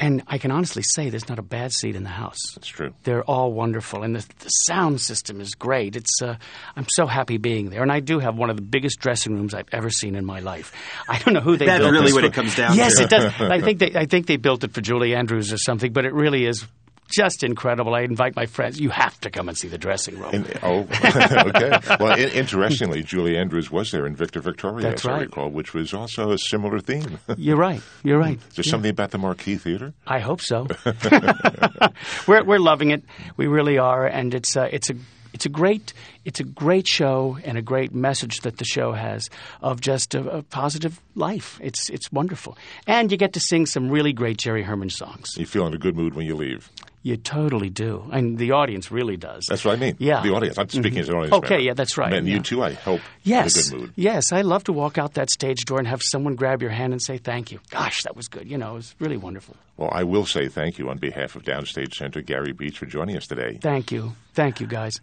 and 0.00 0.22
I 0.26 0.38
can 0.38 0.50
honestly 0.50 0.82
say 0.82 1.10
there's 1.10 1.28
not 1.28 1.38
a 1.38 1.42
bad 1.42 1.72
seat 1.72 1.94
in 1.94 2.02
the 2.02 2.08
house 2.10 2.38
That's 2.54 2.66
true. 2.66 2.92
they're 3.04 3.22
all 3.22 3.52
wonderful, 3.52 4.02
and 4.02 4.16
the, 4.16 4.26
the 4.40 4.48
sound 4.48 5.00
system 5.00 5.40
is 5.40 5.54
great. 5.54 5.94
It's 5.94 6.20
uh, 6.22 6.36
I'm 6.74 6.86
so 6.88 7.06
happy 7.06 7.36
being 7.38 7.70
there, 7.70 7.82
and 7.82 7.92
I 7.92 8.00
do 8.00 8.18
have 8.18 8.36
one 8.36 8.50
of 8.50 8.56
the 8.56 8.62
biggest 8.62 8.98
dressing 8.98 9.34
rooms 9.34 9.54
I've 9.54 9.68
ever 9.72 9.90
seen 9.90 10.16
in 10.16 10.24
my 10.24 10.40
life. 10.40 10.72
I 11.08 11.18
don't 11.18 11.34
know 11.34 11.40
who 11.40 11.56
they 11.56 11.66
That's 11.66 11.80
built 11.80 11.92
really 11.92 12.06
this 12.06 12.14
what 12.14 12.22
for. 12.22 12.26
it 12.28 12.32
comes 12.34 12.56
down 12.56 12.76
yes, 12.76 12.96
to. 12.96 13.04
it 13.04 13.10
does. 13.10 13.32
I 13.40 13.60
think 13.60 13.78
they 13.78 13.94
I 13.94 14.06
think 14.06 14.26
they 14.26 14.36
built 14.36 14.64
it 14.64 14.72
for 14.72 14.80
Julie 14.80 15.14
Andrews 15.14 15.52
or 15.52 15.58
something, 15.58 15.92
but 15.92 16.04
it 16.04 16.12
really 16.14 16.46
is 16.46 16.66
just 17.10 17.42
incredible. 17.42 17.94
I 17.94 18.00
invite 18.00 18.36
my 18.36 18.46
friends. 18.46 18.80
You 18.80 18.90
have 18.90 19.18
to 19.20 19.30
come 19.30 19.48
and 19.48 19.56
see 19.56 19.68
the 19.68 19.78
dressing 19.78 20.18
room. 20.18 20.34
In, 20.34 20.46
oh, 20.62 20.80
okay. 21.04 21.96
Well, 21.98 22.18
in, 22.18 22.28
interestingly, 22.30 23.02
Julie 23.02 23.36
Andrews 23.36 23.70
was 23.70 23.90
there 23.90 24.06
in 24.06 24.16
Victor 24.16 24.40
Victoria, 24.40 24.88
That's 24.88 25.04
as 25.04 25.10
I 25.10 25.20
recall, 25.20 25.50
which 25.50 25.74
was 25.74 25.92
also 25.92 26.32
a 26.32 26.38
similar 26.38 26.80
theme. 26.80 27.18
You're 27.36 27.56
right. 27.56 27.82
You're 28.02 28.18
right. 28.18 28.38
there 28.54 28.64
something 28.64 28.90
about 28.90 29.10
the 29.10 29.18
Marquis 29.18 29.56
Theater? 29.56 29.92
I 30.06 30.20
hope 30.20 30.40
so. 30.40 30.66
we're 32.26 32.44
we're 32.44 32.58
loving 32.58 32.90
it. 32.90 33.02
We 33.36 33.46
really 33.46 33.78
are, 33.78 34.06
and 34.06 34.34
it's 34.34 34.56
uh, 34.56 34.68
it's 34.70 34.90
a 34.90 34.94
it's 35.32 35.46
a 35.46 35.48
great 35.48 35.92
it's 36.24 36.40
a 36.40 36.44
great 36.44 36.86
show 36.86 37.38
and 37.44 37.56
a 37.56 37.62
great 37.62 37.94
message 37.94 38.40
that 38.40 38.58
the 38.58 38.64
show 38.64 38.92
has 38.92 39.28
of 39.62 39.80
just 39.80 40.14
a, 40.14 40.38
a 40.38 40.42
positive 40.42 41.00
life. 41.14 41.58
It's 41.62 41.88
it's 41.90 42.10
wonderful, 42.12 42.56
and 42.86 43.10
you 43.10 43.18
get 43.18 43.34
to 43.34 43.40
sing 43.40 43.66
some 43.66 43.90
really 43.90 44.12
great 44.12 44.38
Jerry 44.38 44.62
Herman 44.62 44.90
songs. 44.90 45.30
You 45.36 45.46
feel 45.46 45.66
in 45.66 45.74
a 45.74 45.78
good 45.78 45.96
mood 45.96 46.14
when 46.14 46.26
you 46.26 46.34
leave. 46.34 46.70
You 47.02 47.16
totally 47.16 47.70
do, 47.70 48.04
and 48.12 48.36
the 48.36 48.52
audience 48.52 48.90
really 48.90 49.16
does. 49.16 49.46
That's 49.48 49.64
what 49.64 49.74
I 49.74 49.80
mean. 49.80 49.96
Yeah. 49.98 50.20
The 50.22 50.34
audience. 50.34 50.58
I'm 50.58 50.66
mm-hmm. 50.66 50.80
speaking 50.82 50.98
as 50.98 51.08
an 51.08 51.14
audience 51.14 51.32
Okay, 51.32 51.54
member. 51.54 51.64
yeah, 51.64 51.72
that's 51.74 51.96
right, 51.96 52.12
And 52.12 52.26
yeah. 52.28 52.34
you 52.34 52.40
too, 52.42 52.62
I 52.62 52.74
hope, 52.74 53.00
Yes, 53.22 53.70
in 53.70 53.74
a 53.74 53.78
good 53.78 53.80
mood. 53.86 53.92
yes, 53.96 54.32
I 54.32 54.42
love 54.42 54.64
to 54.64 54.72
walk 54.74 54.98
out 54.98 55.14
that 55.14 55.30
stage 55.30 55.64
door 55.64 55.78
and 55.78 55.88
have 55.88 56.02
someone 56.02 56.34
grab 56.34 56.60
your 56.60 56.70
hand 56.70 56.92
and 56.92 57.00
say 57.00 57.16
thank 57.16 57.52
you. 57.52 57.60
Gosh, 57.70 58.02
that 58.02 58.16
was 58.16 58.28
good. 58.28 58.50
You 58.50 58.58
know, 58.58 58.72
it 58.72 58.74
was 58.74 58.94
really 58.98 59.16
wonderful. 59.16 59.56
Well, 59.78 59.88
I 59.92 60.04
will 60.04 60.26
say 60.26 60.48
thank 60.48 60.78
you 60.78 60.90
on 60.90 60.98
behalf 60.98 61.36
of 61.36 61.42
Downstage 61.42 61.94
Center, 61.94 62.20
Gary 62.20 62.52
Beach, 62.52 62.78
for 62.78 62.84
joining 62.84 63.16
us 63.16 63.26
today. 63.26 63.58
Thank 63.62 63.90
you, 63.90 64.14
thank 64.34 64.60
you, 64.60 64.66
guys. 64.66 65.00